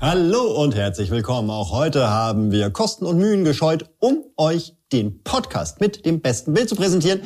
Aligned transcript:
Hallo 0.00 0.60
und 0.62 0.74
herzlich 0.74 1.10
willkommen. 1.10 1.50
Auch 1.50 1.70
heute 1.70 2.08
haben 2.10 2.50
wir 2.50 2.70
Kosten 2.70 3.06
und 3.06 3.18
Mühen 3.18 3.44
gescheut, 3.44 3.90
um 4.00 4.24
euch 4.36 4.74
den 4.92 5.22
Podcast 5.22 5.80
mit 5.80 6.04
dem 6.04 6.20
besten 6.20 6.52
Bild 6.52 6.68
zu 6.68 6.76
präsentieren. 6.76 7.22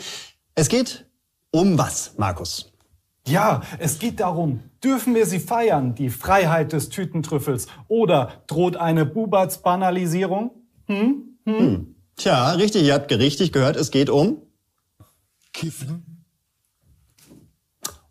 Es 0.54 0.68
geht 0.68 1.06
um 1.50 1.78
was, 1.78 2.12
Markus? 2.18 2.72
Ja, 3.26 3.62
es 3.78 3.98
geht 3.98 4.20
darum, 4.20 4.62
dürfen 4.84 5.14
wir 5.14 5.26
sie 5.26 5.40
feiern, 5.40 5.94
die 5.94 6.10
Freiheit 6.10 6.72
des 6.72 6.88
Tütentrüffels, 6.88 7.66
oder 7.88 8.32
droht 8.46 8.76
eine 8.76 9.04
Bubatz-Banalisierung? 9.04 10.50
Hm? 10.86 11.38
Hm? 11.44 11.58
Hm. 11.58 11.94
Tja, 12.16 12.52
richtig, 12.52 12.84
ihr 12.84 12.94
habt 12.94 13.10
richtig 13.10 13.52
gehört, 13.52 13.76
es 13.76 13.90
geht 13.90 14.10
um 14.10 14.42
Kiffen. 15.52 16.17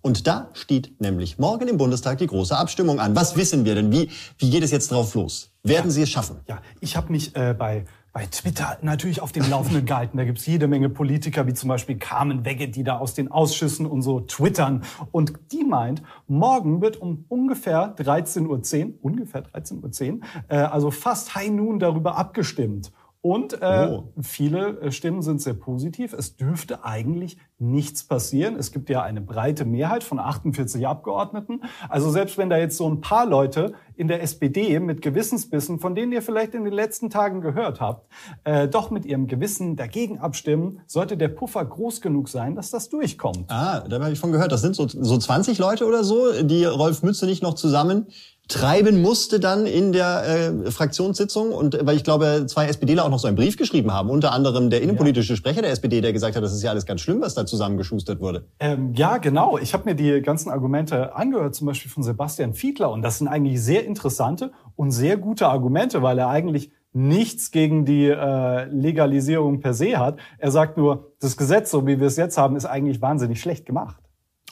Und 0.08 0.26
da 0.26 0.48
steht 0.54 1.02
nämlich 1.02 1.38
morgen 1.38 1.68
im 1.68 1.76
Bundestag 1.76 2.20
die 2.20 2.28
große 2.28 2.58
Abstimmung 2.58 3.02
an. 3.02 3.14
Was 3.14 3.36
wissen 3.36 3.66
wir 3.66 3.76
denn? 3.76 3.92
Wie, 3.92 4.10
wie 4.38 4.50
geht 4.50 4.64
es 4.64 4.72
jetzt 4.72 4.90
drauf 4.90 5.14
los? 5.16 5.52
Werden 5.64 5.88
ja. 5.88 5.92
Sie 5.92 6.02
es 6.04 6.10
schaffen? 6.10 6.38
Ja, 6.48 6.62
ich 6.80 6.96
habe 6.96 7.12
mich 7.12 7.36
äh, 7.36 7.54
bei 7.54 7.84
bei 8.14 8.26
Twitter 8.26 8.78
natürlich 8.82 9.22
auf 9.22 9.34
dem 9.34 9.48
Laufenden 9.50 9.86
gehalten. 9.86 10.18
Da 10.18 10.24
gibt's 10.24 10.46
jede 10.46 10.70
Menge 10.70 10.90
Politiker, 10.90 11.46
wie 11.46 11.54
zum 11.54 11.68
Beispiel 11.68 11.98
Carmen 11.98 12.46
Wegge, 12.46 12.70
die 12.70 12.86
da 12.86 13.00
aus 13.00 13.16
den 13.16 13.30
Ausschüssen 13.30 13.86
und 13.86 14.02
so 14.02 14.22
twittern. 14.22 14.84
Und 15.12 15.34
die 15.52 15.66
meint, 15.66 16.02
morgen 16.26 16.82
wird 16.82 16.96
um 16.96 17.26
ungefähr 17.28 17.94
13.10 17.98 18.48
Uhr, 18.48 18.94
ungefähr 19.02 19.44
13.10 19.44 20.14
Uhr, 20.14 20.20
äh, 20.48 20.56
also 20.56 20.90
fast 20.90 21.36
High 21.36 21.52
Noon 21.52 21.80
darüber 21.80 22.18
abgestimmt. 22.18 22.94
Und 23.28 23.62
äh, 23.62 23.90
oh. 23.92 24.06
viele 24.22 24.80
äh, 24.80 24.90
Stimmen 24.90 25.22
sind 25.22 25.42
sehr 25.42 25.54
positiv. 25.54 26.14
Es 26.14 26.38
dürfte 26.38 26.86
eigentlich 26.86 27.38
nichts 27.60 28.06
passieren. 28.06 28.56
Es 28.56 28.72
gibt 28.72 28.90
ja 28.90 29.02
eine 29.02 29.20
breite 29.20 29.66
Mehrheit 29.66 30.06
von 30.06 30.18
48 30.18 30.88
Abgeordneten. 30.88 31.60
Also 31.90 32.10
selbst 32.10 32.38
wenn 32.38 32.50
da 32.50 32.58
jetzt 32.58 32.78
so 32.78 32.90
ein 32.90 33.02
paar 33.02 33.26
Leute 33.26 33.74
in 33.98 34.08
der 34.08 34.24
SPD 34.24 34.80
mit 34.80 35.02
Gewissensbissen, 35.02 35.78
von 35.78 35.94
denen 35.94 36.14
ihr 36.14 36.22
vielleicht 36.22 36.54
in 36.54 36.64
den 36.64 36.72
letzten 36.72 37.10
Tagen 37.10 37.42
gehört 37.42 37.82
habt, 37.82 38.10
äh, 38.46 38.70
doch 38.70 38.92
mit 38.92 39.06
ihrem 39.06 39.28
Gewissen 39.28 39.76
dagegen 39.76 40.20
abstimmen, 40.20 40.80
sollte 40.86 41.18
der 41.18 41.28
Puffer 41.28 41.66
groß 41.66 42.00
genug 42.00 42.30
sein, 42.30 42.56
dass 42.56 42.72
das 42.72 42.88
durchkommt. 42.88 43.52
Ah, 43.52 43.82
da 43.90 44.00
habe 44.00 44.14
ich 44.14 44.20
von 44.20 44.32
gehört. 44.32 44.54
Das 44.54 44.62
sind 44.62 44.74
so, 44.74 44.88
so 44.88 45.18
20 45.18 45.58
Leute 45.58 45.86
oder 45.86 46.06
so, 46.06 46.44
die 46.44 46.64
Rolf 46.64 47.04
Mütze 47.04 47.26
nicht 47.26 47.44
noch 47.44 47.56
zusammen 47.56 48.08
treiben 48.48 49.02
musste 49.02 49.40
dann 49.40 49.66
in 49.66 49.92
der 49.92 50.24
äh, 50.66 50.72
Fraktionssitzung 50.72 51.52
und 51.52 51.78
weil 51.86 51.96
ich 51.98 52.04
glaube 52.04 52.46
zwei 52.48 52.68
SPDler 52.68 53.06
auch 53.06 53.10
noch 53.10 53.20
so 53.20 53.28
einen 53.28 53.36
Brief 53.36 53.58
geschrieben 53.58 53.94
haben, 53.94 54.10
unter 54.10 54.32
anderem 54.32 54.70
der 54.70 54.82
innenpolitische 54.82 55.36
Sprecher 55.36 55.62
der 55.62 55.72
SPD, 55.72 56.02
der 56.02 56.14
gesagt 56.14 56.36
hat, 56.36 56.44
das 56.44 56.54
ist 56.54 56.64
ja 56.64 56.72
alles 56.72 56.86
ganz 56.86 57.02
schlimm, 57.02 57.22
was 57.22 57.34
da 57.34 57.46
zusammengeschustert 57.46 58.20
wurde. 58.20 58.48
Ähm, 58.60 58.94
ja, 58.94 59.18
genau. 59.18 59.58
Ich 59.58 59.74
habe 59.74 59.86
mir 59.86 59.96
die 59.96 60.22
ganzen 60.22 60.50
Argumente 60.50 61.16
angehört, 61.16 61.56
zum 61.56 61.68
Beispiel 61.68 61.92
von 61.92 62.04
Sebastian 62.04 62.54
Fiedler 62.54 62.92
und 62.92 63.02
das 63.02 63.18
sind 63.18 63.28
eigentlich 63.28 63.62
sehr 63.62 63.86
interessante 63.86 64.52
und 64.76 64.92
sehr 64.92 65.18
gute 65.18 65.48
Argumente, 65.48 66.02
weil 66.02 66.18
er 66.20 66.30
eigentlich 66.30 66.72
nichts 66.94 67.52
gegen 67.52 67.86
die 67.86 68.08
äh, 68.08 68.66
Legalisierung 68.66 69.60
per 69.60 69.74
se 69.74 69.98
hat. 69.98 70.18
Er 70.38 70.52
sagt 70.52 70.78
nur, 70.78 71.14
das 71.20 71.38
Gesetz, 71.38 71.70
so 71.72 71.86
wie 71.86 72.00
wir 72.00 72.08
es 72.08 72.18
jetzt 72.18 72.38
haben, 72.38 72.56
ist 72.56 72.66
eigentlich 72.66 73.02
wahnsinnig 73.02 73.40
schlecht 73.42 73.66
gemacht. 73.66 73.98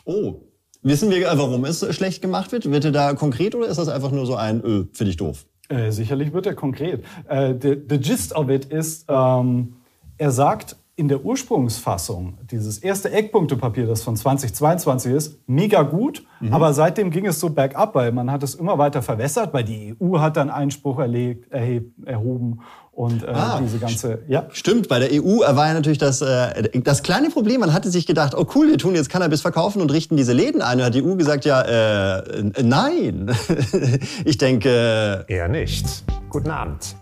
Oh, 0.05 0.41
Wissen 0.85 1.09
wir, 1.09 1.25
warum 1.33 1.65
es 1.65 1.83
schlecht 1.95 2.21
gemacht 2.21 2.51
wird? 2.51 2.69
Wird 2.69 2.85
er 2.85 2.91
da 2.91 3.15
konkret 3.15 3.55
oder 3.55 3.67
ist 3.67 3.77
das 3.77 3.87
einfach 3.87 4.11
nur 4.11 4.27
so 4.27 4.35
ein, 4.35 4.63
öh, 4.63 4.83
finde 4.93 5.09
ich 5.09 5.17
doof? 5.17 5.47
Äh, 5.67 5.89
sicherlich 5.89 6.31
wird 6.31 6.45
er 6.45 6.53
konkret. 6.53 7.03
Äh, 7.27 7.55
the, 7.59 7.75
the 7.89 7.97
gist 7.97 8.35
of 8.35 8.49
it 8.49 8.65
ist, 8.65 9.05
ähm, 9.09 9.77
er 10.19 10.29
sagt, 10.29 10.75
in 10.97 11.09
der 11.09 11.25
Ursprungsfassung, 11.25 12.37
dieses 12.49 12.77
erste 12.77 13.11
Eckpunktepapier, 13.11 13.85
das 13.85 14.01
von 14.01 14.15
2022 14.15 15.11
ist, 15.11 15.39
mega 15.45 15.81
gut, 15.81 16.23
mhm. 16.39 16.53
aber 16.53 16.73
seitdem 16.73 17.11
ging 17.11 17.25
es 17.25 17.39
so 17.39 17.49
bergab, 17.49 17.95
weil 17.95 18.13
man 18.13 18.31
hat 18.31 18.43
es 18.43 18.55
immer 18.55 18.77
weiter 18.77 19.01
verwässert, 19.01 19.53
weil 19.53 19.65
die 19.65 19.95
EU 20.01 20.19
hat 20.19 20.37
dann 20.37 20.49
Einspruch 20.49 20.99
erlegt, 20.99 21.51
erheb, 21.51 21.91
erhoben 22.05 22.61
und 22.95 23.23
äh, 23.23 23.27
ah, 23.27 23.59
diese 23.61 23.77
ganze, 23.77 24.19
ja. 24.29 24.47
Stimmt, 24.51 24.87
bei 24.87 24.99
der 24.99 25.09
EU 25.11 25.39
war 25.39 25.67
ja 25.67 25.73
natürlich 25.73 25.97
das, 25.97 26.21
äh, 26.21 26.79
das 26.79 27.03
kleine 27.03 27.29
Problem, 27.29 27.59
man 27.59 27.73
hatte 27.73 27.91
sich 27.91 28.07
gedacht, 28.07 28.33
oh 28.33 28.45
cool, 28.55 28.69
wir 28.69 28.77
tun 28.77 28.95
jetzt 28.95 29.09
Cannabis 29.09 29.41
verkaufen 29.41 29.81
und 29.81 29.91
richten 29.91 30.15
diese 30.15 30.31
Läden 30.31 30.61
ein. 30.61 30.79
Und 30.79 30.85
hat 30.85 30.95
die 30.95 31.03
EU 31.03 31.15
gesagt, 31.15 31.43
ja, 31.43 31.61
äh, 31.61 32.53
nein. 32.63 33.35
ich 34.25 34.37
denke... 34.37 35.25
Eher 35.27 35.49
nicht. 35.49 36.05
Guten 36.29 36.51
Abend. 36.51 36.95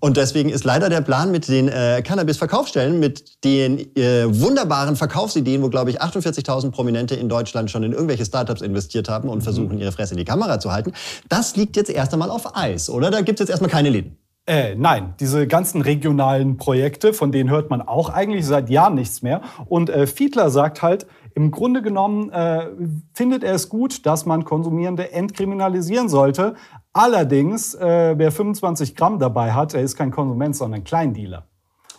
Und 0.00 0.16
deswegen 0.16 0.48
ist 0.48 0.64
leider 0.64 0.88
der 0.88 1.00
Plan 1.00 1.30
mit 1.30 1.48
den 1.48 1.68
äh, 1.68 2.02
Cannabis-Verkaufsstellen, 2.02 2.98
mit 2.98 3.44
den 3.44 3.78
äh, 3.96 4.24
wunderbaren 4.26 4.96
Verkaufsideen, 4.96 5.62
wo, 5.62 5.68
glaube 5.68 5.90
ich, 5.90 6.02
48.000 6.02 6.70
Prominente 6.70 7.14
in 7.14 7.28
Deutschland 7.28 7.70
schon 7.70 7.82
in 7.82 7.92
irgendwelche 7.92 8.24
Startups 8.24 8.60
investiert 8.60 9.08
haben 9.08 9.28
und 9.28 9.38
mhm. 9.38 9.42
versuchen, 9.42 9.78
ihre 9.78 9.92
Fresse 9.92 10.14
in 10.14 10.18
die 10.18 10.24
Kamera 10.24 10.60
zu 10.60 10.72
halten, 10.72 10.92
das 11.28 11.56
liegt 11.56 11.76
jetzt 11.76 11.90
erst 11.90 12.12
einmal 12.12 12.30
auf 12.30 12.56
Eis, 12.56 12.90
oder? 12.90 13.10
Da 13.10 13.20
gibt's 13.20 13.40
jetzt 13.40 13.50
erstmal 13.50 13.70
keine 13.70 13.90
Läden. 13.90 14.16
Äh, 14.48 14.76
nein, 14.76 15.12
diese 15.20 15.46
ganzen 15.46 15.82
regionalen 15.82 16.56
Projekte, 16.56 17.12
von 17.12 17.32
denen 17.32 17.50
hört 17.50 17.68
man 17.68 17.82
auch 17.82 18.08
eigentlich 18.08 18.46
seit 18.46 18.70
Jahren 18.70 18.94
nichts 18.94 19.20
mehr. 19.20 19.42
Und 19.66 19.90
äh, 19.90 20.06
Fiedler 20.06 20.48
sagt 20.48 20.80
halt, 20.80 21.06
im 21.34 21.50
Grunde 21.50 21.82
genommen 21.82 22.30
äh, 22.30 22.66
findet 23.12 23.44
er 23.44 23.54
es 23.54 23.68
gut, 23.68 24.06
dass 24.06 24.24
man 24.24 24.44
Konsumierende 24.44 25.12
entkriminalisieren 25.12 26.08
sollte. 26.08 26.54
Allerdings, 26.98 27.76
äh, 27.76 28.18
wer 28.18 28.32
25 28.32 28.96
Gramm 28.96 29.20
dabei 29.20 29.52
hat, 29.52 29.72
er 29.72 29.82
ist 29.82 29.94
kein 29.94 30.10
Konsument, 30.10 30.56
sondern 30.56 30.82
Kleindealer. 30.82 31.46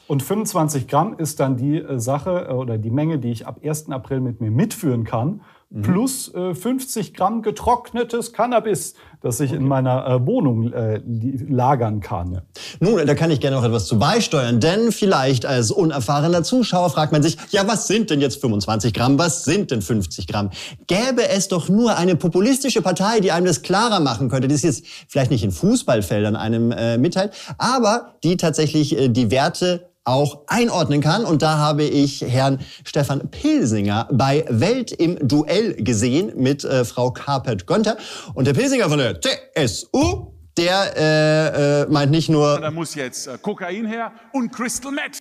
Und 0.10 0.22
25 0.22 0.90
Gramm 0.90 1.14
ist 1.18 1.40
dann 1.40 1.56
die 1.56 1.78
äh, 1.78 2.02
Sache 2.02 2.48
äh, 2.50 2.52
oder 2.52 2.78
die 2.78 2.90
Menge, 2.90 3.18
die 3.18 3.32
ich 3.32 3.48
ab 3.48 3.62
1. 3.64 3.92
April 3.92 4.20
mit 4.20 4.42
mir 4.42 4.52
mitführen 4.52 5.06
kann 5.06 5.40
mhm. 5.70 5.82
plus 5.82 6.34
äh, 6.34 6.54
50 6.54 7.14
Gramm 7.14 7.42
getrocknetes 7.42 8.34
Cannabis, 8.34 8.96
das 9.22 9.40
ich 9.40 9.52
okay. 9.52 9.60
in 9.60 9.68
meiner 9.68 10.06
äh, 10.08 10.26
Wohnung 10.26 10.72
äh, 10.72 11.02
lagern 11.48 12.00
kann. 12.00 12.42
Nun, 12.80 13.06
da 13.06 13.16
kann 13.16 13.32
ich 13.32 13.40
gerne 13.40 13.58
noch 13.58 13.64
etwas 13.64 13.86
zu 13.86 14.00
beisteuern, 14.00 14.60
denn 14.60 14.92
vielleicht 14.92 15.46
als 15.46 15.72
unerfahrener 15.72 16.44
Zuschauer 16.44 16.90
fragt 16.90 17.12
man 17.12 17.24
sich, 17.24 17.38
ja, 17.52 17.68
was 17.68 17.88
sind 17.88 18.10
denn 18.10 18.22
jetzt 18.22 18.42
25 18.42 18.94
Gramm, 18.94 19.18
was 19.20 19.46
sind 19.46 19.72
denn 19.72 19.82
50 19.82 20.28
Gramm? 20.28 20.50
Gäbe 20.88 21.28
es 21.30 21.48
doch 21.48 21.70
nur 21.70 21.98
eine 21.98 22.16
populistische 22.16 22.82
Partei, 22.82 23.20
die 23.20 23.32
einem 23.32 23.46
das 23.46 23.62
klarer 23.62 24.00
machen 24.00 24.30
könnte, 24.30 24.48
die 24.48 24.56
es 24.56 24.64
jetzt 24.64 24.86
vielleicht 25.08 25.32
nicht 25.32 25.44
in 25.44 25.52
Fußballfeldern 25.52 26.36
einem 26.36 26.72
äh, 26.72 26.98
mitteilt, 26.98 27.34
aber 27.58 28.16
die 28.24 28.38
tatsächlich 28.38 28.98
äh, 28.98 29.10
die 29.10 29.32
Werte 29.32 29.89
auch 30.04 30.44
einordnen 30.48 31.02
kann. 31.02 31.26
Und 31.26 31.42
da 31.42 31.58
habe 31.58 31.84
ich 31.84 32.22
Herrn 32.22 32.60
Stefan 32.84 33.30
Pilsinger 33.30 34.08
bei 34.12 34.46
Welt 34.50 34.92
im 34.92 35.28
Duell 35.28 35.74
gesehen 35.76 36.32
mit 36.36 36.64
äh, 36.64 36.86
Frau 36.86 37.12
Carpet-Gonter. 37.12 37.98
Und 38.34 38.48
der 38.48 38.54
Pilsinger 38.54 38.90
von 38.90 39.00
der 39.00 39.20
CSU, 39.22 40.34
der 40.58 40.98
äh, 40.98 41.82
äh, 41.82 41.88
meint 41.90 42.12
nicht 42.12 42.30
nur... 42.30 42.60
Da 42.60 42.72
muss 42.72 42.96
jetzt 42.96 43.28
äh, 43.28 43.38
Kokain 43.42 43.86
her 43.86 44.12
und 44.34 44.52
Crystal 44.52 44.92
Meth. 44.92 45.20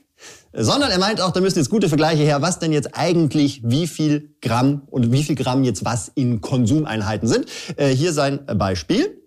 Sondern 0.53 0.91
er 0.91 0.99
meint 0.99 1.21
auch, 1.21 1.31
da 1.33 1.41
müssen 1.41 1.59
jetzt 1.59 1.71
gute 1.71 1.89
Vergleiche 1.89 2.23
her, 2.23 2.43
was 2.43 2.59
denn 2.59 2.73
jetzt 2.73 2.97
eigentlich 2.97 3.61
wie 3.65 3.87
viel 3.87 4.35
Gramm 4.41 4.83
und 4.91 5.13
wie 5.13 5.23
viel 5.23 5.37
Gramm 5.37 5.63
jetzt 5.63 5.85
was 5.85 6.11
in 6.15 6.41
Konsumeinheiten 6.41 7.29
sind. 7.29 7.47
Äh, 7.77 7.89
hier 7.89 8.13
sein 8.13 8.45
Beispiel. 8.47 9.23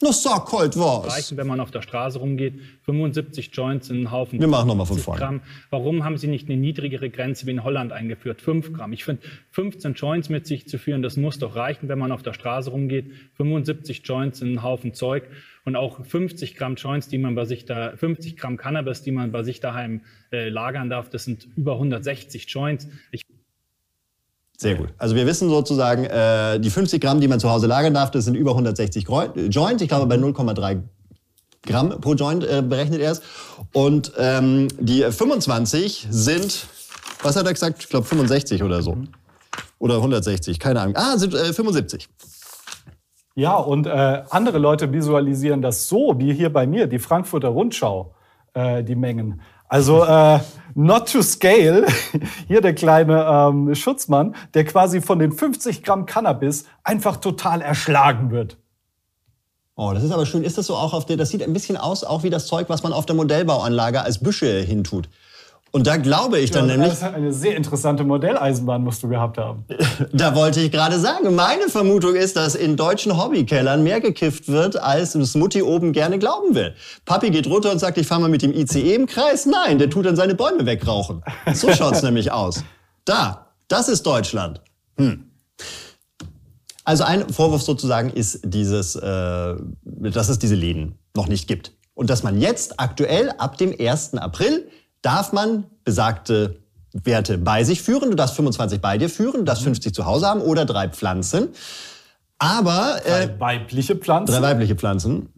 Das 0.00 0.22
sag 0.22 0.52
halt 0.52 0.76
was. 0.78 1.12
Reichen, 1.12 1.36
wenn 1.36 1.48
man 1.48 1.58
auf 1.58 1.72
der 1.72 1.82
Straße 1.82 2.20
rumgeht, 2.20 2.54
75 2.84 3.50
Joints 3.52 3.90
in 3.90 3.96
einen 3.96 4.10
Haufen. 4.12 4.38
Wir 4.38 4.46
machen 4.46 4.68
nochmal 4.68 4.86
von 4.86 4.98
vorne. 4.98 5.18
Gramm. 5.18 5.40
Warum 5.70 6.04
haben 6.04 6.16
Sie 6.18 6.28
nicht 6.28 6.48
eine 6.48 6.56
niedrigere 6.56 7.10
Grenze 7.10 7.46
wie 7.46 7.50
in 7.50 7.64
Holland 7.64 7.90
eingeführt? 7.90 8.40
5 8.40 8.72
Gramm. 8.74 8.92
Ich 8.92 9.04
finde, 9.04 9.22
15 9.50 9.94
Joints 9.94 10.28
mit 10.28 10.46
sich 10.46 10.68
zu 10.68 10.78
führen, 10.78 11.02
das 11.02 11.16
muss 11.16 11.40
doch 11.40 11.56
reichen, 11.56 11.88
wenn 11.88 11.98
man 11.98 12.12
auf 12.12 12.22
der 12.22 12.32
Straße 12.32 12.70
rumgeht. 12.70 13.10
75 13.38 14.02
Joints 14.04 14.40
in 14.40 14.48
einen 14.48 14.62
Haufen 14.62 14.94
Zeug 14.94 15.24
und 15.64 15.74
auch 15.74 16.04
50 16.04 16.54
Gramm 16.54 16.76
Joints, 16.76 17.08
die 17.08 17.18
man 17.18 17.34
bei 17.34 17.44
sich 17.44 17.64
da, 17.64 17.96
50 17.96 18.36
Gramm 18.36 18.56
Cannabis, 18.56 19.02
die 19.02 19.10
man 19.10 19.32
bei 19.32 19.42
sich 19.42 19.58
daheim 19.58 20.02
äh, 20.30 20.48
lagern 20.48 20.90
darf, 20.90 21.10
das 21.10 21.24
sind 21.24 21.48
über 21.56 21.72
160 21.72 22.48
Joints. 22.48 22.88
Ich 23.10 23.22
sehr 24.60 24.74
gut. 24.74 24.88
Also 24.98 25.14
wir 25.14 25.24
wissen 25.24 25.48
sozusagen, 25.48 26.04
äh, 26.04 26.58
die 26.58 26.70
50 26.70 27.00
Gramm, 27.00 27.20
die 27.20 27.28
man 27.28 27.38
zu 27.38 27.48
Hause 27.48 27.68
lagern 27.68 27.94
darf, 27.94 28.10
das 28.10 28.24
sind 28.24 28.34
über 28.34 28.50
160 28.50 29.06
Joints. 29.06 29.82
Ich 29.82 29.88
glaube, 29.88 30.06
bei 30.06 30.16
0,3 30.16 30.82
Gramm 31.64 32.00
pro 32.00 32.14
Joint 32.14 32.42
äh, 32.42 32.60
berechnet 32.60 33.00
er 33.00 33.12
es. 33.12 33.22
Und 33.72 34.12
ähm, 34.18 34.66
die 34.80 35.02
25 35.02 36.08
sind, 36.10 36.66
was 37.22 37.36
hat 37.36 37.46
er 37.46 37.52
gesagt? 37.52 37.84
Ich 37.84 37.88
glaube 37.88 38.04
65 38.04 38.64
oder 38.64 38.82
so. 38.82 38.96
Oder 39.78 39.96
160, 39.96 40.58
keine 40.58 40.80
Ahnung. 40.80 40.96
Ah, 40.96 41.16
sind 41.18 41.34
äh, 41.34 41.52
75. 41.52 42.08
Ja, 43.36 43.54
und 43.54 43.86
äh, 43.86 44.22
andere 44.30 44.58
Leute 44.58 44.92
visualisieren 44.92 45.62
das 45.62 45.88
so, 45.88 46.16
wie 46.18 46.34
hier 46.34 46.52
bei 46.52 46.66
mir, 46.66 46.88
die 46.88 46.98
Frankfurter 46.98 47.48
Rundschau, 47.48 48.12
äh, 48.54 48.82
die 48.82 48.96
Mengen. 48.96 49.40
Also 49.68 50.04
äh, 50.04 50.40
not 50.74 51.10
to 51.12 51.22
scale, 51.22 51.86
hier 52.48 52.60
der 52.60 52.74
kleine 52.74 53.24
ähm, 53.24 53.74
Schutzmann, 53.74 54.34
der 54.54 54.64
quasi 54.64 55.00
von 55.00 55.18
den 55.18 55.32
50 55.32 55.82
Gramm 55.82 56.06
Cannabis 56.06 56.64
einfach 56.84 57.16
total 57.18 57.60
erschlagen 57.60 58.30
wird. 58.30 58.56
Oh, 59.74 59.92
das 59.92 60.02
ist 60.02 60.10
aber 60.10 60.26
schön. 60.26 60.42
Ist 60.42 60.58
das 60.58 60.66
so 60.66 60.74
auch 60.74 60.92
auf 60.92 61.06
der, 61.06 61.16
das 61.16 61.30
sieht 61.30 61.42
ein 61.42 61.52
bisschen 61.52 61.76
aus, 61.76 62.02
auch 62.02 62.24
wie 62.24 62.30
das 62.30 62.46
Zeug, 62.46 62.68
was 62.68 62.82
man 62.82 62.92
auf 62.92 63.06
der 63.06 63.14
Modellbauanlage 63.14 64.02
als 64.02 64.18
Büsche 64.18 64.60
hintut. 64.60 65.08
Und 65.70 65.86
da 65.86 65.96
glaube 65.96 66.38
ich 66.38 66.50
dann 66.50 66.68
Ja, 66.68 66.76
nämlich, 66.76 66.98
das 66.98 67.02
ist 67.02 67.14
eine 67.14 67.32
sehr 67.32 67.56
interessante 67.56 68.02
Modelleisenbahn 68.04 68.82
musst 68.82 69.02
du 69.02 69.08
gehabt 69.08 69.36
haben. 69.36 69.64
da 70.12 70.34
wollte 70.34 70.60
ich 70.60 70.72
gerade 70.72 70.98
sagen, 70.98 71.34
meine 71.34 71.68
Vermutung 71.68 72.14
ist, 72.14 72.36
dass 72.36 72.54
in 72.54 72.76
deutschen 72.76 73.18
Hobbykellern 73.18 73.82
mehr 73.82 74.00
gekifft 74.00 74.48
wird, 74.48 74.80
als 74.80 75.14
es 75.14 75.34
Mutti 75.34 75.62
oben 75.62 75.92
gerne 75.92 76.18
glauben 76.18 76.54
will. 76.54 76.74
Papi 77.04 77.30
geht 77.30 77.46
runter 77.46 77.70
und 77.70 77.78
sagt, 77.78 77.98
ich 77.98 78.06
fahre 78.06 78.22
mal 78.22 78.30
mit 78.30 78.42
dem 78.42 78.52
ICE 78.52 78.94
im 78.94 79.06
Kreis. 79.06 79.44
Nein, 79.44 79.78
der 79.78 79.90
tut 79.90 80.06
dann 80.06 80.16
seine 80.16 80.34
Bäume 80.34 80.64
wegrauchen. 80.64 81.22
So 81.52 81.70
schaut's 81.74 82.02
nämlich 82.02 82.32
aus. 82.32 82.64
Da, 83.04 83.48
das 83.68 83.88
ist 83.88 84.04
Deutschland. 84.06 84.62
Hm. 84.96 85.24
Also 86.84 87.04
ein 87.04 87.28
Vorwurf 87.28 87.62
sozusagen 87.62 88.08
ist 88.08 88.40
dieses, 88.44 88.96
äh, 88.96 89.54
dass 89.82 90.30
es 90.30 90.38
diese 90.38 90.54
Läden 90.54 90.98
noch 91.14 91.28
nicht 91.28 91.46
gibt. 91.46 91.72
Und 91.92 92.08
dass 92.08 92.22
man 92.22 92.40
jetzt 92.40 92.80
aktuell 92.80 93.30
ab 93.36 93.58
dem 93.58 93.74
1. 93.78 94.14
April 94.14 94.68
darf 95.02 95.32
man 95.32 95.66
besagte 95.84 96.60
Werte 96.92 97.38
bei 97.38 97.64
sich 97.64 97.82
führen. 97.82 98.10
Du 98.10 98.16
darfst 98.16 98.36
25 98.36 98.80
bei 98.80 98.98
dir 98.98 99.08
führen, 99.10 99.38
du 99.40 99.44
darfst 99.44 99.62
50 99.64 99.94
zu 99.94 100.04
Hause 100.06 100.26
haben 100.26 100.40
oder 100.40 100.64
drei 100.64 100.88
Pflanzen. 100.88 101.48
Aber 102.38 103.00
äh, 103.04 103.26
Drei 103.26 103.40
weibliche 103.40 103.96
Pflanzen. 103.96 104.32
drei 104.32 104.42
weibliche 104.42 104.76
Pflanzen. 104.76 105.28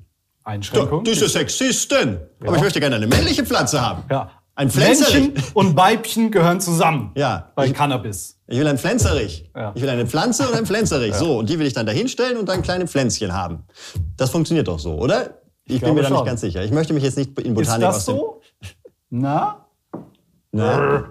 Einschränkung. 0.45 1.05
Diese 1.05 1.29
Sexistin. 1.29 2.19
Aber 2.45 2.57
ich 2.57 2.63
möchte 2.63 2.81
gerne 2.81 2.97
eine 2.97 3.07
männliche 3.07 3.45
Pflanze 3.45 3.81
haben. 3.81 4.05
ja. 4.11 4.31
Ein 4.57 4.69
Pflänzerich. 4.69 5.15
Männchen 5.15 5.45
und 5.55 5.75
Weibchen 5.77 6.31
gehören 6.31 6.61
zusammen. 6.61 7.13
Ja. 7.17 7.51
Bei 7.55 7.67
Ich- 7.67 7.73
Cannabis. 7.73 8.37
Ich 8.47 8.59
will 8.59 8.67
ein 8.67 8.77
Pflänzerich. 8.77 9.49
Ja. 9.57 9.73
Ich 9.75 9.81
will 9.81 9.89
eine 9.89 10.07
Pflanze 10.07 10.47
und 10.47 10.55
ein 10.55 10.67
Pflänzerich. 10.67 11.15
So, 11.15 11.39
und 11.39 11.49
die 11.49 11.59
will 11.59 11.67
ich 11.67 11.73
dann 11.73 11.87
dahinstellen 11.87 12.37
und 12.37 12.47
dann 12.47 12.61
kleine 12.61 12.87
Pflänzchen 12.87 13.33
haben. 13.33 13.65
Das 14.19 14.29
funktioniert 14.29 14.69
doch 14.69 14.79
so, 14.79 14.97
oder? 14.99 15.39
Ich, 15.65 15.81
bin 15.81 15.95
glaube 15.95 16.03
mir 16.03 16.03
da 16.03 16.11
nicht 16.11 16.27
ganz 16.27 16.43
sicher. 16.43 16.63
Ich 16.63 16.73
möchte 16.73 16.93
mich 16.93 17.05
jetzt 17.05 17.17
nicht 17.17 17.39
in 17.41 17.53
Ist 17.53 17.69
Botanik 17.69 17.87
das 17.87 17.97
aus 17.97 18.05
dem... 18.07 18.17
so? 18.17 18.40
Na? 19.11 19.67
Ne? 20.53 21.05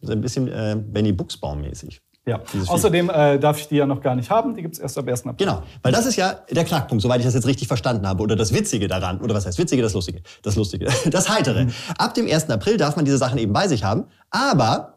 So 0.00 0.12
ein 0.12 0.20
bisschen 0.20 0.48
äh, 0.48 0.76
Benny 0.78 1.12
Buchsbaum 1.12 1.60
mäßig. 1.60 2.00
Ja. 2.26 2.40
Außerdem 2.66 3.08
äh, 3.08 3.38
darf 3.38 3.58
ich 3.60 3.68
die 3.68 3.76
ja 3.76 3.86
noch 3.86 4.00
gar 4.00 4.16
nicht 4.16 4.30
haben. 4.30 4.54
Die 4.54 4.62
gibt's 4.62 4.80
erst 4.80 4.98
ab 4.98 5.06
1. 5.06 5.26
April. 5.26 5.46
Genau, 5.46 5.62
weil 5.82 5.92
das 5.92 6.06
ist 6.06 6.16
ja 6.16 6.40
der 6.50 6.64
Knackpunkt, 6.64 7.00
soweit 7.00 7.20
ich 7.20 7.24
das 7.24 7.34
jetzt 7.34 7.46
richtig 7.46 7.68
verstanden 7.68 8.06
habe. 8.06 8.20
Oder 8.20 8.34
das 8.34 8.52
Witzige 8.52 8.88
daran, 8.88 9.20
oder 9.20 9.32
was 9.32 9.46
heißt 9.46 9.58
Witzige, 9.58 9.80
das 9.80 9.94
Lustige, 9.94 10.22
das 10.42 10.56
Lustige, 10.56 10.86
das 11.10 11.28
Heitere. 11.28 11.68
Ab 11.98 12.14
dem 12.14 12.26
1. 12.26 12.50
April 12.50 12.78
darf 12.78 12.96
man 12.96 13.04
diese 13.04 13.18
Sachen 13.18 13.38
eben 13.38 13.52
bei 13.52 13.68
sich 13.68 13.84
haben, 13.84 14.06
aber 14.30 14.94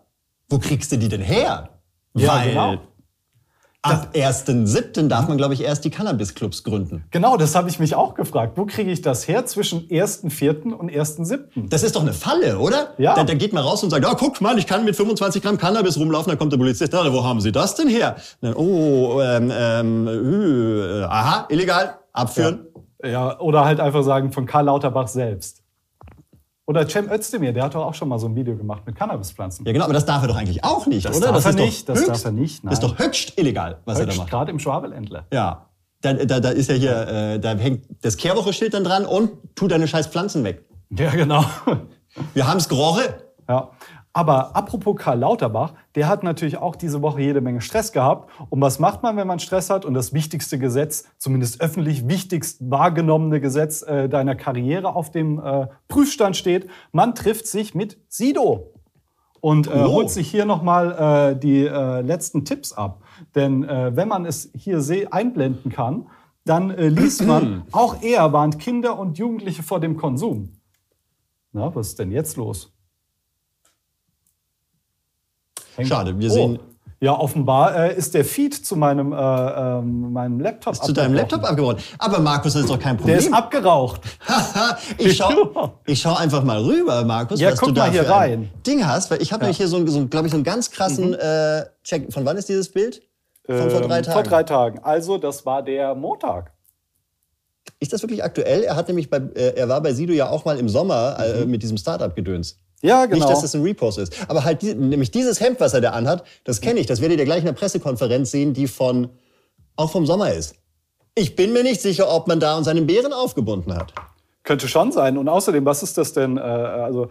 wo 0.49 0.57
kriegst 0.57 0.91
du 0.91 0.97
die 0.97 1.07
denn 1.07 1.21
her? 1.21 1.69
Ja, 2.15 2.35
weil 2.35 2.49
genau. 2.49 2.77
Ab 3.81 4.09
1.7. 4.13 5.07
darf 5.07 5.27
man, 5.27 5.37
glaube 5.37 5.53
ich, 5.53 5.63
erst 5.63 5.85
die 5.85 5.89
Cannabis-Clubs 5.89 6.63
gründen. 6.63 7.05
Genau, 7.11 7.37
das 7.37 7.55
habe 7.55 7.69
ich 7.69 7.79
mich 7.79 7.95
auch 7.95 8.13
gefragt. 8.13 8.57
Wo 8.57 8.65
kriege 8.65 8.91
ich 8.91 9.01
das 9.01 9.27
her 9.27 9.45
zwischen 9.45 9.87
1.4. 9.87 10.73
und 10.73 10.91
1.7.? 10.91 11.69
Das 11.69 11.83
ist 11.83 11.95
doch 11.95 12.01
eine 12.01 12.13
Falle, 12.13 12.59
oder? 12.59 12.93
Ja. 12.97 13.15
Da, 13.15 13.23
da 13.23 13.33
geht 13.33 13.53
man 13.53 13.63
raus 13.63 13.83
und 13.83 13.89
sagt, 13.89 14.03
ja, 14.03 14.13
guck 14.15 14.41
mal, 14.41 14.57
ich 14.57 14.67
kann 14.67 14.83
mit 14.83 14.95
25 14.95 15.41
Gramm 15.41 15.57
Cannabis 15.57 15.97
rumlaufen. 15.97 16.29
Dann 16.29 16.37
kommt 16.37 16.51
der 16.51 16.57
Polizist, 16.57 16.91
ja, 16.91 17.13
wo 17.13 17.23
haben 17.23 17.39
Sie 17.39 17.51
das 17.51 17.75
denn 17.75 17.87
her? 17.87 18.17
Dann, 18.41 18.53
oh, 18.55 19.21
ähm, 19.21 19.51
ähm, 19.53 20.07
äh, 20.07 21.03
aha, 21.03 21.45
illegal, 21.49 21.99
abführen. 22.11 22.65
Ja, 23.03 23.39
oder 23.39 23.63
halt 23.63 23.79
einfach 23.79 24.03
sagen 24.03 24.33
von 24.33 24.45
Karl 24.45 24.65
Lauterbach 24.65 25.07
selbst. 25.07 25.63
Oder 26.69 26.87
Cem 26.87 27.09
Özdemir, 27.11 27.51
der 27.51 27.63
hat 27.63 27.73
doch 27.73 27.83
auch 27.83 27.95
schon 27.95 28.07
mal 28.09 28.19
so 28.19 28.27
ein 28.27 28.35
Video 28.35 28.55
gemacht 28.55 28.83
mit 28.85 28.95
Cannabispflanzen. 28.95 29.65
Ja, 29.65 29.71
genau, 29.71 29.85
aber 29.85 29.93
das 29.93 30.05
darf 30.05 30.21
er 30.21 30.27
doch 30.27 30.35
eigentlich 30.35 30.63
auch 30.63 30.85
nicht, 30.85 31.03
Das 31.03 31.17
oder? 31.17 31.31
darf 31.31 31.43
er 31.43 31.49
ist 31.49 31.57
doch 31.57 31.65
nicht, 31.65 31.89
das 31.89 32.05
darf 32.05 32.25
er 32.25 32.31
nicht, 32.31 32.63
Das 32.63 32.73
ist 32.73 32.83
doch 32.83 32.99
höchst 32.99 33.39
illegal, 33.39 33.79
was 33.85 33.99
er 33.99 34.05
da 34.05 34.13
macht. 34.13 34.29
Gerade 34.29 34.51
im 34.51 34.59
Schwabeländler. 34.59 35.25
Ja. 35.33 35.65
Da, 36.01 36.13
da, 36.13 36.39
da 36.39 36.49
ist 36.49 36.69
ja 36.69 36.75
hier, 36.75 37.07
äh, 37.07 37.39
da 37.39 37.55
hängt 37.57 37.85
das 38.03 38.17
Kehrwoche-Schild 38.17 38.75
dann 38.75 38.83
dran 38.83 39.07
und 39.07 39.31
tu 39.55 39.67
deine 39.67 39.87
scheiß 39.87 40.09
Pflanzen 40.09 40.43
weg. 40.43 40.63
Ja, 40.91 41.09
genau. 41.09 41.43
Wir 42.35 42.47
haben's 42.47 42.69
gerochen. 42.69 43.05
Ja. 43.47 43.71
Aber 44.19 44.53
apropos 44.53 44.97
Karl 44.97 45.19
Lauterbach, 45.19 45.71
der 45.95 46.09
hat 46.09 46.23
natürlich 46.23 46.57
auch 46.57 46.75
diese 46.75 47.01
Woche 47.01 47.21
jede 47.21 47.39
Menge 47.39 47.61
Stress 47.61 47.93
gehabt. 47.93 48.29
Und 48.49 48.59
was 48.59 48.77
macht 48.77 49.01
man, 49.01 49.15
wenn 49.15 49.27
man 49.27 49.39
Stress 49.39 49.69
hat? 49.69 49.85
Und 49.85 49.93
das 49.93 50.11
wichtigste 50.11 50.59
Gesetz, 50.59 51.05
zumindest 51.17 51.61
öffentlich 51.61 52.05
wichtigst 52.09 52.69
wahrgenommene 52.69 53.39
Gesetz 53.39 53.81
äh, 53.81 54.09
deiner 54.09 54.35
Karriere 54.35 54.93
auf 54.93 55.09
dem 55.09 55.39
äh, 55.39 55.67
Prüfstand 55.87 56.35
steht, 56.35 56.69
man 56.91 57.15
trifft 57.15 57.47
sich 57.47 57.75
mit 57.75 57.97
Sido. 58.09 58.73
Und 59.39 59.67
äh, 59.67 59.85
Oh. 59.85 59.93
holt 59.93 60.09
sich 60.09 60.29
hier 60.29 60.43
nochmal 60.43 61.31
äh, 61.35 61.39
die 61.39 61.65
äh, 61.65 62.01
letzten 62.01 62.43
Tipps 62.43 62.73
ab. 62.73 63.01
Denn 63.35 63.63
äh, 63.63 63.95
wenn 63.95 64.09
man 64.09 64.25
es 64.25 64.51
hier 64.53 64.81
einblenden 65.11 65.71
kann, 65.71 66.07
dann 66.43 66.71
äh, 66.71 66.89
liest 66.89 67.25
man, 67.25 67.63
auch 67.71 68.01
er 68.01 68.33
warnt 68.33 68.59
Kinder 68.59 68.99
und 68.99 69.17
Jugendliche 69.17 69.63
vor 69.63 69.79
dem 69.79 69.95
Konsum. 69.95 70.49
Na, 71.53 71.73
was 71.73 71.87
ist 71.87 71.99
denn 71.99 72.11
jetzt 72.11 72.35
los? 72.35 72.73
Hängt- 75.79 75.89
Schade, 75.89 76.17
wir 76.19 76.29
sehen- 76.29 76.59
Ja, 77.01 77.17
offenbar 77.17 77.75
äh, 77.75 77.95
ist 77.97 78.13
der 78.13 78.25
Feed 78.25 78.53
zu 78.53 78.75
meinem, 78.75 79.13
äh, 79.13 79.15
ähm, 79.15 80.11
meinem 80.11 80.39
Laptop 80.41 80.75
Zu 80.75 80.91
deinem 80.91 81.13
Laptop 81.13 81.43
abgebrochen. 81.45 81.77
Aber 81.97 82.19
Markus, 82.19 82.53
das 82.53 82.63
ist 82.63 82.69
doch 82.69 82.77
kein 82.79 82.97
Der 82.97 83.17
ist 83.17 83.25
Problem. 83.31 83.33
abgeraucht. 83.33 84.01
ich 84.97 85.15
schau, 85.15 85.73
ich 85.85 86.01
schau 86.01 86.15
einfach 86.15 86.43
mal 86.43 86.61
rüber, 86.61 87.05
Markus, 87.05 87.39
Ja, 87.39 87.51
was 87.51 87.59
guck 87.59 87.69
du 87.69 87.75
da 87.75 87.83
mal 87.85 87.91
hier 87.91 88.03
für 88.03 88.13
ein 88.13 88.29
rein. 88.31 88.49
Ding 88.67 88.85
hast. 88.85 89.09
Weil 89.11 89.21
ich 89.21 89.31
habe 89.31 89.43
nämlich 89.43 89.55
hier 89.57 89.69
so, 89.69 89.77
einen- 89.77 89.87
so 89.87 90.05
glaube 90.07 90.27
ich, 90.27 90.31
so 90.31 90.37
einen 90.37 90.43
ganz 90.43 90.71
krassen 90.71 91.13
äh, 91.13 91.63
Check. 91.83 92.11
Von 92.11 92.25
wann 92.25 92.35
ist 92.35 92.49
dieses 92.49 92.69
Bild? 92.69 93.01
Von 93.45 93.69
vor 93.69 93.81
drei 93.81 93.97
Ähm, 93.99 94.03
Tagen. 94.03 94.11
Vor 94.13 94.23
drei 94.23 94.43
Tagen. 94.43 94.79
Also, 94.83 95.17
das 95.17 95.45
war 95.45 95.63
der 95.63 95.95
Montag. 95.95 96.51
Ist 97.79 97.93
das 97.93 98.01
wirklich 98.03 98.23
aktuell? 98.23 98.63
Er 98.63 98.75
hat 98.75 98.89
nämlich 98.89 99.09
bei, 99.09 99.17
äh, 99.35 99.55
er 99.55 99.69
war 99.69 99.79
bei 99.81 99.93
Sido 99.93 100.11
ja 100.11 100.29
auch 100.29 100.43
mal 100.43 100.57
im 100.59 100.67
Sommer 100.67 101.17
äh, 101.17 101.45
mit 101.45 101.63
diesem 101.63 101.77
Startup-Gedöns. 101.77 102.57
Ja, 102.81 103.05
genau. 103.05 103.17
Nicht, 103.17 103.29
dass 103.29 103.41
das 103.41 103.55
ein 103.55 103.61
Repost 103.61 103.97
ist. 103.97 104.15
Aber 104.29 104.43
halt, 104.43 104.61
die, 104.61 104.73
nämlich 104.73 105.11
dieses 105.11 105.41
Hemd, 105.41 105.59
was 105.59 105.73
er 105.73 105.81
da 105.81 105.91
anhat, 105.91 106.23
das 106.43 106.61
kenne 106.61 106.79
ich. 106.79 106.85
Das 106.85 107.01
werdet 107.01 107.19
ihr 107.19 107.25
gleich 107.25 107.39
in 107.39 107.45
der 107.45 107.53
Pressekonferenz 107.53 108.31
sehen, 108.31 108.53
die 108.53 108.67
von, 108.67 109.09
auch 109.75 109.91
vom 109.91 110.05
Sommer 110.05 110.31
ist. 110.33 110.55
Ich 111.15 111.35
bin 111.35 111.51
mir 111.51 111.63
nicht 111.63 111.81
sicher, 111.81 112.13
ob 112.13 112.27
man 112.27 112.39
da 112.39 112.57
und 112.57 112.63
seinen 112.63 112.87
Bären 112.87 113.11
aufgebunden 113.11 113.75
hat. 113.75 113.93
Könnte 114.43 114.67
schon 114.67 114.91
sein. 114.91 115.17
Und 115.17 115.27
außerdem, 115.27 115.65
was 115.65 115.83
ist 115.83 115.97
das 115.97 116.13
denn? 116.13 116.37
Äh, 116.37 116.41
also, 116.41 117.09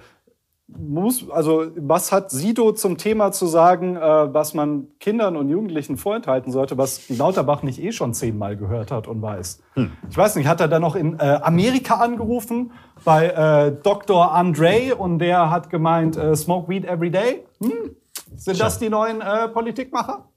muss, 0.69 1.29
also, 1.31 1.67
was 1.77 2.13
hat 2.13 2.31
Sido 2.31 2.73
zum 2.73 2.99
Thema 2.99 3.33
zu 3.33 3.47
sagen, 3.47 3.97
äh, 3.97 4.01
was 4.01 4.53
man 4.53 4.89
Kindern 5.01 5.37
und 5.37 5.49
Jugendlichen 5.49 5.97
vorenthalten 5.97 6.53
sollte, 6.53 6.77
was 6.77 7.09
Lauterbach 7.09 7.63
nicht 7.63 7.83
eh 7.83 7.91
schon 7.93 8.13
zehnmal 8.13 8.57
gehört 8.57 8.91
hat 8.91 9.09
und 9.09 9.23
weiß? 9.23 9.63
Ich 10.11 10.17
weiß 10.17 10.37
nicht, 10.37 10.47
hat 10.47 10.61
er 10.61 10.69
dann 10.69 10.83
noch 10.83 10.95
in 10.95 11.19
äh, 11.19 11.39
Amerika 11.43 11.95
angerufen 11.95 12.73
bei 13.05 13.27
äh, 13.27 13.73
Dr. 13.83 14.33
Andre 14.33 14.95
und 14.97 15.19
der 15.19 15.51
hat 15.51 15.71
gemeint, 15.71 16.17
äh, 16.17 16.35
smoke 16.37 16.69
weed 16.69 16.85
every 16.85 17.11
day? 17.11 17.45
Hm? 17.61 17.97
Sind 18.37 18.61
das 18.61 18.79
die 18.79 18.89
neuen 18.89 19.21
äh, 19.21 19.49
Politikmacher? 19.49 20.29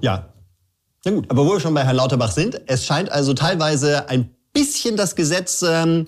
Ja. 0.00 0.28
Na 1.04 1.12
gut, 1.12 1.30
aber 1.30 1.46
wo 1.46 1.52
wir 1.52 1.60
schon 1.60 1.74
bei 1.74 1.84
Herrn 1.84 1.96
Lauterbach 1.96 2.32
sind, 2.32 2.60
es 2.66 2.84
scheint 2.84 3.10
also 3.10 3.34
teilweise 3.34 4.08
ein 4.08 4.34
bisschen 4.52 4.96
das 4.96 5.14
Gesetz 5.14 5.62
ähm, 5.62 6.06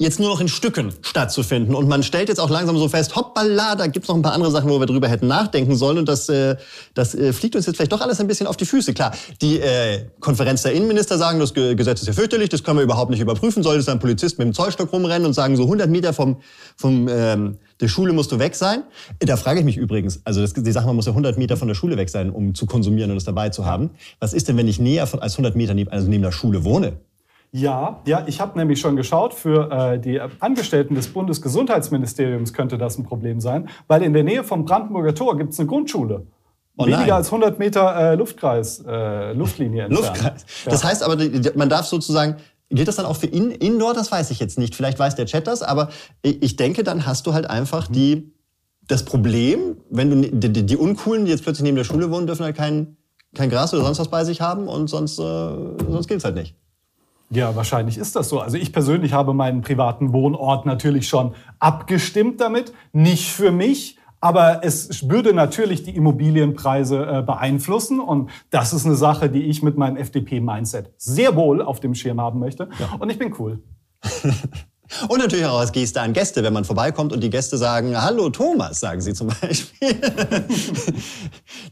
jetzt 0.00 0.18
nur 0.18 0.30
noch 0.30 0.40
in 0.40 0.48
Stücken 0.48 0.94
stattzufinden. 1.02 1.74
Und 1.74 1.86
man 1.86 2.02
stellt 2.02 2.30
jetzt 2.30 2.38
auch 2.40 2.48
langsam 2.48 2.78
so 2.78 2.88
fest, 2.88 3.14
hoppala, 3.16 3.74
da 3.74 3.86
gibt's 3.86 4.08
noch 4.08 4.16
ein 4.16 4.22
paar 4.22 4.32
andere 4.32 4.50
Sachen, 4.50 4.70
wo 4.70 4.80
wir 4.80 4.86
drüber 4.86 5.08
hätten 5.08 5.26
nachdenken 5.26 5.76
sollen. 5.76 5.98
Und 5.98 6.08
das, 6.08 6.28
äh, 6.30 6.56
das 6.94 7.14
äh, 7.14 7.34
fliegt 7.34 7.54
uns 7.54 7.66
jetzt 7.66 7.76
vielleicht 7.76 7.92
doch 7.92 8.00
alles 8.00 8.18
ein 8.18 8.26
bisschen 8.26 8.46
auf 8.46 8.56
die 8.56 8.64
Füße. 8.64 8.94
Klar, 8.94 9.12
die 9.42 9.60
äh, 9.60 10.06
Konferenz 10.20 10.62
der 10.62 10.72
Innenminister 10.72 11.18
sagen, 11.18 11.38
das 11.38 11.52
Ge- 11.52 11.74
Gesetz 11.74 12.00
ist 12.00 12.06
ja 12.06 12.14
fürchterlich, 12.14 12.48
das 12.48 12.64
können 12.64 12.78
wir 12.78 12.82
überhaupt 12.82 13.10
nicht 13.10 13.20
überprüfen. 13.20 13.62
Soll 13.62 13.76
es 13.76 13.88
ein 13.90 13.98
Polizist 13.98 14.38
mit 14.38 14.46
dem 14.46 14.54
Zollstock 14.54 14.90
rumrennen 14.90 15.26
und 15.26 15.34
sagen, 15.34 15.54
so 15.56 15.64
100 15.64 15.90
Meter 15.90 16.14
vom, 16.14 16.38
vom 16.76 17.06
ähm, 17.08 17.58
der 17.80 17.88
Schule 17.88 18.14
musst 18.14 18.32
du 18.32 18.38
weg 18.38 18.54
sein? 18.56 18.84
Da 19.18 19.36
frage 19.36 19.58
ich 19.60 19.66
mich 19.66 19.76
übrigens, 19.76 20.20
also 20.24 20.40
das, 20.40 20.54
die 20.54 20.72
Sache, 20.72 20.86
man 20.86 20.96
muss 20.96 21.04
ja 21.06 21.12
100 21.12 21.36
Meter 21.36 21.58
von 21.58 21.68
der 21.68 21.74
Schule 21.74 21.98
weg 21.98 22.08
sein, 22.08 22.30
um 22.30 22.54
zu 22.54 22.64
konsumieren 22.64 23.10
und 23.10 23.18
es 23.18 23.24
dabei 23.24 23.50
zu 23.50 23.66
haben. 23.66 23.90
Was 24.18 24.32
ist 24.32 24.48
denn, 24.48 24.56
wenn 24.56 24.66
ich 24.66 24.80
näher 24.80 25.06
von, 25.06 25.20
als 25.20 25.34
100 25.34 25.56
Meter 25.56 25.74
neben, 25.74 25.90
also 25.90 26.08
neben 26.08 26.22
der 26.22 26.32
Schule 26.32 26.64
wohne? 26.64 26.94
Ja, 27.52 28.00
ja, 28.06 28.24
ich 28.26 28.40
habe 28.40 28.56
nämlich 28.56 28.80
schon 28.80 28.94
geschaut, 28.94 29.34
für 29.34 29.70
äh, 29.72 29.98
die 29.98 30.20
Angestellten 30.38 30.94
des 30.94 31.12
Bundesgesundheitsministeriums 31.12 32.52
könnte 32.52 32.78
das 32.78 32.96
ein 32.96 33.04
Problem 33.04 33.40
sein, 33.40 33.68
weil 33.88 34.02
in 34.02 34.12
der 34.12 34.22
Nähe 34.22 34.44
vom 34.44 34.64
Brandenburger 34.64 35.14
Tor 35.14 35.36
gibt 35.36 35.52
es 35.52 35.58
eine 35.58 35.66
Grundschule. 35.66 36.26
Oh 36.76 36.86
Weniger 36.86 37.16
als 37.16 37.26
100 37.26 37.58
Meter 37.58 38.12
äh, 38.12 38.14
Luftkreis, 38.14 38.84
äh, 38.86 39.32
Luftlinie 39.32 39.84
entfernt. 39.84 40.06
Luftkreis. 40.06 40.46
Ja. 40.64 40.70
Das 40.70 40.84
heißt 40.84 41.02
aber, 41.02 41.16
man 41.56 41.68
darf 41.68 41.86
sozusagen, 41.86 42.36
gilt 42.70 42.86
das 42.86 42.96
dann 42.96 43.06
auch 43.06 43.16
für 43.16 43.26
in, 43.26 43.50
Indoor? 43.50 43.94
Das 43.94 44.12
weiß 44.12 44.30
ich 44.30 44.38
jetzt 44.38 44.56
nicht. 44.56 44.76
Vielleicht 44.76 44.98
weiß 44.98 45.16
der 45.16 45.26
Chat 45.26 45.46
das, 45.48 45.62
aber 45.62 45.90
ich 46.22 46.56
denke, 46.56 46.84
dann 46.84 47.04
hast 47.04 47.26
du 47.26 47.34
halt 47.34 47.50
einfach 47.50 47.88
die, 47.88 48.32
das 48.86 49.04
Problem, 49.04 49.76
wenn 49.90 50.10
du, 50.10 50.30
die, 50.30 50.52
die, 50.52 50.64
die 50.64 50.76
Uncoolen, 50.76 51.24
die 51.24 51.32
jetzt 51.32 51.42
plötzlich 51.42 51.64
neben 51.64 51.76
der 51.76 51.84
Schule 51.84 52.10
wohnen, 52.12 52.28
dürfen 52.28 52.44
halt 52.44 52.56
kein, 52.56 52.96
kein 53.34 53.50
Gras 53.50 53.74
oder 53.74 53.82
sonst 53.82 53.98
was 53.98 54.08
bei 54.08 54.24
sich 54.24 54.40
haben 54.40 54.68
und 54.68 54.88
sonst, 54.88 55.18
äh, 55.18 55.22
sonst 55.22 56.06
geht's 56.06 56.24
halt 56.24 56.36
nicht. 56.36 56.54
Ja, 57.32 57.54
wahrscheinlich 57.54 57.96
ist 57.96 58.16
das 58.16 58.28
so. 58.28 58.40
Also 58.40 58.56
ich 58.56 58.72
persönlich 58.72 59.12
habe 59.12 59.34
meinen 59.34 59.62
privaten 59.62 60.12
Wohnort 60.12 60.66
natürlich 60.66 61.08
schon 61.08 61.34
abgestimmt 61.60 62.40
damit. 62.40 62.72
Nicht 62.92 63.30
für 63.30 63.52
mich, 63.52 63.98
aber 64.20 64.64
es 64.64 65.08
würde 65.08 65.32
natürlich 65.32 65.84
die 65.84 65.94
Immobilienpreise 65.94 67.06
äh, 67.06 67.22
beeinflussen. 67.22 68.00
Und 68.00 68.30
das 68.50 68.72
ist 68.72 68.84
eine 68.84 68.96
Sache, 68.96 69.30
die 69.30 69.44
ich 69.44 69.62
mit 69.62 69.78
meinem 69.78 69.96
FDP-Mindset 69.96 70.92
sehr 70.98 71.36
wohl 71.36 71.62
auf 71.62 71.78
dem 71.78 71.94
Schirm 71.94 72.20
haben 72.20 72.40
möchte. 72.40 72.68
Und 72.98 73.10
ich 73.10 73.18
bin 73.18 73.34
cool. 73.38 73.62
Und 75.08 75.20
natürlich 75.20 75.46
auch 75.46 75.60
als 75.60 75.70
Geste 75.70 76.00
an 76.00 76.12
Gäste, 76.12 76.42
wenn 76.42 76.52
man 76.52 76.64
vorbeikommt 76.64 77.12
und 77.12 77.22
die 77.22 77.30
Gäste 77.30 77.56
sagen, 77.56 77.96
hallo 78.00 78.28
Thomas, 78.28 78.80
sagen 78.80 79.00
sie 79.00 79.14
zum 79.14 79.28
Beispiel. 79.28 80.00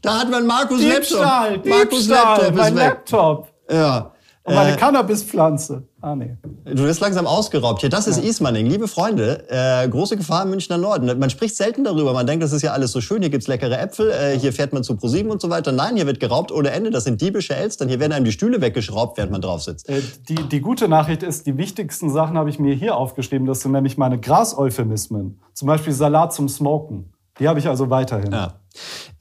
da 0.01 0.19
hat 0.19 0.31
man 0.31 0.47
Markus 0.47 0.81
Laptop. 0.81 1.65
Markus 1.65 2.07
Laptop 2.07 2.55
mein 2.55 2.73
ist 2.73 2.79
weg. 2.79 2.85
Laptop. 2.85 3.51
Ja. 3.69 4.13
Und 4.49 4.55
meine 4.55 4.73
Äh, 4.73 4.77
Cannabispflanze. 4.77 5.83
Ah, 6.01 6.15
nee. 6.15 6.37
Du 6.65 6.83
wirst 6.83 7.01
langsam 7.01 7.27
ausgeraubt. 7.27 7.81
Hier, 7.81 7.89
das 7.89 8.07
ist 8.07 8.23
Ismaning. 8.23 8.65
Liebe 8.65 8.87
Freunde, 8.87 9.43
äh, 9.49 9.87
große 9.87 10.17
Gefahr 10.17 10.43
im 10.43 10.49
Münchner 10.49 10.77
Norden. 10.77 11.05
Man 11.19 11.29
spricht 11.29 11.55
selten 11.55 11.83
darüber. 11.83 12.13
Man 12.13 12.25
denkt, 12.25 12.43
das 12.43 12.51
ist 12.53 12.61
ja 12.61 12.71
alles 12.71 12.91
so 12.91 13.01
schön. 13.01 13.21
Hier 13.21 13.29
gibt's 13.29 13.47
leckere 13.47 13.79
Äpfel. 13.79 14.09
Äh, 14.11 14.39
hier 14.39 14.51
fährt 14.53 14.73
man 14.73 14.83
zu 14.83 14.95
ProSieben 14.95 15.31
und 15.31 15.41
so 15.41 15.49
weiter. 15.49 15.71
Nein, 15.71 15.95
hier 15.97 16.07
wird 16.07 16.19
geraubt 16.19 16.51
ohne 16.51 16.71
Ende. 16.71 16.89
Das 16.89 17.03
sind 17.03 17.21
diebische 17.21 17.55
Elstern. 17.55 17.89
Hier 17.89 17.99
werden 17.99 18.13
einem 18.13 18.25
die 18.25 18.31
Stühle 18.31 18.59
weggeschraubt, 18.61 19.17
während 19.17 19.31
man 19.31 19.41
drauf 19.41 19.61
sitzt. 19.61 19.87
Äh, 19.89 20.01
Die, 20.27 20.35
die 20.35 20.61
gute 20.61 20.87
Nachricht 20.87 21.21
ist, 21.23 21.45
die 21.45 21.57
wichtigsten 21.57 22.09
Sachen 22.09 22.37
habe 22.37 22.49
ich 22.49 22.59
mir 22.59 22.73
hier 22.73 22.95
aufgeschrieben. 22.95 23.45
Das 23.45 23.61
sind 23.61 23.71
nämlich 23.73 23.97
meine 23.97 24.19
Gras-Euphemismen. 24.19 25.39
Zum 25.53 25.67
Beispiel 25.67 25.93
Salat 25.93 26.33
zum 26.33 26.49
Smoken. 26.49 27.13
Die 27.39 27.47
habe 27.47 27.59
ich 27.59 27.67
also 27.67 27.89
weiterhin. 27.89 28.31
Ja. 28.31 28.55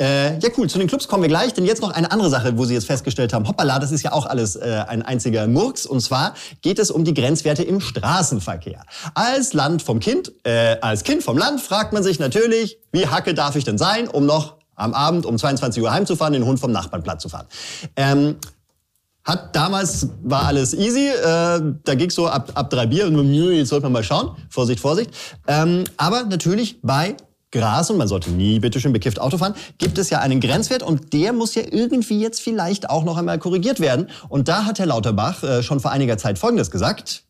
Äh, 0.00 0.38
ja, 0.38 0.48
cool. 0.56 0.68
Zu 0.68 0.78
den 0.78 0.88
Clubs 0.88 1.08
kommen 1.08 1.22
wir 1.22 1.28
gleich. 1.28 1.52
Denn 1.54 1.64
jetzt 1.64 1.82
noch 1.82 1.90
eine 1.90 2.10
andere 2.10 2.30
Sache, 2.30 2.56
wo 2.56 2.64
Sie 2.64 2.74
jetzt 2.74 2.86
festgestellt 2.86 3.32
haben, 3.32 3.48
hoppala, 3.48 3.78
das 3.78 3.92
ist 3.92 4.02
ja 4.02 4.12
auch 4.12 4.26
alles 4.26 4.56
äh, 4.56 4.84
ein 4.86 5.02
einziger 5.02 5.46
Murks. 5.46 5.86
Und 5.86 6.00
zwar 6.00 6.34
geht 6.62 6.78
es 6.78 6.90
um 6.90 7.04
die 7.04 7.14
Grenzwerte 7.14 7.62
im 7.62 7.80
Straßenverkehr. 7.80 8.82
Als 9.14 9.52
Land 9.52 9.82
vom 9.82 10.00
Kind, 10.00 10.32
äh, 10.44 10.76
als 10.80 11.04
Kind 11.04 11.22
vom 11.22 11.38
Land 11.38 11.60
fragt 11.60 11.92
man 11.92 12.02
sich 12.02 12.18
natürlich, 12.18 12.78
wie 12.92 13.06
hacke 13.06 13.34
darf 13.34 13.56
ich 13.56 13.64
denn 13.64 13.78
sein, 13.78 14.08
um 14.08 14.26
noch 14.26 14.56
am 14.76 14.94
Abend 14.94 15.26
um 15.26 15.36
22 15.36 15.82
Uhr 15.82 15.90
heimzufahren, 15.90 16.32
den 16.32 16.44
Hund 16.44 16.60
vom 16.60 16.72
Nachbarn 16.72 17.02
platt 17.02 17.20
zu 17.20 17.28
fahren. 17.28 17.46
Ähm, 17.96 18.36
hat 19.24 19.54
damals 19.54 20.08
war 20.22 20.46
alles 20.46 20.72
easy, 20.72 21.08
äh, 21.08 21.60
da 21.84 21.94
ging's 21.96 22.14
so 22.14 22.28
ab, 22.28 22.50
ab 22.54 22.70
drei 22.70 22.86
Bier 22.86 23.06
und 23.06 23.34
jetzt 23.34 23.68
sollte 23.68 23.84
man 23.84 23.92
mal 23.92 24.02
schauen. 24.02 24.30
Vorsicht, 24.48 24.80
Vorsicht. 24.80 25.10
Ähm, 25.46 25.84
aber 25.98 26.24
natürlich 26.24 26.80
bei 26.80 27.16
Gras, 27.50 27.90
und 27.90 27.96
man 27.96 28.08
sollte 28.08 28.30
nie 28.30 28.60
bitteschön 28.60 28.92
bekifft 28.92 29.20
Auto 29.20 29.38
fahren, 29.38 29.54
gibt 29.78 29.96
es 29.96 30.10
ja 30.10 30.18
einen 30.18 30.40
Grenzwert 30.40 30.82
und 30.82 31.14
der 31.14 31.32
muss 31.32 31.54
ja 31.54 31.62
irgendwie 31.70 32.20
jetzt 32.20 32.40
vielleicht 32.42 32.90
auch 32.90 33.04
noch 33.04 33.16
einmal 33.16 33.38
korrigiert 33.38 33.80
werden. 33.80 34.08
Und 34.28 34.48
da 34.48 34.66
hat 34.66 34.78
Herr 34.78 34.86
Lauterbach 34.86 35.42
äh, 35.42 35.62
schon 35.62 35.80
vor 35.80 35.90
einiger 35.90 36.18
Zeit 36.18 36.38
Folgendes 36.38 36.70
gesagt. 36.70 37.22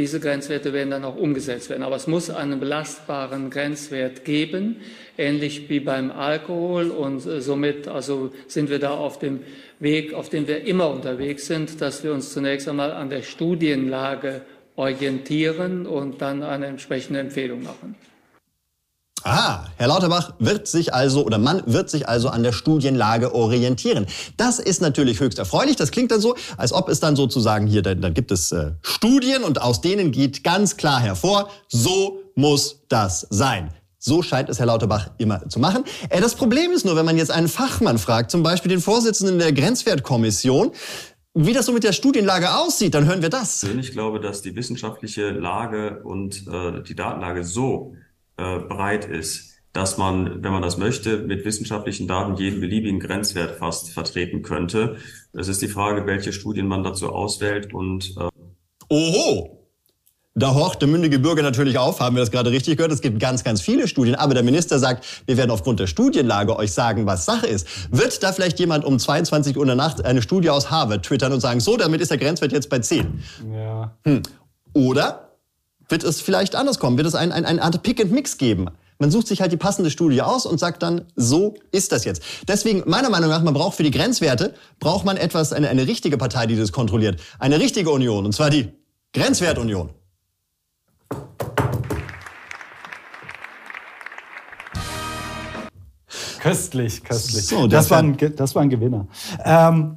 Diese 0.00 0.18
Grenzwerte 0.18 0.72
werden 0.72 0.90
dann 0.90 1.04
auch 1.04 1.14
umgesetzt 1.14 1.68
werden. 1.68 1.82
Aber 1.82 1.94
es 1.94 2.06
muss 2.06 2.30
einen 2.30 2.58
belastbaren 2.58 3.50
Grenzwert 3.50 4.24
geben, 4.24 4.76
ähnlich 5.18 5.68
wie 5.68 5.78
beim 5.78 6.10
Alkohol. 6.10 6.90
Und 6.90 7.24
äh, 7.26 7.40
somit 7.40 7.86
also 7.86 8.32
sind 8.48 8.70
wir 8.70 8.78
da 8.78 8.90
auf 8.92 9.18
dem 9.18 9.40
Weg, 9.78 10.14
auf 10.14 10.30
dem 10.30 10.48
wir 10.48 10.64
immer 10.64 10.88
unterwegs 10.88 11.46
sind, 11.46 11.80
dass 11.80 12.02
wir 12.02 12.12
uns 12.12 12.32
zunächst 12.32 12.66
einmal 12.66 12.92
an 12.92 13.10
der 13.10 13.22
Studienlage 13.22 14.40
orientieren 14.74 15.86
und 15.86 16.22
dann 16.22 16.42
eine 16.42 16.66
entsprechende 16.66 17.20
Empfehlung 17.20 17.62
machen. 17.62 17.94
Ah, 19.22 19.66
Herr 19.76 19.88
Lauterbach 19.88 20.32
wird 20.38 20.66
sich 20.66 20.94
also 20.94 21.24
oder 21.24 21.38
man 21.38 21.62
wird 21.66 21.90
sich 21.90 22.08
also 22.08 22.28
an 22.28 22.42
der 22.42 22.52
Studienlage 22.52 23.34
orientieren. 23.34 24.06
Das 24.36 24.58
ist 24.58 24.80
natürlich 24.80 25.20
höchst 25.20 25.38
erfreulich. 25.38 25.76
Das 25.76 25.90
klingt 25.90 26.10
dann 26.10 26.20
so, 26.20 26.36
als 26.56 26.72
ob 26.72 26.88
es 26.88 27.00
dann 27.00 27.16
sozusagen 27.16 27.66
hier, 27.66 27.82
dann, 27.82 28.00
dann 28.00 28.14
gibt 28.14 28.30
es 28.30 28.50
äh, 28.52 28.72
Studien 28.82 29.42
und 29.42 29.60
aus 29.60 29.82
denen 29.82 30.10
geht 30.10 30.42
ganz 30.42 30.76
klar 30.76 31.00
hervor, 31.00 31.50
so 31.68 32.22
muss 32.34 32.80
das 32.88 33.26
sein. 33.28 33.74
So 33.98 34.22
scheint 34.22 34.48
es 34.48 34.58
Herr 34.58 34.66
Lauterbach 34.66 35.10
immer 35.18 35.46
zu 35.50 35.60
machen. 35.60 35.84
Äh, 36.08 36.22
das 36.22 36.34
Problem 36.34 36.72
ist 36.72 36.86
nur, 36.86 36.96
wenn 36.96 37.04
man 37.04 37.18
jetzt 37.18 37.30
einen 37.30 37.48
Fachmann 37.48 37.98
fragt, 37.98 38.30
zum 38.30 38.42
Beispiel 38.42 38.70
den 38.70 38.80
Vorsitzenden 38.80 39.38
der 39.38 39.52
Grenzwertkommission, 39.52 40.72
wie 41.34 41.52
das 41.52 41.66
so 41.66 41.72
mit 41.72 41.84
der 41.84 41.92
Studienlage 41.92 42.56
aussieht, 42.56 42.94
dann 42.94 43.04
hören 43.04 43.20
wir 43.20 43.28
das. 43.28 43.60
persönlich 43.60 43.92
glaube, 43.92 44.18
dass 44.18 44.40
die 44.40 44.56
wissenschaftliche 44.56 45.30
Lage 45.30 46.00
und 46.04 46.46
äh, 46.48 46.82
die 46.82 46.96
Datenlage 46.96 47.44
so 47.44 47.94
äh, 48.40 48.58
breit 48.58 49.04
ist, 49.04 49.50
dass 49.72 49.98
man, 49.98 50.42
wenn 50.42 50.52
man 50.52 50.62
das 50.62 50.78
möchte, 50.78 51.18
mit 51.18 51.44
wissenschaftlichen 51.44 52.08
Daten 52.08 52.36
jeden 52.36 52.60
beliebigen 52.60 52.98
Grenzwert 52.98 53.58
fast 53.58 53.90
vertreten 53.90 54.42
könnte. 54.42 54.96
Es 55.32 55.48
ist 55.48 55.62
die 55.62 55.68
Frage, 55.68 56.06
welche 56.06 56.32
Studien 56.32 56.66
man 56.66 56.82
dazu 56.82 57.10
auswählt 57.10 57.72
und 57.72 58.16
äh, 58.16 58.28
Oho! 58.88 59.56
Da 60.36 60.54
horcht 60.54 60.80
der 60.80 60.88
mündige 60.88 61.18
Bürger 61.18 61.42
natürlich 61.42 61.76
auf, 61.76 62.00
haben 62.00 62.16
wir 62.16 62.20
das 62.20 62.30
gerade 62.30 62.50
richtig 62.50 62.76
gehört. 62.76 62.92
Es 62.92 63.00
gibt 63.00 63.18
ganz, 63.20 63.44
ganz 63.44 63.60
viele 63.60 63.86
Studien, 63.88 64.14
aber 64.14 64.32
der 64.32 64.44
Minister 64.44 64.78
sagt, 64.78 65.04
wir 65.26 65.36
werden 65.36 65.50
aufgrund 65.50 65.80
der 65.80 65.88
Studienlage 65.88 66.56
euch 66.56 66.72
sagen, 66.72 67.04
was 67.04 67.24
Sache 67.24 67.46
ist. 67.46 67.66
Wird 67.92 68.22
da 68.22 68.32
vielleicht 68.32 68.58
jemand 68.58 68.84
um 68.84 68.98
22 68.98 69.56
Uhr 69.56 69.62
in 69.62 69.66
der 69.66 69.76
Nacht 69.76 70.04
eine 70.04 70.22
Studie 70.22 70.48
aus 70.48 70.70
Harvard 70.70 71.04
twittern 71.04 71.32
und 71.32 71.40
sagen, 71.40 71.60
so, 71.60 71.76
damit 71.76 72.00
ist 72.00 72.12
der 72.12 72.18
Grenzwert 72.18 72.52
jetzt 72.52 72.70
bei 72.70 72.78
10? 72.78 73.22
Ja. 73.52 73.96
Oder 74.72 75.29
wird 75.90 76.04
es 76.04 76.20
vielleicht 76.20 76.54
anders 76.54 76.78
kommen? 76.78 76.96
Wird 76.96 77.06
es 77.06 77.14
ein, 77.14 77.32
ein, 77.32 77.44
eine 77.44 77.62
Art 77.62 77.82
Pick 77.82 78.00
and 78.00 78.12
Mix 78.12 78.38
geben? 78.38 78.68
Man 78.98 79.10
sucht 79.10 79.28
sich 79.28 79.40
halt 79.40 79.50
die 79.50 79.56
passende 79.56 79.90
Studie 79.90 80.20
aus 80.20 80.44
und 80.44 80.60
sagt 80.60 80.82
dann, 80.82 81.06
so 81.16 81.54
ist 81.72 81.90
das 81.90 82.04
jetzt. 82.04 82.22
Deswegen, 82.46 82.82
meiner 82.86 83.08
Meinung 83.08 83.30
nach, 83.30 83.42
man 83.42 83.54
braucht 83.54 83.76
für 83.76 83.82
die 83.82 83.90
Grenzwerte, 83.90 84.54
braucht 84.78 85.06
man 85.06 85.16
etwas, 85.16 85.54
eine, 85.54 85.70
eine 85.70 85.86
richtige 85.86 86.18
Partei, 86.18 86.46
die 86.46 86.56
das 86.56 86.70
kontrolliert. 86.70 87.20
Eine 87.38 87.58
richtige 87.58 87.90
Union, 87.90 88.26
und 88.26 88.32
zwar 88.32 88.50
die 88.50 88.72
Grenzwertunion. 89.14 89.90
Köstlich, 96.40 97.04
köstlich. 97.04 97.46
So, 97.46 97.66
das 97.66 97.90
war 97.90 97.98
ein, 97.98 98.16
das 98.36 98.54
war 98.54 98.62
ein 98.62 98.70
Gewinner. 98.70 99.08
Ähm, 99.44 99.96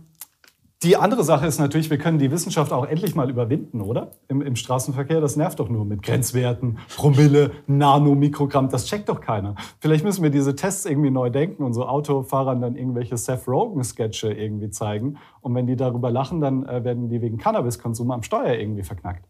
die 0.84 0.98
andere 0.98 1.24
Sache 1.24 1.46
ist 1.46 1.60
natürlich, 1.60 1.90
wir 1.90 1.98
können 1.98 2.20
die 2.20 2.32
Wissenschaft 2.32 2.74
auch 2.74 2.86
endlich 2.86 3.16
mal 3.16 3.30
überwinden, 3.30 3.82
oder? 3.82 4.12
Im, 4.28 4.42
Im 4.42 4.56
Straßenverkehr, 4.56 5.22
das 5.22 5.36
nervt 5.36 5.60
doch 5.60 5.70
nur 5.70 5.86
mit 5.86 6.04
Grenzwerten, 6.04 6.78
Promille, 6.96 7.52
Nanomikrogramm, 7.68 8.70
das 8.70 8.86
checkt 8.86 9.10
doch 9.10 9.22
keiner. 9.22 9.56
Vielleicht 9.80 10.04
müssen 10.04 10.24
wir 10.24 10.30
diese 10.30 10.56
Tests 10.56 10.86
irgendwie 10.86 11.12
neu 11.12 11.30
denken 11.30 11.63
und 11.63 11.74
so 11.74 11.86
Autofahrern 11.86 12.62
dann 12.62 12.75
irgendwelche 12.75 13.18
Seth 13.18 13.48
Rogen-Sketche 13.48 14.34
irgendwie 14.34 14.70
zeigen. 14.70 15.18
Und 15.42 15.56
wenn 15.56 15.68
die 15.68 15.75
darüber 15.75 16.12
lachen, 16.12 16.42
dann 16.42 16.66
äh, 16.66 16.84
werden 16.84 17.10
die 17.10 17.22
wegen 17.22 17.38
Cannabiskonsum 17.38 18.12
am 18.12 18.24
Steuer 18.24 18.54
irgendwie 18.54 18.84
verknackt. 18.84 19.25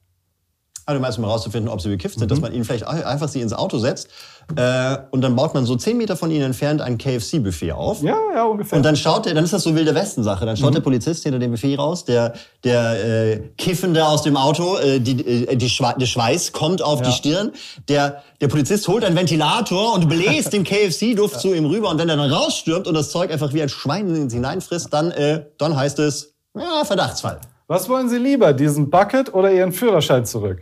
Also 0.85 0.97
du 0.97 1.01
meinst, 1.01 1.17
um 1.17 1.23
herauszufinden, 1.23 1.69
ob 1.71 1.79
sie 1.81 1.87
bekifft 1.89 2.19
sind, 2.19 2.29
dass 2.29 2.41
man 2.41 2.51
ihnen 2.53 2.65
vielleicht 2.65 2.85
ein- 2.85 3.03
einfach 3.03 3.29
sie 3.29 3.39
ins 3.39 3.53
Auto 3.53 3.77
setzt 3.77 4.09
äh, 4.57 4.97
und 5.11 5.21
dann 5.21 5.33
baut 5.35 5.53
man 5.53 5.65
so 5.65 5.77
10 5.77 5.95
Meter 5.97 6.17
von 6.17 6.29
ihnen 6.29 6.43
entfernt 6.43 6.81
ein 6.81 6.97
KFC-Buffet 6.97 7.71
auf. 7.71 8.03
Ja, 8.03 8.17
ja, 8.35 8.43
ungefähr. 8.43 8.75
Und 8.77 8.83
dann 8.83 8.97
schaut 8.97 9.25
der, 9.25 9.33
dann 9.33 9.45
ist 9.45 9.53
das 9.53 9.63
so 9.63 9.73
wilde 9.75 9.95
Westen-Sache. 9.95 10.45
Dann 10.45 10.57
schaut 10.57 10.75
der 10.75 10.81
Polizist 10.81 11.23
hinter 11.23 11.39
dem 11.39 11.51
Buffet 11.51 11.75
raus, 11.77 12.03
der, 12.03 12.33
der 12.65 13.05
äh, 13.33 13.39
Kiffende 13.57 14.05
aus 14.05 14.23
dem 14.23 14.35
Auto, 14.35 14.77
äh, 14.77 14.99
die, 14.99 15.25
äh, 15.47 15.55
die 15.55 15.69
Schwe 15.69 15.93
der 15.97 16.05
Schweiß 16.05 16.51
kommt 16.51 16.81
auf 16.81 16.99
Ja. 16.99 17.05
die 17.05 17.11
Stirn. 17.13 17.51
Der, 17.87 18.21
der 18.41 18.49
Polizist 18.49 18.85
holt 18.89 19.05
einen 19.05 19.15
Ventilator 19.15 19.93
und 19.93 20.09
bläst 20.09 20.51
den 20.51 20.65
KFC-Duft 20.65 21.39
zu 21.39 21.53
ihm 21.53 21.65
rüber. 21.65 21.89
Und 21.89 21.97
wenn 21.99 22.09
er 22.09 22.17
dann 22.17 22.29
rausstürmt 22.29 22.87
und 22.87 22.93
das 22.95 23.09
Zeug 23.09 23.31
einfach 23.31 23.53
wie 23.53 23.61
ein 23.61 23.69
Schwein 23.69 24.13
hineinfrisst, 24.29 24.91
dann, 24.93 25.11
äh, 25.11 25.45
dann 25.57 25.77
heißt 25.77 25.99
es, 25.99 26.33
ja, 26.57 26.83
Verdachtsfall. 26.83 27.39
Was 27.67 27.87
wollen 27.87 28.09
Sie 28.09 28.17
lieber, 28.17 28.51
diesen 28.51 28.89
Bucket 28.89 29.33
oder 29.33 29.49
Ihren 29.51 29.71
Führerschein 29.71 30.25
zurück? 30.25 30.61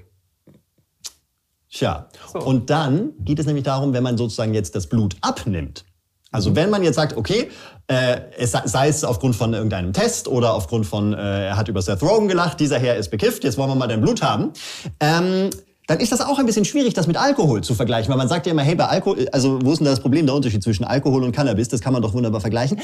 Tja, 1.71 2.09
und 2.33 2.69
dann 2.69 3.13
geht 3.19 3.39
es 3.39 3.45
nämlich 3.45 3.63
darum, 3.63 3.93
wenn 3.93 4.03
man 4.03 4.17
sozusagen 4.17 4.53
jetzt 4.53 4.75
das 4.75 4.87
Blut 4.87 5.15
abnimmt. 5.21 5.85
Also 6.29 6.55
wenn 6.55 6.69
man 6.69 6.83
jetzt 6.83 6.95
sagt, 6.95 7.15
okay, 7.17 7.49
äh, 7.87 8.21
es 8.37 8.51
sei- 8.51 8.65
sei 8.65 8.87
es 8.87 9.03
aufgrund 9.03 9.35
von 9.35 9.53
irgendeinem 9.53 9.91
Test 9.93 10.27
oder 10.27 10.53
aufgrund 10.53 10.85
von, 10.85 11.13
äh, 11.13 11.47
er 11.47 11.57
hat 11.57 11.67
über 11.67 11.81
Seth 11.81 12.01
Rogen 12.01 12.27
gelacht, 12.27 12.59
dieser 12.59 12.79
Herr 12.79 12.95
ist 12.95 13.09
bekifft, 13.09 13.43
jetzt 13.43 13.57
wollen 13.57 13.69
wir 13.69 13.75
mal 13.75 13.87
dein 13.87 14.01
Blut 14.01 14.21
haben, 14.21 14.51
ähm, 14.99 15.49
dann 15.87 15.99
ist 15.99 16.11
das 16.11 16.21
auch 16.21 16.39
ein 16.39 16.45
bisschen 16.45 16.63
schwierig, 16.63 16.93
das 16.93 17.07
mit 17.07 17.17
Alkohol 17.17 17.61
zu 17.63 17.73
vergleichen, 17.75 18.09
weil 18.09 18.17
man 18.17 18.29
sagt 18.29 18.45
ja 18.45 18.53
immer, 18.53 18.61
hey, 18.61 18.75
bei 18.75 18.85
Alkohol, 18.85 19.27
also 19.33 19.59
wo 19.61 19.71
ist 19.73 19.79
denn 19.79 19.85
das 19.85 19.99
Problem, 19.99 20.25
der 20.25 20.35
Unterschied 20.35 20.63
zwischen 20.63 20.85
Alkohol 20.85 21.23
und 21.23 21.33
Cannabis, 21.33 21.67
das 21.67 21.81
kann 21.81 21.91
man 21.91 22.01
doch 22.01 22.13
wunderbar 22.13 22.39
vergleichen. 22.39 22.79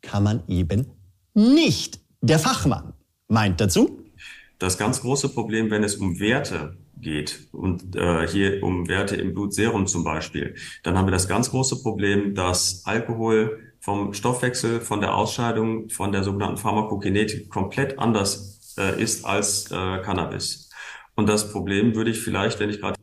Kann 0.00 0.22
man 0.22 0.42
eben 0.46 0.86
nicht. 1.34 2.00
Der 2.22 2.38
Fachmann 2.38 2.94
meint 3.28 3.60
dazu, 3.60 3.98
Das 4.58 4.78
ganz 4.78 5.00
große 5.02 5.30
Problem, 5.30 5.70
wenn 5.70 5.82
es 5.84 5.96
um 5.96 6.18
Werte 6.20 6.76
geht 7.00 7.48
und 7.52 7.96
äh, 7.96 8.26
hier 8.26 8.62
um 8.62 8.88
Werte 8.88 9.16
im 9.16 9.34
Blutserum 9.34 9.86
zum 9.86 10.04
Beispiel, 10.04 10.54
dann 10.82 10.96
haben 10.96 11.06
wir 11.06 11.12
das 11.12 11.28
ganz 11.28 11.50
große 11.50 11.82
Problem, 11.82 12.34
dass 12.34 12.82
Alkohol 12.84 13.72
vom 13.80 14.12
Stoffwechsel, 14.12 14.80
von 14.80 15.00
der 15.00 15.14
Ausscheidung, 15.14 15.88
von 15.88 16.12
der 16.12 16.22
sogenannten 16.22 16.58
Pharmakokinetik 16.58 17.48
komplett 17.48 17.98
anders 17.98 18.74
äh, 18.78 19.02
ist 19.02 19.24
als 19.24 19.70
äh, 19.70 19.98
Cannabis. 20.02 20.70
Und 21.14 21.28
das 21.28 21.50
Problem 21.50 21.94
würde 21.94 22.10
ich 22.10 22.20
vielleicht, 22.20 22.60
wenn 22.60 22.70
ich 22.70 22.80
gerade 22.80 22.96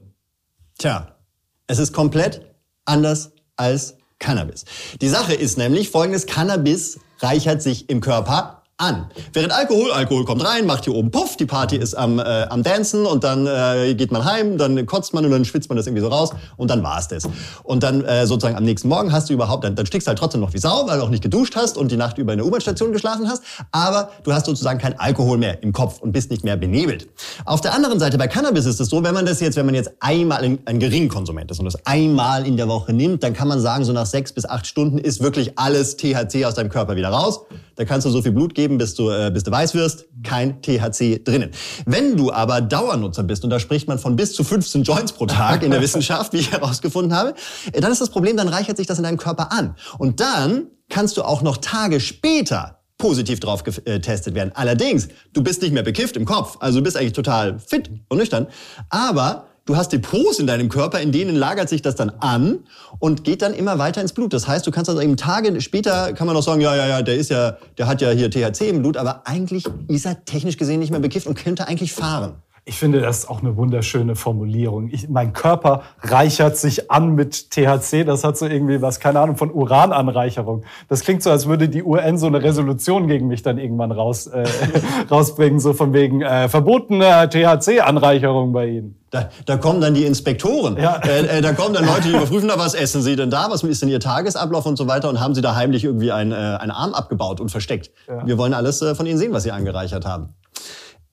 Tja, 0.77 1.17
es 1.65 1.79
ist 1.79 1.93
komplett 1.93 2.53
anders 2.85 3.31
als 3.55 3.97
Cannabis. 4.19 4.65
Die 5.01 5.09
Sache 5.09 5.33
ist 5.33 5.57
nämlich 5.57 5.89
folgendes, 5.89 6.25
Cannabis 6.25 6.99
reichert 7.19 7.61
sich 7.61 7.89
im 7.89 8.01
Körper 8.01 8.56
an. 8.77 9.07
Während 9.33 9.53
Alkohol, 9.53 9.91
Alkohol 9.91 10.23
kommt 10.23 10.45
rein, 10.45 10.67
macht 10.67 10.83
hier 10.83 10.93
oben 10.93 11.09
Puff, 11.09 11.35
die 11.35 11.47
Party 11.47 11.77
ist 11.77 11.95
am, 11.95 12.19
äh, 12.19 12.43
am 12.49 12.61
Dancen 12.61 13.07
und 13.07 13.23
dann 13.23 13.47
äh, 13.47 13.95
geht 13.95 14.11
man 14.11 14.23
heim, 14.23 14.59
dann 14.59 14.85
kotzt 14.85 15.15
man 15.15 15.25
und 15.25 15.31
dann 15.31 15.45
schwitzt 15.45 15.67
man 15.69 15.77
das 15.77 15.87
irgendwie 15.87 16.03
so 16.03 16.09
raus 16.09 16.29
und 16.57 16.69
dann 16.69 16.83
war's 16.83 17.07
das. 17.07 17.27
Und 17.63 17.81
dann 17.81 18.05
äh, 18.05 18.27
sozusagen 18.27 18.55
am 18.55 18.63
nächsten 18.63 18.87
Morgen 18.87 19.11
hast 19.11 19.29
du 19.29 19.33
überhaupt, 19.33 19.63
dann, 19.63 19.75
dann 19.75 19.87
stickst 19.87 20.05
du 20.05 20.09
halt 20.09 20.19
trotzdem 20.19 20.41
noch 20.41 20.53
wie 20.53 20.59
Sau, 20.59 20.85
weil 20.85 20.99
du 20.99 21.03
auch 21.03 21.09
nicht 21.09 21.23
geduscht 21.23 21.55
hast 21.55 21.75
und 21.75 21.91
die 21.91 21.97
Nacht 21.97 22.19
über 22.19 22.33
in 22.33 22.37
der 22.37 22.45
U-Bahn-Station 22.45 22.91
geschlafen 22.91 23.27
hast, 23.27 23.41
aber 23.71 24.11
du 24.23 24.31
hast 24.31 24.45
sozusagen 24.45 24.77
kein 24.77 24.99
Alkohol 24.99 25.39
mehr 25.39 25.63
im 25.63 25.73
Kopf 25.73 25.99
und 25.99 26.11
bist 26.11 26.29
nicht 26.29 26.43
mehr 26.43 26.55
benebelt. 26.55 27.07
Auf 27.45 27.61
der 27.61 27.73
anderen 27.73 27.99
Seite 27.99 28.19
bei 28.19 28.27
Cannabis 28.27 28.67
ist 28.67 28.79
es 28.79 28.89
so, 28.89 29.03
wenn 29.03 29.15
man 29.15 29.25
das 29.25 29.39
jetzt, 29.39 29.55
wenn 29.55 29.65
man 29.65 29.73
jetzt 29.73 29.91
einmal 30.01 30.43
ein, 30.43 30.59
ein 30.65 30.79
Geringkonsument 30.79 31.49
ist 31.49 31.57
und 31.57 31.65
das 31.65 31.83
einmal 31.87 32.45
in 32.45 32.57
der 32.57 32.67
Woche 32.67 32.93
nimmt, 32.93 33.23
dann 33.23 33.33
kann 33.33 33.47
man 33.47 33.59
sagen, 33.59 33.85
so 33.85 33.91
nach 33.91 34.05
sechs 34.05 34.33
bis 34.33 34.45
acht 34.45 34.67
Stunden 34.67 34.99
ist 34.99 35.23
wirklich 35.23 35.57
alles 35.57 35.97
THC 35.97 36.45
aus 36.45 36.53
deinem 36.53 36.69
Körper 36.69 36.95
wieder 36.95 37.09
raus. 37.09 37.39
Da 37.77 37.85
kannst 37.85 38.07
du 38.07 38.09
so 38.09 38.23
viel 38.23 38.31
Blut 38.31 38.55
geben, 38.55 38.66
bis 38.75 38.95
du, 38.95 39.09
äh, 39.09 39.31
bis 39.31 39.43
du 39.43 39.51
weiß 39.51 39.75
wirst. 39.75 40.07
Kein 40.23 40.61
THC 40.61 41.23
drinnen. 41.23 41.51
Wenn 41.85 42.17
du 42.17 42.31
aber 42.31 42.59
Dauernutzer 42.59 43.23
bist, 43.23 43.43
und 43.43 43.49
da 43.49 43.59
spricht 43.59 43.87
man 43.87 43.99
von 43.99 44.15
bis 44.15 44.33
zu 44.33 44.43
15 44.43 44.83
Joints 44.83 45.13
pro 45.13 45.27
Tag 45.27 45.63
in 45.63 45.71
der 45.71 45.81
Wissenschaft, 45.81 46.33
wie 46.33 46.37
ich 46.37 46.51
herausgefunden 46.51 47.15
habe, 47.15 47.35
äh, 47.71 47.79
dann 47.79 47.91
ist 47.91 48.01
das 48.01 48.09
Problem, 48.09 48.35
dann 48.35 48.49
reichert 48.49 48.77
sich 48.77 48.87
das 48.87 48.97
in 48.97 49.03
deinem 49.03 49.17
Körper 49.17 49.51
an. 49.51 49.75
Und 49.97 50.19
dann 50.19 50.67
kannst 50.89 51.17
du 51.17 51.23
auch 51.23 51.41
noch 51.41 51.57
Tage 51.57 51.99
später 51.99 52.79
positiv 52.97 53.39
drauf 53.39 53.63
getestet 53.63 54.33
werden. 54.33 54.51
Allerdings, 54.55 55.07
du 55.33 55.43
bist 55.43 55.61
nicht 55.61 55.73
mehr 55.73 55.83
bekifft 55.83 56.17
im 56.17 56.25
Kopf, 56.25 56.57
also 56.59 56.79
du 56.79 56.83
bist 56.83 56.97
eigentlich 56.97 57.13
total 57.13 57.59
fit 57.59 57.91
und 58.09 58.17
nüchtern, 58.17 58.47
aber 58.89 59.47
Du 59.67 59.75
hast 59.75 59.91
Depots 59.91 60.39
in 60.39 60.47
deinem 60.47 60.69
Körper, 60.69 61.01
in 61.01 61.11
denen 61.11 61.35
lagert 61.35 61.67
sich 61.67 61.81
das 61.81 61.95
dann 61.95 62.09
an 62.21 62.59
und 62.99 63.25
geht 63.25 63.41
dann 63.41 63.53
immer 63.53 63.77
weiter 63.77 63.99
ins 63.99 64.13
Blut. 64.13 64.31
Das 64.31 64.47
heißt, 64.47 64.65
du 64.65 64.71
kannst 64.71 64.89
also 64.89 65.01
eben 65.01 65.17
Tage 65.17 65.59
später 65.59 66.13
kann 66.13 66.25
man 66.25 66.37
noch 66.37 66.41
sagen, 66.41 66.61
ja, 66.61 66.73
ja, 66.73 66.87
ja, 66.87 67.01
der 67.01 67.15
ist 67.15 67.29
ja, 67.29 67.57
der 67.77 67.85
hat 67.85 68.01
ja 68.01 68.11
hier 68.11 68.31
THC 68.31 68.69
im 68.69 68.79
Blut, 68.79 68.95
aber 68.95 69.27
eigentlich 69.27 69.65
ist 69.89 70.05
er 70.05 70.23
technisch 70.23 70.55
gesehen 70.55 70.79
nicht 70.79 70.91
mehr 70.91 71.01
bekifft 71.01 71.27
und 71.27 71.35
könnte 71.35 71.67
eigentlich 71.67 71.91
fahren. 71.91 72.35
Ich 72.67 72.79
finde, 72.79 72.99
das 72.99 73.19
ist 73.19 73.29
auch 73.29 73.41
eine 73.41 73.55
wunderschöne 73.55 74.17
Formulierung. 74.17 74.89
Ich, 74.91 75.07
mein 75.07 75.31
Körper 75.31 75.83
reichert 76.01 76.57
sich 76.57 76.91
an 76.91 77.15
mit 77.15 77.49
THC. 77.49 78.03
Das 78.03 78.25
hat 78.25 78.37
so 78.37 78.45
irgendwie 78.45 78.81
was, 78.81 78.99
keine 78.99 79.21
Ahnung, 79.21 79.37
von 79.37 79.51
Urananreicherung. 79.51 80.65
Das 80.89 80.99
klingt 80.99 81.23
so, 81.23 81.31
als 81.31 81.47
würde 81.47 81.69
die 81.69 81.81
UN 81.81 82.17
so 82.17 82.27
eine 82.27 82.43
Resolution 82.43 83.07
gegen 83.07 83.29
mich 83.29 83.41
dann 83.41 83.57
irgendwann 83.57 83.93
raus, 83.93 84.27
äh, 84.27 84.45
rausbringen, 85.09 85.61
so 85.61 85.71
von 85.71 85.93
wegen 85.93 86.21
äh, 86.21 86.49
verbotene 86.49 87.29
THC-Anreicherung 87.29 88.51
bei 88.51 88.67
Ihnen. 88.67 88.99
Da, 89.11 89.29
da 89.45 89.55
kommen 89.55 89.79
dann 89.79 89.93
die 89.93 90.03
Inspektoren. 90.03 90.75
Ja. 90.75 90.97
Äh, 90.97 91.37
äh, 91.37 91.41
da 91.41 91.53
kommen 91.53 91.73
dann 91.73 91.85
Leute, 91.85 92.09
die 92.09 92.09
überprüfen, 92.09 92.49
da, 92.49 92.59
was 92.59 92.73
essen 92.73 93.01
Sie 93.01 93.15
denn 93.15 93.29
da, 93.29 93.49
was 93.49 93.63
ist 93.63 93.81
denn 93.81 93.87
Ihr 93.87 94.01
Tagesablauf 94.01 94.65
und 94.65 94.75
so 94.75 94.87
weiter 94.89 95.07
und 95.07 95.21
haben 95.21 95.33
Sie 95.33 95.41
da 95.41 95.55
heimlich 95.55 95.85
irgendwie 95.85 96.11
einen, 96.11 96.33
äh, 96.33 96.35
einen 96.35 96.71
Arm 96.71 96.93
abgebaut 96.93 97.39
und 97.39 97.49
versteckt. 97.49 97.91
Ja. 98.09 98.27
Wir 98.27 98.37
wollen 98.37 98.53
alles 98.53 98.81
äh, 98.81 98.93
von 98.93 99.05
Ihnen 99.05 99.17
sehen, 99.17 99.31
was 99.31 99.43
Sie 99.43 99.53
angereichert 99.53 100.05
haben. 100.05 100.35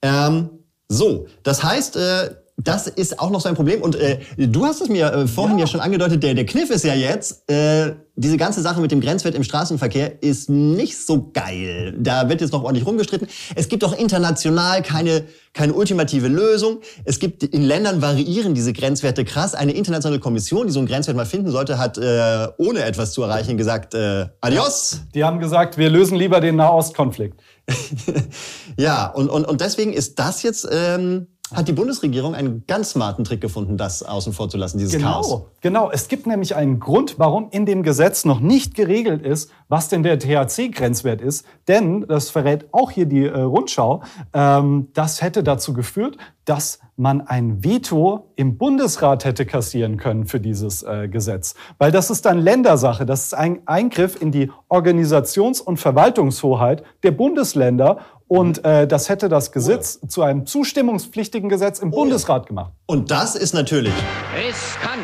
Ähm, 0.02 0.50
so, 0.94 1.26
das 1.42 1.62
heißt, 1.62 1.96
äh, 1.96 2.30
das 2.56 2.86
ist 2.86 3.18
auch 3.18 3.30
noch 3.30 3.40
so 3.40 3.48
ein 3.48 3.56
Problem. 3.56 3.82
Und 3.82 3.96
äh, 3.96 4.20
du 4.36 4.64
hast 4.64 4.80
es 4.80 4.88
mir 4.88 5.12
äh, 5.12 5.26
vorhin 5.26 5.58
ja. 5.58 5.64
ja. 5.64 5.70
schon 5.70 5.80
angedeutet, 5.80 6.22
der, 6.22 6.34
der 6.34 6.46
Kniff 6.46 6.70
ist 6.70 6.84
ja 6.84 6.94
jetzt, 6.94 7.50
äh, 7.50 7.94
diese 8.16 8.36
ganze 8.36 8.62
Sache 8.62 8.80
mit 8.80 8.92
dem 8.92 9.00
Grenzwert 9.00 9.34
im 9.34 9.42
Straßenverkehr 9.42 10.22
ist 10.22 10.48
nicht 10.48 10.96
so 10.96 11.30
geil. 11.32 11.96
Da 11.98 12.28
wird 12.28 12.40
jetzt 12.40 12.52
noch 12.52 12.62
ordentlich 12.62 12.86
rumgestritten. 12.86 13.26
Es 13.56 13.68
gibt 13.68 13.82
auch 13.82 13.92
international 13.92 14.82
keine, 14.82 15.24
keine 15.52 15.72
ultimative 15.72 16.28
Lösung. 16.28 16.78
Es 17.04 17.18
gibt 17.18 17.42
in 17.42 17.62
Ländern 17.62 18.02
variieren 18.02 18.54
diese 18.54 18.72
Grenzwerte 18.72 19.24
krass. 19.24 19.56
Eine 19.56 19.72
internationale 19.72 20.20
Kommission, 20.20 20.68
die 20.68 20.72
so 20.72 20.78
einen 20.78 20.86
Grenzwert 20.86 21.16
mal 21.16 21.26
finden 21.26 21.50
sollte, 21.50 21.78
hat 21.78 21.98
äh, 21.98 22.46
ohne 22.58 22.84
etwas 22.84 23.12
zu 23.12 23.22
erreichen 23.22 23.56
gesagt, 23.56 23.94
äh, 23.94 24.26
adios. 24.40 25.00
Die 25.12 25.24
haben 25.24 25.40
gesagt, 25.40 25.76
wir 25.76 25.90
lösen 25.90 26.16
lieber 26.16 26.40
den 26.40 26.54
Nahostkonflikt. 26.54 27.40
ja, 28.76 29.08
und, 29.08 29.28
und, 29.28 29.44
und 29.44 29.60
deswegen 29.60 29.92
ist 29.92 30.20
das 30.20 30.44
jetzt, 30.44 30.68
ähm, 30.70 31.33
hat 31.52 31.68
die 31.68 31.72
Bundesregierung 31.72 32.34
einen 32.34 32.64
ganz 32.66 32.90
smarten 32.90 33.24
Trick 33.24 33.40
gefunden, 33.40 33.76
das 33.76 34.02
außen 34.02 34.32
vor 34.32 34.48
zu 34.48 34.56
lassen, 34.56 34.78
dieses 34.78 34.94
genau, 34.94 35.12
Chaos. 35.12 35.42
Genau, 35.60 35.90
es 35.90 36.08
gibt 36.08 36.26
nämlich 36.26 36.56
einen 36.56 36.80
Grund, 36.80 37.18
warum 37.18 37.48
in 37.50 37.66
dem 37.66 37.82
Gesetz 37.82 38.24
noch 38.24 38.40
nicht 38.40 38.74
geregelt 38.74 39.22
ist, 39.22 39.50
was 39.68 39.88
denn 39.88 40.02
der 40.02 40.18
THC-Grenzwert 40.18 41.20
ist. 41.20 41.44
Denn, 41.68 42.06
das 42.06 42.30
verrät 42.30 42.66
auch 42.72 42.90
hier 42.90 43.06
die 43.06 43.26
äh, 43.26 43.40
Rundschau, 43.40 44.02
ähm, 44.32 44.88
das 44.94 45.20
hätte 45.20 45.42
dazu 45.42 45.74
geführt, 45.74 46.16
dass 46.44 46.80
man 46.96 47.22
ein 47.22 47.64
Veto 47.64 48.30
im 48.36 48.56
Bundesrat 48.56 49.24
hätte 49.24 49.46
kassieren 49.46 49.96
können 49.96 50.26
für 50.26 50.40
dieses 50.40 50.82
äh, 50.82 51.08
Gesetz. 51.08 51.54
Weil 51.78 51.90
das 51.90 52.10
ist 52.10 52.24
dann 52.24 52.38
Ländersache, 52.38 53.04
das 53.04 53.24
ist 53.24 53.34
ein 53.34 53.66
Eingriff 53.66 54.20
in 54.20 54.30
die 54.30 54.50
Organisations- 54.68 55.60
und 55.60 55.78
Verwaltungshoheit 55.78 56.84
der 57.02 57.10
Bundesländer 57.10 57.98
und 58.28 58.64
äh, 58.64 58.86
das 58.86 59.08
hätte 59.08 59.28
das 59.28 59.52
Gesetz 59.52 59.98
oh. 60.02 60.06
zu 60.06 60.22
einem 60.22 60.46
zustimmungspflichtigen 60.46 61.48
Gesetz 61.48 61.78
im 61.78 61.92
oh. 61.92 61.96
Bundesrat 61.96 62.46
gemacht. 62.46 62.72
Und 62.86 63.10
das 63.10 63.34
ist 63.34 63.54
natürlich 63.54 63.94
riskant. 64.36 65.00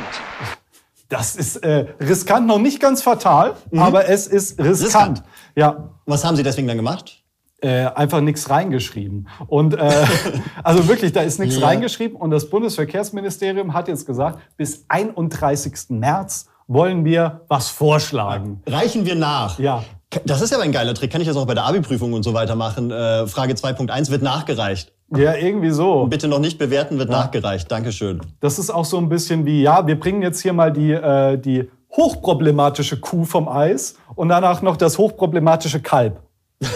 Das 1.08 1.34
ist 1.34 1.56
äh, 1.56 1.86
riskant, 2.00 2.46
noch 2.46 2.58
nicht 2.58 2.80
ganz 2.80 3.02
fatal, 3.02 3.56
mhm. 3.70 3.80
aber 3.80 4.08
es 4.08 4.26
ist 4.26 4.58
riskant. 4.58 4.84
riskant. 4.84 5.22
Ja. 5.56 5.90
Was 6.06 6.24
haben 6.24 6.36
Sie 6.36 6.42
deswegen 6.42 6.68
dann 6.68 6.76
gemacht? 6.76 7.22
Äh, 7.62 7.86
einfach 7.86 8.20
nichts 8.20 8.48
reingeschrieben. 8.48 9.28
Und 9.48 9.74
äh, 9.74 10.06
also 10.64 10.88
wirklich, 10.88 11.12
da 11.12 11.20
ist 11.20 11.38
nichts 11.38 11.58
ja. 11.58 11.66
reingeschrieben. 11.66 12.16
Und 12.16 12.30
das 12.30 12.48
Bundesverkehrsministerium 12.48 13.74
hat 13.74 13.88
jetzt 13.88 14.06
gesagt, 14.06 14.38
bis 14.56 14.84
31. 14.88 15.90
März 15.90 16.48
wollen 16.68 17.04
wir 17.04 17.42
was 17.48 17.68
vorschlagen. 17.68 18.62
Reichen 18.66 19.04
wir 19.04 19.16
nach. 19.16 19.58
Ja. 19.58 19.84
Das 20.24 20.42
ist 20.42 20.50
ja 20.50 20.58
ein 20.58 20.72
geiler 20.72 20.94
Trick. 20.94 21.12
Kann 21.12 21.20
ich 21.20 21.28
das 21.28 21.36
auch 21.36 21.46
bei 21.46 21.54
der 21.54 21.64
Abi-Prüfung 21.64 22.12
und 22.12 22.24
so 22.24 22.34
weiter 22.34 22.56
machen? 22.56 22.90
Äh, 22.90 23.26
Frage 23.28 23.54
2.1 23.54 24.10
wird 24.10 24.22
nachgereicht. 24.22 24.92
Ja, 25.16 25.34
irgendwie 25.34 25.70
so. 25.70 26.06
Bitte 26.06 26.26
noch 26.28 26.40
nicht 26.40 26.58
bewerten, 26.58 26.98
wird 26.98 27.10
ja. 27.10 27.18
nachgereicht. 27.18 27.70
Dankeschön. 27.70 28.20
Das 28.40 28.58
ist 28.58 28.70
auch 28.70 28.84
so 28.84 28.98
ein 28.98 29.08
bisschen 29.08 29.46
wie, 29.46 29.62
ja, 29.62 29.86
wir 29.86 29.98
bringen 29.98 30.22
jetzt 30.22 30.40
hier 30.40 30.52
mal 30.52 30.72
die, 30.72 30.92
äh, 30.92 31.36
die 31.36 31.68
hochproblematische 31.96 32.98
Kuh 33.00 33.24
vom 33.24 33.48
Eis 33.48 33.96
und 34.14 34.28
danach 34.28 34.62
noch 34.62 34.76
das 34.76 34.98
hochproblematische 34.98 35.80
Kalb. 35.80 36.20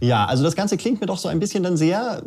ja, 0.00 0.24
also 0.26 0.42
das 0.44 0.56
Ganze 0.56 0.76
klingt 0.76 1.00
mir 1.00 1.06
doch 1.06 1.18
so 1.18 1.28
ein 1.28 1.38
bisschen 1.38 1.62
dann 1.62 1.76
sehr 1.76 2.22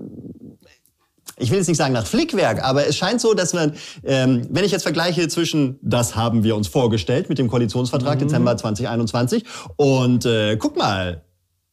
ich 1.38 1.52
will 1.52 1.58
jetzt 1.58 1.68
nicht 1.68 1.78
sagen 1.78 1.94
nach 1.94 2.08
Flickwerk, 2.08 2.64
aber 2.64 2.88
es 2.88 2.96
scheint 2.96 3.22
so, 3.22 3.34
dass 3.34 3.54
man, 3.54 3.74
ähm, 4.04 4.48
wenn 4.50 4.64
ich 4.64 4.72
jetzt 4.72 4.84
vergleiche 4.84 5.28
zwischen, 5.28 5.80
das 5.82 6.16
haben 6.16 6.44
wir 6.44 6.56
uns 6.56 6.68
vorgestellt 6.68 7.30
mit 7.30 7.38
dem 7.38 7.50
Koalitionsvertrag 7.50 8.16
mhm. 8.16 8.28
Dezember 8.28 8.56
2021 8.56 9.44
und 9.76 10.26
äh, 10.26 10.58
guck 10.58 10.78
mal, 10.78 11.24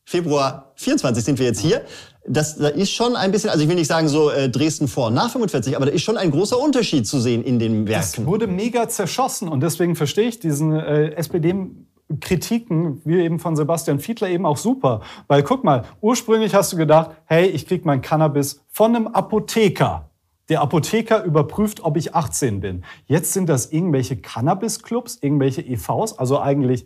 Februar 0.05 0.73
24 0.77 1.25
sind 1.25 1.39
wir 1.39 1.47
jetzt 1.47 1.61
hier. 1.61 1.83
Das, 2.27 2.57
da 2.57 2.69
ist 2.69 2.93
schon 2.93 3.17
ein 3.17 3.33
bisschen, 3.33 3.51
also 3.51 3.63
ich 3.63 3.69
will 3.69 3.75
nicht 3.77 3.89
sagen 3.89 4.09
so 4.09 4.31
äh, 4.31 4.49
Dresden 4.49 4.87
vor 4.87 5.09
und 5.09 5.15
nach 5.15 5.31
45, 5.31 5.75
aber 5.77 5.87
da 5.87 5.93
ist 5.93 6.03
schon 6.03 6.17
ein 6.17 6.31
großer 6.31 6.59
Unterschied 6.59 7.07
zu 7.07 7.21
sehen 7.21 7.43
in 7.43 7.59
den 7.59 7.89
Werken. 7.89 8.23
Es 8.23 8.27
wurde 8.27 8.47
mega 8.47 8.89
zerschossen 8.89 9.49
und 9.49 9.61
deswegen 9.61 9.97
verstehe 9.97 10.29
ich 10.29 10.39
diesen 10.39 10.73
äh, 10.73 11.15
SPD 11.15 11.55
Kritiken, 12.21 13.01
wie 13.05 13.21
eben 13.21 13.39
von 13.39 13.57
Sebastian 13.57 13.99
Fiedler, 13.99 14.29
eben 14.29 14.47
auch 14.47 14.57
super. 14.57 15.01
Weil 15.29 15.43
guck 15.43 15.65
mal, 15.65 15.85
ursprünglich 16.01 16.55
hast 16.55 16.73
du 16.73 16.77
gedacht, 16.77 17.11
hey, 17.27 17.47
ich 17.47 17.67
krieg 17.67 17.85
mein 17.85 18.03
Cannabis 18.03 18.65
von 18.69 18.95
einem 18.95 19.09
Apotheker. 19.09 20.11
Der 20.49 20.61
Apotheker 20.61 21.25
überprüft, 21.25 21.85
ob 21.85 21.97
ich 21.97 22.15
18 22.15 22.61
bin. 22.61 22.85
Jetzt 23.07 23.33
sind 23.33 23.49
das 23.49 23.73
irgendwelche 23.73 24.17
Cannabis-Clubs, 24.17 25.19
irgendwelche 25.23 25.63
EVs, 25.63 26.19
also 26.19 26.41
eigentlich 26.41 26.85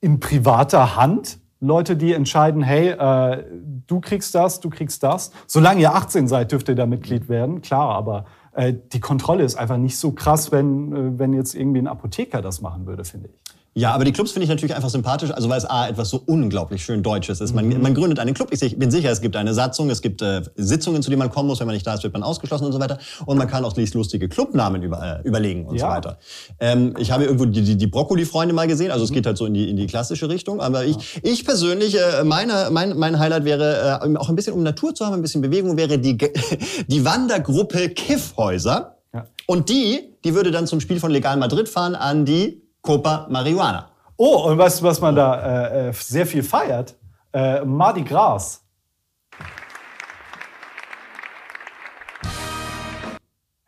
in 0.00 0.20
privater 0.20 0.96
Hand. 0.96 1.38
Leute, 1.60 1.96
die 1.96 2.12
entscheiden, 2.12 2.62
hey, 2.62 2.88
äh, 2.90 3.44
du 3.86 4.00
kriegst 4.00 4.34
das, 4.34 4.60
du 4.60 4.68
kriegst 4.68 5.02
das. 5.02 5.32
Solange 5.46 5.80
ihr 5.80 5.94
18 5.94 6.28
seid, 6.28 6.52
dürft 6.52 6.68
ihr 6.68 6.74
da 6.74 6.86
Mitglied 6.86 7.28
werden, 7.28 7.62
klar, 7.62 7.94
aber 7.94 8.24
äh, 8.52 8.74
die 8.92 9.00
Kontrolle 9.00 9.44
ist 9.44 9.56
einfach 9.56 9.78
nicht 9.78 9.96
so 9.96 10.12
krass, 10.12 10.52
wenn, 10.52 10.92
äh, 10.92 11.18
wenn 11.18 11.32
jetzt 11.32 11.54
irgendwie 11.54 11.78
ein 11.78 11.86
Apotheker 11.86 12.42
das 12.42 12.60
machen 12.60 12.86
würde, 12.86 13.04
finde 13.04 13.28
ich. 13.28 13.41
Ja, 13.74 13.92
aber 13.92 14.04
die 14.04 14.12
Clubs 14.12 14.32
finde 14.32 14.44
ich 14.44 14.50
natürlich 14.50 14.76
einfach 14.76 14.90
sympathisch, 14.90 15.30
also 15.30 15.48
weil 15.48 15.56
es 15.56 15.64
A, 15.64 15.88
etwas 15.88 16.10
so 16.10 16.22
unglaublich 16.26 16.84
schön 16.84 17.02
Deutsches 17.02 17.40
ist. 17.40 17.54
Man, 17.54 17.68
mhm. 17.68 17.80
man 17.80 17.94
gründet 17.94 18.18
einen 18.18 18.34
Club, 18.34 18.48
ich 18.52 18.78
bin 18.78 18.90
sicher, 18.90 19.10
es 19.10 19.22
gibt 19.22 19.34
eine 19.34 19.54
Satzung, 19.54 19.88
es 19.88 20.02
gibt 20.02 20.20
äh, 20.20 20.42
Sitzungen, 20.56 21.02
zu 21.02 21.08
denen 21.08 21.20
man 21.20 21.30
kommen 21.30 21.48
muss, 21.48 21.60
wenn 21.60 21.66
man 21.66 21.74
nicht 21.74 21.86
da 21.86 21.94
ist, 21.94 22.02
wird 22.02 22.12
man 22.12 22.22
ausgeschlossen 22.22 22.66
und 22.66 22.72
so 22.72 22.80
weiter. 22.80 22.98
Und 23.24 23.38
man 23.38 23.48
kann 23.48 23.64
auch 23.64 23.74
lustige 23.74 24.28
Clubnamen 24.28 24.82
über, 24.82 25.22
äh, 25.24 25.26
überlegen 25.26 25.66
und 25.66 25.76
ja. 25.76 25.86
so 25.86 25.86
weiter. 25.86 26.18
Ähm, 26.60 26.94
ich 26.98 27.10
habe 27.12 27.24
irgendwo 27.24 27.46
die, 27.46 27.62
die, 27.62 27.76
die 27.76 27.86
Brokkoli-Freunde 27.86 28.52
mal 28.52 28.68
gesehen, 28.68 28.90
also 28.90 29.04
es 29.04 29.10
mhm. 29.10 29.14
geht 29.14 29.26
halt 29.26 29.38
so 29.38 29.46
in 29.46 29.54
die, 29.54 29.70
in 29.70 29.76
die 29.76 29.86
klassische 29.86 30.28
Richtung. 30.28 30.60
Aber 30.60 30.84
ich, 30.84 31.20
ich 31.22 31.46
persönlich, 31.46 31.96
äh, 31.96 32.24
meine, 32.24 32.68
mein, 32.70 32.98
mein 32.98 33.18
Highlight 33.18 33.46
wäre, 33.46 34.00
äh, 34.04 34.16
auch 34.18 34.28
ein 34.28 34.36
bisschen 34.36 34.52
um 34.52 34.62
Natur 34.62 34.94
zu 34.94 35.06
haben, 35.06 35.14
ein 35.14 35.22
bisschen 35.22 35.40
Bewegung, 35.40 35.78
wäre 35.78 35.98
die, 35.98 36.18
die 36.88 37.04
Wandergruppe 37.06 37.88
Kiffhäuser. 37.88 38.98
Ja. 39.14 39.24
Und 39.46 39.70
die, 39.70 40.14
die 40.24 40.34
würde 40.34 40.50
dann 40.50 40.66
zum 40.66 40.80
Spiel 40.80 41.00
von 41.00 41.10
Legal 41.10 41.38
Madrid 41.38 41.70
fahren 41.70 41.94
an 41.94 42.26
die 42.26 42.61
Copa 42.82 43.26
Marihuana. 43.30 43.88
Oh, 44.16 44.48
und 44.50 44.58
weißt 44.58 44.80
du, 44.80 44.84
was 44.84 45.00
man 45.00 45.14
da 45.14 45.66
äh, 45.68 45.88
äh, 45.88 45.92
sehr 45.92 46.26
viel 46.26 46.42
feiert? 46.42 46.96
Äh, 47.32 47.64
Mardi 47.64 48.02
Gras. 48.02 48.62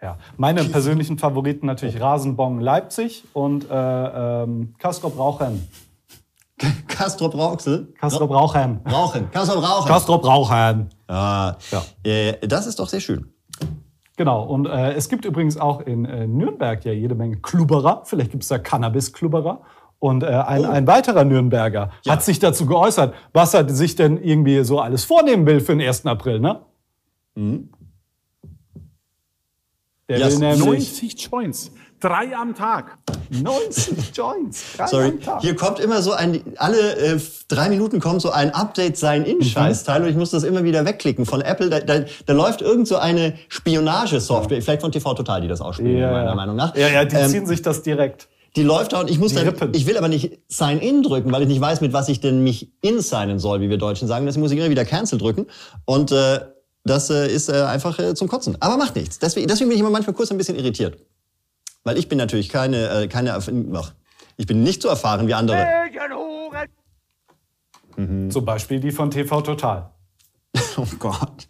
Ja, 0.03 0.19
meine 0.37 0.65
persönlichen 0.65 1.19
Favoriten 1.19 1.67
natürlich 1.67 1.99
Rasenbong 2.01 2.61
Leipzig 2.61 3.25
und 3.33 3.71
äh, 3.71 4.43
ähm, 4.43 4.75
Kaskop 4.79 5.19
Rauchen. 5.19 5.67
Kastrop 6.87 7.35
Rauxel. 7.35 7.93
Kastrop 7.99 8.31
Rauchheim. 8.31 8.81
Rauchen. 8.91 9.31
Kastrop 9.31 9.63
Rauchen. 9.65 9.89
Kastrop 9.89 10.25
Rauchheim. 10.25 10.89
Ah, 11.09 11.55
Ja. 11.71 11.83
äh, 12.05 12.47
das 12.47 12.67
ist 12.67 12.79
doch 12.79 12.89
sehr 12.89 13.01
schön. 13.01 13.34
Genau, 14.17 14.45
und 14.45 14.67
äh, 14.67 14.93
es 14.93 15.09
gibt 15.09 15.25
übrigens 15.25 15.57
auch 15.57 15.81
in 15.81 16.05
äh, 16.05 16.27
Nürnberg 16.27 16.85
ja 16.85 16.93
jede 16.93 17.15
Menge 17.15 17.37
Klubberer. 17.39 18.03
Vielleicht 18.05 18.31
gibt 18.31 18.45
es 18.45 18.49
da 18.49 18.59
Cannabis-Klubberer. 18.59 19.63
Und 19.99 20.23
äh, 20.23 20.27
ein, 20.27 20.65
ein 20.65 20.87
weiterer 20.87 21.25
Nürnberger 21.25 21.91
hat 22.07 22.23
sich 22.23 22.39
dazu 22.39 22.67
geäußert, 22.67 23.15
was 23.33 23.55
er 23.55 23.69
sich 23.69 23.97
denn 23.97 24.23
irgendwie 24.23 24.63
so 24.63 24.79
alles 24.79 25.05
vornehmen 25.05 25.47
will 25.47 25.61
für 25.61 25.75
den 25.75 25.87
1. 25.87 26.07
April, 26.07 26.41
ne? 26.41 26.61
Der 30.09 30.19
Ja, 30.19 30.29
will 30.29 30.39
nämlich 30.39 30.65
90 30.65 31.29
Joints, 31.31 31.73
drei 32.05 32.37
am 32.37 32.55
Tag. 32.55 32.99
90 33.31 33.97
Joints. 34.15 34.63
drei 34.77 34.87
Sorry, 34.87 35.07
am 35.07 35.21
Tag. 35.21 35.41
hier 35.41 35.57
kommt 35.57 35.81
immer 35.81 36.03
so 36.03 36.13
ein, 36.13 36.43
alle 36.57 36.97
äh, 36.97 37.19
drei 37.49 37.69
Minuten 37.71 37.99
kommt 37.99 38.21
so 38.21 38.31
ein 38.31 38.51
Update 38.55 38.99
sein 38.99 39.25
in 39.25 39.43
Scheißteil 39.43 40.03
und 40.03 40.09
ich 40.11 40.17
muss 40.17 40.31
das 40.31 40.45
immer 40.45 40.65
wieder 40.65 40.85
wegklicken 40.85 41.25
von 41.25 41.41
Apple. 41.41 41.71
Da, 41.71 41.81
da, 41.81 42.05
da 42.27 42.33
läuft 42.33 42.61
irgend 42.61 42.87
so 42.87 42.97
eine 42.97 43.35
Spionagesoftware, 43.49 44.61
vielleicht 44.61 44.83
von 44.83 44.93
TV 44.93 45.15
Total, 45.15 45.41
die 45.41 45.49
das 45.49 45.61
ausspielen, 45.61 45.97
Ja, 45.99 46.11
meiner 46.11 46.29
ja. 46.31 46.35
Meinung 46.35 46.57
nach. 46.57 46.77
Ja, 46.77 46.89
ja, 46.89 47.05
die 47.05 47.17
Ähm, 47.17 47.31
ziehen 47.31 47.47
sich 47.47 47.63
das 47.63 47.83
direkt. 47.83 48.29
Die 48.57 48.63
läuft 48.63 48.93
da 48.93 49.01
und 49.01 49.11
ich 49.11 49.19
muss 49.19 49.35
dann, 49.35 49.53
ich 49.73 49.87
will 49.87 49.97
aber 49.97 50.07
nicht 50.09 50.39
Sign 50.49 50.79
In 50.79 51.03
drücken, 51.03 51.33
weil 51.33 51.43
ich 51.43 51.49
nicht 51.49 51.61
weiß, 51.61 51.81
mit 51.81 51.93
was 51.93 52.09
ich 52.09 52.21
denn 52.21 52.45
mich 52.45 52.71
insignen 52.83 53.41
soll, 53.41 53.61
wie 53.61 53.69
wir 53.69 53.79
Deutschen 53.79 54.07
sagen. 54.07 54.27
Deswegen 54.27 54.43
muss 54.43 54.53
ich 54.53 54.59
immer 54.59 54.71
wieder 54.71 54.85
Cancel 54.85 55.19
drücken. 55.19 55.47
Und 55.87 56.13
äh, 56.13 56.41
das 56.85 57.11
äh, 57.11 57.27
ist 57.27 57.49
äh, 57.49 57.63
einfach 57.63 57.99
äh, 57.99 58.15
zum 58.15 58.29
Kotzen. 58.29 58.57
Aber 58.61 58.77
macht 58.77 58.95
nichts. 58.95 59.19
Deswegen, 59.19 59.49
deswegen 59.49 59.71
bin 59.71 59.77
ich 59.77 59.81
immer 59.81 59.91
manchmal 59.91 60.15
kurz 60.15 60.31
ein 60.31 60.39
bisschen 60.39 60.57
irritiert. 60.57 60.99
Weil 61.85 61.99
ich 61.99 62.09
bin 62.09 62.19
natürlich 62.19 62.49
keine, 62.49 62.89
äh, 62.89 63.09
keine, 63.09 63.35
ach, 63.35 63.93
ich 64.37 64.47
bin 64.47 64.63
nicht 64.63 64.83
so 64.83 64.89
erfahren 64.89 65.29
wie 65.29 65.35
andere. 65.35 65.67
Zum 68.31 68.45
Beispiel 68.45 68.81
die 68.81 68.91
von 68.91 69.11
TV 69.11 69.43
Total. 69.43 69.91
Oh 70.77 70.87
Gott. 70.99 71.47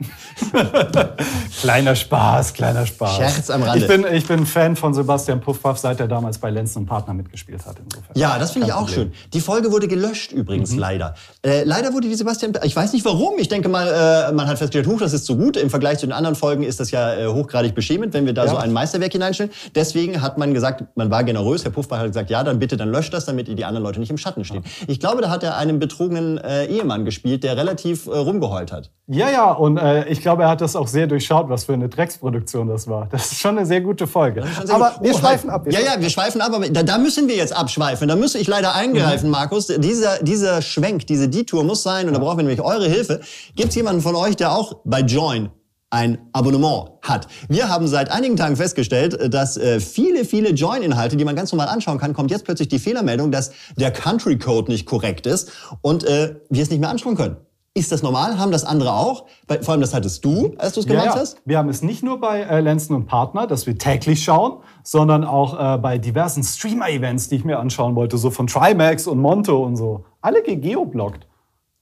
Kleiner 1.61 1.95
Spaß, 1.97 2.53
kleiner 2.53 2.87
Spaß. 2.87 3.17
Scherz 3.17 3.51
am 3.51 3.63
Rande. 3.63 3.79
Ich 3.79 3.87
bin, 3.89 4.05
ich 4.13 4.27
bin 4.27 4.45
Fan 4.47 4.77
von 4.77 4.93
Sebastian 4.93 5.41
Puffpaff, 5.41 5.79
seit 5.79 6.01
er 6.01 6.09
damals 6.09 6.39
bei 6.39 6.51
Lenzen 6.51 6.81
und 6.81 6.87
Partner 6.87 7.15
mitgespielt 7.15 7.65
hat. 7.65 7.77
Insofern. 7.83 8.13
Ja, 8.17 8.39
das 8.39 8.53
finde 8.53 8.69
ich 8.69 8.75
auch 8.75 8.89
schön. 8.89 9.13
Die 9.33 9.41
Folge 9.41 9.73
wurde 9.73 9.89
gelöscht 9.89 10.33
übrigens, 10.33 10.75
leider. 10.77 11.15
Äh, 11.43 11.65
leider 11.65 11.93
wurde 11.93 12.09
die 12.09 12.15
Sebastian, 12.15 12.53
ich 12.65 12.75
weiß 12.77 12.93
nicht 12.93 13.05
warum. 13.05 13.39
Ich 13.39 13.49
denke 13.49 13.69
mal, 13.69 13.87
äh, 14.29 14.33
man 14.33 14.47
hat 14.47 14.59
festgestellt, 14.59 14.87
huch, 14.87 15.01
das 15.01 15.13
ist 15.13 15.25
zu 15.25 15.37
gut. 15.37 15.57
Im 15.57 15.71
Vergleich 15.71 15.99
zu 15.99 16.07
den 16.07 16.13
anderen 16.13 16.35
Folgen 16.37 16.63
ist 16.63 16.81
das 16.81 16.91
ja 16.91 17.15
äh, 17.15 17.27
hochgradig 17.27 17.75
beschämend, 17.75 18.13
wenn 18.15 18.27
wir 18.27 18.35
da 18.35 18.45
Ja. 18.45 18.51
so 18.51 18.57
ein 18.57 18.73
Meisterwerk 18.73 19.13
hineinstellen. 19.13 19.53
Deswegen 19.75 20.21
hat 20.21 20.39
man 20.39 20.53
gesagt, 20.55 20.85
man 20.97 21.11
war 21.11 21.25
generös. 21.25 21.65
Herr 21.65 21.71
Puffbach 21.73 21.99
hat 21.99 22.07
gesagt, 22.09 22.31
ja, 22.31 22.43
dann 22.45 22.59
bitte, 22.59 22.77
dann 22.77 22.91
löscht 22.91 23.15
das, 23.15 23.25
damit 23.25 23.49
die 23.49 23.65
anderen 23.65 23.85
Leute 23.85 24.01
nicht 24.01 24.11
im 24.11 24.19
Schatten 24.19 24.45
stehen. 24.45 24.65
Ich 24.87 25.01
glaube, 25.01 25.23
da 25.23 25.31
hat 25.31 25.43
er 25.43 25.57
einen 25.57 25.79
betrogenen 25.79 26.39
äh, 26.39 26.67
Ehemann 26.67 27.05
gespielt, 27.05 27.45
der 27.45 27.57
relativ 27.57 28.07
äh, 28.07 28.11
rumgeheult 28.11 28.73
hat. 28.73 28.91
Ja, 29.15 29.31
ja, 29.31 29.53
und 29.53 29.77
äh, 29.79 30.09
ich 30.09 30.21
glaube, 30.21 30.43
er 30.43 30.49
hat 30.49 30.61
das 30.61 30.75
auch 30.75 30.89
sehr 30.89 31.07
durchschaut, 31.07 31.49
was 31.49 31.65
für 31.65 31.73
eine 31.73 31.89
Drecksproduktion 31.89 32.67
das 32.67 32.89
war. 32.89 33.09
Das 33.13 33.31
ist 33.33 33.41
schon 33.41 33.57
eine 33.57 33.67
sehr 33.67 33.81
gute 33.81 34.07
Folge. 34.09 34.45
Sehr 34.65 34.75
Aber 34.75 34.91
gut. 34.91 35.05
wir 35.05 35.15
Oh, 35.15 35.19
schweifen 35.19 35.51
ab. 35.51 35.67
Ja, 35.71 35.81
ja, 35.81 36.01
wir 36.01 36.11
schweifen 36.11 36.41
ab, 36.41 36.53
aber 36.53 36.69
da, 36.69 36.83
da 36.83 36.99
müssen 36.99 37.29
wir 37.29 37.37
jetzt 37.37 37.55
abschweifen. 37.57 38.09
Da 38.09 38.17
muss 38.17 38.35
ich 38.35 38.49
leider 38.49 38.75
eingreifen, 38.75 39.31
Markus. 39.31 39.69
Dieser, 39.69 40.19
dieser 40.23 40.63
Schwenk, 40.63 41.07
diese 41.07 41.29
Detour 41.29 41.63
muss 41.63 41.85
sein, 41.85 42.09
und 42.09 42.15
da 42.15 42.19
brauchen 42.19 42.39
wir 42.39 42.45
nämlich 42.45 42.61
eure 42.61 42.89
Hilfe. 42.89 43.21
Gibt 43.55 43.69
es 43.69 43.75
jemanden 43.77 44.03
von 44.03 44.17
euch, 44.17 44.35
der 44.37 44.51
auch 44.53 44.79
bei 44.85 45.01
Join 45.01 45.51
ein 45.91 46.19
Abonnement 46.33 46.91
hat. 47.03 47.29
Wir 47.49 47.69
haben 47.69 47.87
seit 47.87 48.11
einigen 48.11 48.37
Tagen 48.37 48.57
festgestellt, 48.57 49.33
dass 49.33 49.57
äh, 49.57 49.79
viele, 49.79 50.25
viele 50.25 50.51
Join-Inhalte, 50.51 51.17
die 51.17 51.25
man 51.25 51.37
ganz 51.37 51.53
normal 51.53 51.69
anschauen 51.69 51.99
kann, 51.99 52.15
kommt 52.15 52.33
jetzt 52.33 52.45
plötzlich 52.45 52.67
die 52.67 52.81
Fehlermeldung, 52.81 53.31
dass 53.31 53.53
der 53.77 53.93
Country 53.93 54.37
Code 54.37 54.73
nicht 54.73 54.87
korrekt 54.87 55.27
ist 55.29 55.53
und 55.83 56.03
äh, 56.03 56.35
wir 56.51 56.63
es 56.65 56.71
nicht 56.71 56.81
mehr 56.81 56.91
anschauen 56.91 57.15
können. 57.15 57.37
Ist 57.77 57.91
das 57.91 58.03
normal? 58.05 58.39
Haben 58.39 58.53
das 58.53 58.65
andere 58.65 58.93
auch? 58.93 59.25
Vor 59.63 59.71
allem, 59.73 59.81
das 59.81 59.93
hattest 59.93 60.25
du, 60.25 60.55
als 60.59 60.75
du 60.75 60.81
es 60.81 60.87
Ja, 60.87 60.93
gemacht 60.93 61.17
ja. 61.17 61.21
hast? 61.21 61.39
Wir 61.45 61.59
haben 61.59 61.69
es 61.69 61.83
nicht 61.83 62.05
nur 62.05 62.21
bei 62.21 62.41
äh, 62.43 62.61
Lenzen 62.61 62.95
und 62.95 63.07
Partner, 63.07 63.49
dass 63.49 63.67
wir 63.67 63.77
täglich 63.77 64.23
schauen, 64.23 64.59
sondern 64.85 65.25
auch 65.25 65.75
äh, 65.75 65.79
bei 65.79 65.99
diversen 65.99 66.45
Streamer-Events, 66.45 67.29
die 67.31 67.37
ich 67.37 67.45
mir 67.45 67.59
anschauen 67.59 67.97
wollte, 67.97 68.17
so 68.17 68.31
von 68.31 68.47
Trimax 68.47 69.09
und 69.09 69.19
Monto 69.19 69.65
und 69.65 69.75
so. 69.77 70.05
Alle 70.21 70.43
geoblockt. 70.43 71.27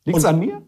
Liegt's 0.07 0.25
Und- 0.25 0.31
an 0.31 0.39
mir? 0.39 0.63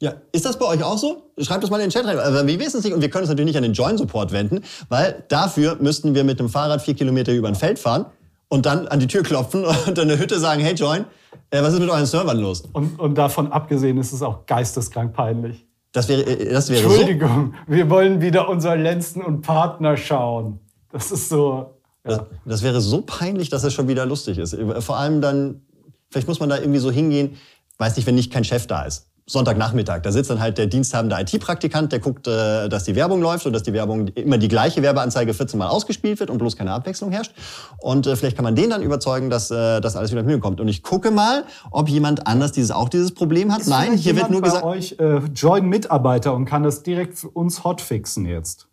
Ja, 0.00 0.12
ist 0.32 0.44
das 0.44 0.58
bei 0.58 0.66
euch 0.66 0.82
auch 0.84 0.98
so? 0.98 1.22
Schreibt 1.38 1.62
das 1.62 1.70
mal 1.70 1.78
in 1.78 1.84
den 1.86 1.90
Chat 1.90 2.04
rein. 2.04 2.18
Aber 2.18 2.46
wir 2.46 2.58
wissen 2.60 2.78
es 2.78 2.84
nicht 2.84 2.92
und 2.92 3.00
wir 3.00 3.08
können 3.10 3.22
uns 3.22 3.30
natürlich 3.30 3.46
nicht 3.48 3.56
an 3.56 3.62
den 3.62 3.72
Join-Support 3.72 4.32
wenden, 4.32 4.62
weil 4.88 5.24
dafür 5.28 5.76
müssten 5.80 6.14
wir 6.14 6.24
mit 6.24 6.38
dem 6.40 6.48
Fahrrad 6.48 6.82
vier 6.82 6.94
Kilometer 6.94 7.32
über 7.32 7.48
ein 7.48 7.54
Feld 7.54 7.78
fahren 7.78 8.06
und 8.48 8.66
dann 8.66 8.86
an 8.88 9.00
die 9.00 9.06
Tür 9.06 9.22
klopfen 9.22 9.64
und 9.86 9.98
in 9.98 10.08
der 10.08 10.18
Hütte 10.18 10.38
sagen, 10.38 10.60
hey 10.60 10.74
Join, 10.74 11.06
äh, 11.50 11.62
was 11.62 11.74
ist 11.74 11.80
mit 11.80 11.90
euren 11.90 12.06
Servern 12.06 12.38
los? 12.38 12.62
Und, 12.72 12.98
und 12.98 13.16
davon 13.16 13.52
abgesehen 13.52 13.98
ist 13.98 14.12
es 14.12 14.22
auch 14.22 14.46
geisteskrank 14.46 15.12
peinlich. 15.12 15.66
Das 15.92 16.08
wäre, 16.08 16.22
äh, 16.22 16.52
das 16.52 16.68
wäre 16.68 16.82
so. 16.82 16.88
Entschuldigung, 16.88 17.54
wir 17.66 17.88
wollen 17.88 18.20
wieder 18.20 18.48
unser 18.48 18.76
Lenzen 18.76 19.22
und 19.22 19.42
Partner 19.42 19.96
schauen. 19.96 20.60
Das 20.90 21.10
ist 21.10 21.28
so. 21.28 21.78
Das, 22.02 22.20
das 22.44 22.62
wäre 22.62 22.80
so 22.80 23.02
peinlich, 23.02 23.48
dass 23.48 23.64
es 23.64 23.72
schon 23.72 23.88
wieder 23.88 24.04
lustig 24.04 24.38
ist. 24.38 24.56
Vor 24.80 24.98
allem 24.98 25.20
dann, 25.20 25.62
vielleicht 26.10 26.28
muss 26.28 26.38
man 26.38 26.50
da 26.50 26.58
irgendwie 26.58 26.78
so 26.78 26.90
hingehen, 26.90 27.36
weiß 27.78 27.96
nicht, 27.96 28.06
wenn 28.06 28.14
nicht 28.14 28.32
kein 28.32 28.44
Chef 28.44 28.66
da 28.66 28.82
ist. 28.82 29.06
Sonntagnachmittag, 29.26 30.02
da 30.02 30.12
sitzt 30.12 30.28
dann 30.28 30.38
halt 30.38 30.58
der 30.58 30.66
diensthabende 30.66 31.16
IT-Praktikant, 31.18 31.92
der 31.92 31.98
guckt, 31.98 32.26
äh, 32.26 32.68
dass 32.68 32.84
die 32.84 32.94
Werbung 32.94 33.22
läuft 33.22 33.46
und 33.46 33.54
dass 33.54 33.62
die 33.62 33.72
Werbung 33.72 34.08
immer 34.08 34.36
die 34.36 34.48
gleiche 34.48 34.82
Werbeanzeige 34.82 35.32
14 35.32 35.58
Mal 35.58 35.68
ausgespielt 35.68 36.20
wird 36.20 36.28
und 36.28 36.36
bloß 36.36 36.56
keine 36.56 36.72
Abwechslung 36.72 37.10
herrscht. 37.10 37.32
Und 37.78 38.06
äh, 38.06 38.16
vielleicht 38.16 38.36
kann 38.36 38.44
man 38.44 38.54
den 38.54 38.68
dann 38.68 38.82
überzeugen, 38.82 39.30
dass 39.30 39.50
äh, 39.50 39.80
das 39.80 39.96
alles 39.96 40.10
wieder 40.10 40.20
in 40.20 40.26
Mühe 40.26 40.40
kommt. 40.40 40.60
Und 40.60 40.68
ich 40.68 40.82
gucke 40.82 41.10
mal, 41.10 41.44
ob 41.70 41.88
jemand 41.88 42.26
anders 42.26 42.52
dieses 42.52 42.70
auch 42.70 42.90
dieses 42.90 43.14
Problem 43.14 43.50
hat. 43.50 43.62
Ist 43.62 43.68
Nein, 43.68 43.96
hier 43.96 44.14
wird 44.14 44.28
nur 44.28 44.42
bei 44.42 44.48
gesagt, 44.48 44.64
euch 44.64 44.96
äh, 44.98 45.20
Join-Mitarbeiter 45.34 46.34
und 46.34 46.44
kann 46.44 46.62
das 46.62 46.82
direkt 46.82 47.18
für 47.18 47.30
uns 47.30 47.64
hotfixen 47.64 48.26
jetzt. 48.26 48.68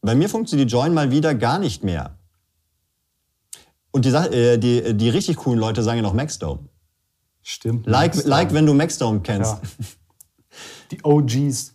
bei 0.00 0.14
mir 0.14 0.30
funktioniert 0.30 0.70
die 0.70 0.72
Join 0.72 0.94
mal 0.94 1.10
wieder 1.10 1.34
gar 1.34 1.58
nicht 1.58 1.84
mehr. 1.84 2.16
Und 3.90 4.06
die, 4.06 4.10
äh, 4.10 4.56
die, 4.56 4.96
die 4.96 5.10
richtig 5.10 5.36
coolen 5.36 5.58
Leute 5.58 5.82
sagen 5.82 5.98
ja 5.98 6.02
noch 6.02 6.14
Maxdome. 6.14 6.60
Stimmt. 7.48 7.86
Like, 7.86 8.26
like 8.26 8.52
wenn 8.52 8.66
du 8.66 8.74
Maxdome 8.74 9.20
kennst. 9.20 9.52
Ja. 9.52 9.86
Die 10.90 11.02
OGs. 11.02 11.74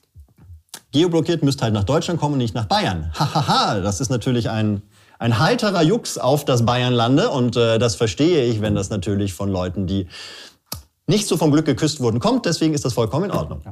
Geoblockiert 0.91 1.41
müsst 1.41 1.63
halt 1.63 1.73
nach 1.73 1.83
Deutschland 1.83 2.19
kommen 2.19 2.33
und 2.33 2.37
nicht 2.37 2.53
nach 2.53 2.65
Bayern. 2.65 3.11
Hahaha, 3.17 3.79
das 3.79 3.99
ist 3.99 4.09
natürlich 4.09 4.51
ein, 4.51 4.83
ein 5.17 5.39
heiterer 5.39 5.81
Jux 5.81 6.19
auf 6.19 6.45
das 6.45 6.63
Bayernlande 6.63 7.31
und 7.31 7.57
äh, 7.57 7.79
das 7.79 7.95
verstehe 7.95 8.45
ich, 8.45 8.61
wenn 8.61 8.75
das 8.75 8.91
natürlich 8.91 9.33
von 9.33 9.49
Leuten, 9.49 9.87
die 9.87 10.07
nicht 11.07 11.27
so 11.27 11.37
vom 11.37 11.51
Glück 11.51 11.65
geküsst 11.65 11.99
wurden, 12.01 12.19
kommt. 12.19 12.45
Deswegen 12.45 12.75
ist 12.75 12.85
das 12.85 12.93
vollkommen 12.93 13.25
in 13.25 13.31
Ordnung. 13.31 13.63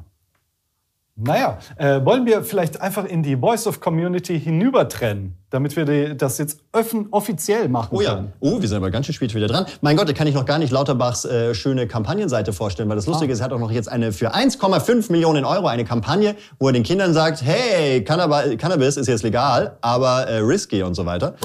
Naja, 1.24 1.60
äh, 1.76 2.04
wollen 2.04 2.26
wir 2.26 2.44
vielleicht 2.44 2.82
einfach 2.82 3.06
in 3.06 3.22
die 3.24 3.36
Voice 3.38 3.68
of 3.68 3.80
Community 3.80 4.40
hinübertrennen, 4.40 5.36
damit 5.50 5.76
wir 5.76 5.86
die, 5.86 6.18
das 6.18 6.38
jetzt 6.38 6.60
öffn 6.74 7.08
offiziell 7.12 7.70
machen 7.70 7.90
Oh 7.92 8.02
ja, 8.02 8.16
können? 8.16 8.34
oh, 8.40 8.60
wir 8.62 8.68
sind 8.68 8.78
aber 8.78 8.90
ganz 8.90 9.06
schön 9.06 9.14
spät 9.14 9.36
wieder 9.36 9.48
dran. 9.48 9.66
Mein 9.82 9.98
Gott, 9.98 10.10
da 10.10 10.14
kann 10.14 10.28
ich 10.28 10.34
noch 10.34 10.46
gar 10.46 10.58
nicht 10.58 10.72
Lauterbachs 10.72 11.26
äh, 11.26 11.54
schöne 11.54 11.88
Kampagnenseite 11.88 12.54
vorstellen, 12.54 12.90
weil 12.90 12.96
das 12.96 13.06
Lustige 13.08 13.32
ist, 13.34 13.40
er 13.40 13.46
hat 13.46 13.54
auch 13.54 13.60
noch 13.60 13.72
jetzt 13.72 13.90
eine 13.92 14.12
für 14.12 14.34
1,5 14.34 15.12
Millionen 15.12 15.46
Euro 15.46 15.68
eine 15.68 15.86
Kampagne, 15.86 16.36
wo 16.60 16.68
er 16.68 16.74
den 16.74 16.84
Kindern 16.84 17.14
sagt, 17.14 17.44
hey, 17.44 18.04
Cannab 18.04 18.58
Cannabis 18.58 18.98
ist 18.98 19.08
jetzt 19.08 19.24
legal, 19.24 19.78
aber 19.82 20.28
äh, 20.28 20.38
risky 20.38 20.84
und 20.84 20.96
so 20.96 21.06
weiter. 21.06 21.36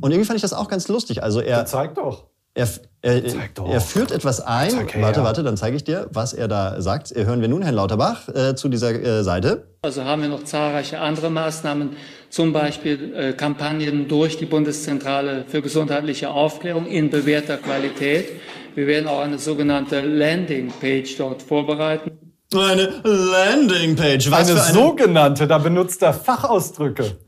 Und 0.00 0.10
irgendwie 0.10 0.24
fand 0.26 0.36
ich 0.36 0.42
das 0.42 0.52
auch 0.52 0.68
ganz 0.68 0.88
lustig. 0.88 1.22
Also 1.22 1.40
er, 1.40 1.66
Zeig 1.66 1.94
doch. 1.94 2.24
Er, 2.56 2.68
er, 3.02 3.28
Zeig 3.28 3.54
doch. 3.54 3.70
er 3.70 3.82
führt 3.82 4.10
etwas 4.10 4.40
ein. 4.40 4.88
Her. 4.88 5.02
warte, 5.02 5.22
warte, 5.22 5.42
dann 5.42 5.58
zeige 5.58 5.76
ich 5.76 5.84
dir, 5.84 6.08
was 6.10 6.32
er 6.32 6.48
da 6.48 6.80
sagt. 6.80 7.12
Äh, 7.12 7.26
Hören 7.26 7.42
wir 7.42 7.48
nun 7.48 7.60
Herrn 7.60 7.74
Lauterbach 7.74 8.28
äh, 8.28 8.54
zu 8.54 8.70
dieser 8.70 8.94
äh, 8.94 9.22
Seite. 9.22 9.68
Also 9.82 10.04
haben 10.04 10.22
wir 10.22 10.30
noch 10.30 10.42
zahlreiche 10.44 10.98
andere 10.98 11.28
Maßnahmen, 11.28 11.96
zum 12.30 12.54
Beispiel 12.54 13.14
äh, 13.14 13.32
Kampagnen 13.34 14.08
durch 14.08 14.38
die 14.38 14.46
Bundeszentrale 14.46 15.44
für 15.46 15.60
gesundheitliche 15.60 16.30
Aufklärung 16.30 16.86
in 16.86 17.10
bewährter 17.10 17.58
Qualität. 17.58 18.30
Wir 18.74 18.86
werden 18.86 19.06
auch 19.06 19.20
eine 19.20 19.38
sogenannte 19.38 20.00
Landingpage 20.00 21.14
dort 21.18 21.42
vorbereiten. 21.42 22.12
Eine 22.54 22.88
Landingpage. 23.04 24.30
Was, 24.30 24.48
Eine 24.48 24.58
für 24.58 24.64
eine, 24.64 24.72
sogenannte, 24.72 25.46
da 25.46 25.58
benutzt 25.58 26.00
er 26.02 26.14
Fachausdrücke. 26.14 27.18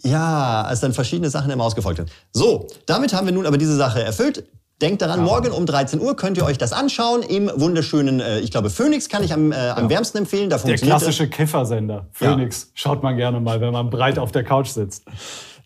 Ja, 0.02 0.62
als 0.62 0.80
dann 0.80 0.94
verschiedene 0.94 1.28
Sachen 1.28 1.50
im 1.50 1.60
ausgefolgt 1.60 1.98
sind. 1.98 2.10
So, 2.32 2.68
damit 2.86 3.12
haben 3.12 3.26
wir 3.26 3.34
nun 3.34 3.44
aber 3.44 3.58
diese 3.58 3.76
Sache 3.76 4.02
erfüllt. 4.02 4.44
Denkt 4.80 5.02
daran, 5.02 5.22
morgen 5.22 5.52
um 5.52 5.66
13 5.66 6.00
Uhr 6.00 6.16
könnt 6.16 6.38
ihr 6.38 6.46
euch 6.46 6.56
das 6.56 6.72
anschauen 6.72 7.22
im 7.22 7.50
wunderschönen, 7.54 8.20
äh, 8.20 8.38
ich 8.40 8.50
glaube, 8.50 8.70
Phoenix 8.70 9.10
kann 9.10 9.22
ich 9.22 9.34
am, 9.34 9.52
äh, 9.52 9.56
am 9.56 9.90
wärmsten 9.90 10.16
empfehlen. 10.16 10.48
Da 10.48 10.56
Der 10.56 10.76
klassische 10.76 11.28
Kiffersender. 11.28 12.06
Phoenix. 12.12 12.70
Schaut 12.72 13.02
man 13.02 13.18
gerne 13.18 13.40
mal, 13.40 13.60
wenn 13.60 13.74
man 13.74 13.90
breit 13.90 14.18
auf 14.18 14.32
der 14.32 14.42
Couch 14.42 14.68
sitzt. 14.68 15.04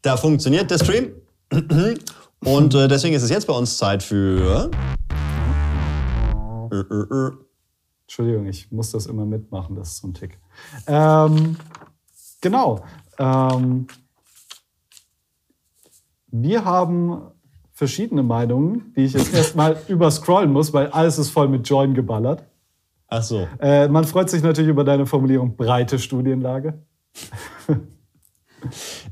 Da 0.03 0.17
funktioniert 0.17 0.69
der 0.69 0.79
Stream. 0.79 1.13
Und 2.45 2.75
äh, 2.75 2.89
deswegen 2.89 3.15
ist 3.15 3.23
es 3.23 3.31
jetzt 3.31 3.47
bei 3.47 3.55
uns 3.55 3.79
Zeit 3.79 4.03
für. 4.03 4.69
Entschuldigung, 8.15 8.47
ich 8.47 8.71
muss 8.71 8.93
das 8.93 9.07
immer 9.07 9.27
mitmachen, 9.27 9.75
das 9.75 9.89
ist 9.89 9.97
so 9.97 10.07
ein 10.07 10.15
Tick. 10.15 10.39
Ähm, 10.87 11.57
genau. 12.41 12.85
Ähm, 13.19 13.89
wir 16.29 16.65
haben 16.65 17.23
verschiedene 17.73 18.23
Meinungen, 18.23 18.93
die 18.97 19.01
ich 19.01 19.15
jetzt 19.15 19.35
erstmal 19.35 19.77
überscrollen 19.89 20.53
muss, 20.53 20.73
weil 20.73 20.93
alles 20.93 21.19
ist 21.19 21.31
voll 21.31 21.49
mit 21.49 21.69
Join 21.69 21.93
geballert. 21.93 22.45
Ach 23.09 23.25
so. 23.25 23.49
Äh, 23.59 23.89
man 23.89 24.05
freut 24.05 24.31
sich 24.31 24.45
natürlich 24.45 24.71
über 24.71 24.85
deine 24.85 25.07
Formulierung 25.07 25.57
breite 25.57 25.99
Studienlage. 25.99 26.85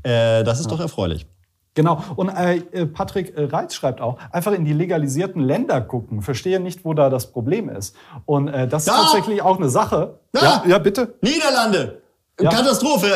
Äh, 0.01 0.43
das 0.43 0.59
ist 0.61 0.71
doch 0.71 0.79
erfreulich. 0.79 1.27
Genau. 1.75 2.03
Und 2.15 2.29
äh, 2.29 2.57
äh, 2.71 2.85
Patrick 2.85 3.35
äh, 3.35 3.45
Reitz 3.45 3.73
schreibt 3.73 3.99
auch, 3.99 4.17
einfach 4.31 4.51
in 4.51 4.63
die 4.65 4.73
legalisierten 4.73 5.41
Länder 5.41 5.81
gucken. 5.81 6.21
Verstehe 6.21 6.59
nicht, 6.59 6.85
wo 6.85 6.93
da 6.93 7.09
das 7.09 7.31
Problem 7.31 7.69
ist. 7.69 7.95
Und 8.25 8.47
äh, 8.47 8.67
das 8.67 8.85
ist 8.85 8.89
Da! 8.93 9.01
tatsächlich 9.01 9.41
auch 9.41 9.57
eine 9.57 9.69
Sache. 9.69 10.19
Ja, 10.35 10.63
ja, 10.67 10.77
bitte. 10.77 11.15
Niederlande! 11.21 12.01
Ja. 12.39 12.49
Katastrophe! 12.49 13.07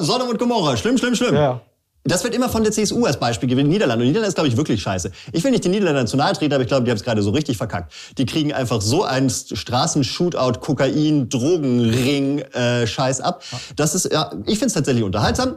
Sodom 0.00 0.28
und 0.28 0.38
Gomorra. 0.38 0.76
Schlimm, 0.76 0.98
schlimm, 0.98 1.14
schlimm. 1.14 1.34
Ja. 1.34 1.60
Das 2.04 2.24
wird 2.24 2.34
immer 2.34 2.48
von 2.48 2.64
der 2.64 2.72
CSU 2.72 3.04
als 3.04 3.16
Beispiel 3.16 3.48
gewählt. 3.48 3.68
Niederlande. 3.68 4.02
Und 4.02 4.08
Niederlande 4.08 4.28
ist, 4.28 4.34
glaube 4.34 4.48
ich, 4.48 4.56
wirklich 4.56 4.82
scheiße. 4.82 5.12
Ich 5.32 5.44
will 5.44 5.52
nicht 5.52 5.64
den 5.64 5.70
Niederländern 5.70 6.08
zu 6.08 6.16
nahe 6.16 6.32
treten, 6.32 6.52
aber 6.52 6.62
ich 6.62 6.68
glaube, 6.68 6.84
die 6.84 6.90
haben 6.90 6.96
es 6.96 7.04
gerade 7.04 7.22
so 7.22 7.30
richtig 7.30 7.56
verkackt. 7.56 7.92
Die 8.18 8.26
kriegen 8.26 8.52
einfach 8.52 8.80
so 8.80 9.04
einen 9.04 9.30
Straßen-Shootout, 9.30 10.58
Kokain, 10.60 11.28
Drogenring, 11.28 12.40
äh, 12.40 12.86
Scheiß 12.88 13.20
ab. 13.20 13.44
Das 13.76 13.94
ist, 13.94 14.12
ja, 14.12 14.32
ich 14.46 14.54
finde 14.58 14.66
es 14.66 14.72
tatsächlich 14.72 15.04
unterhaltsam. 15.04 15.56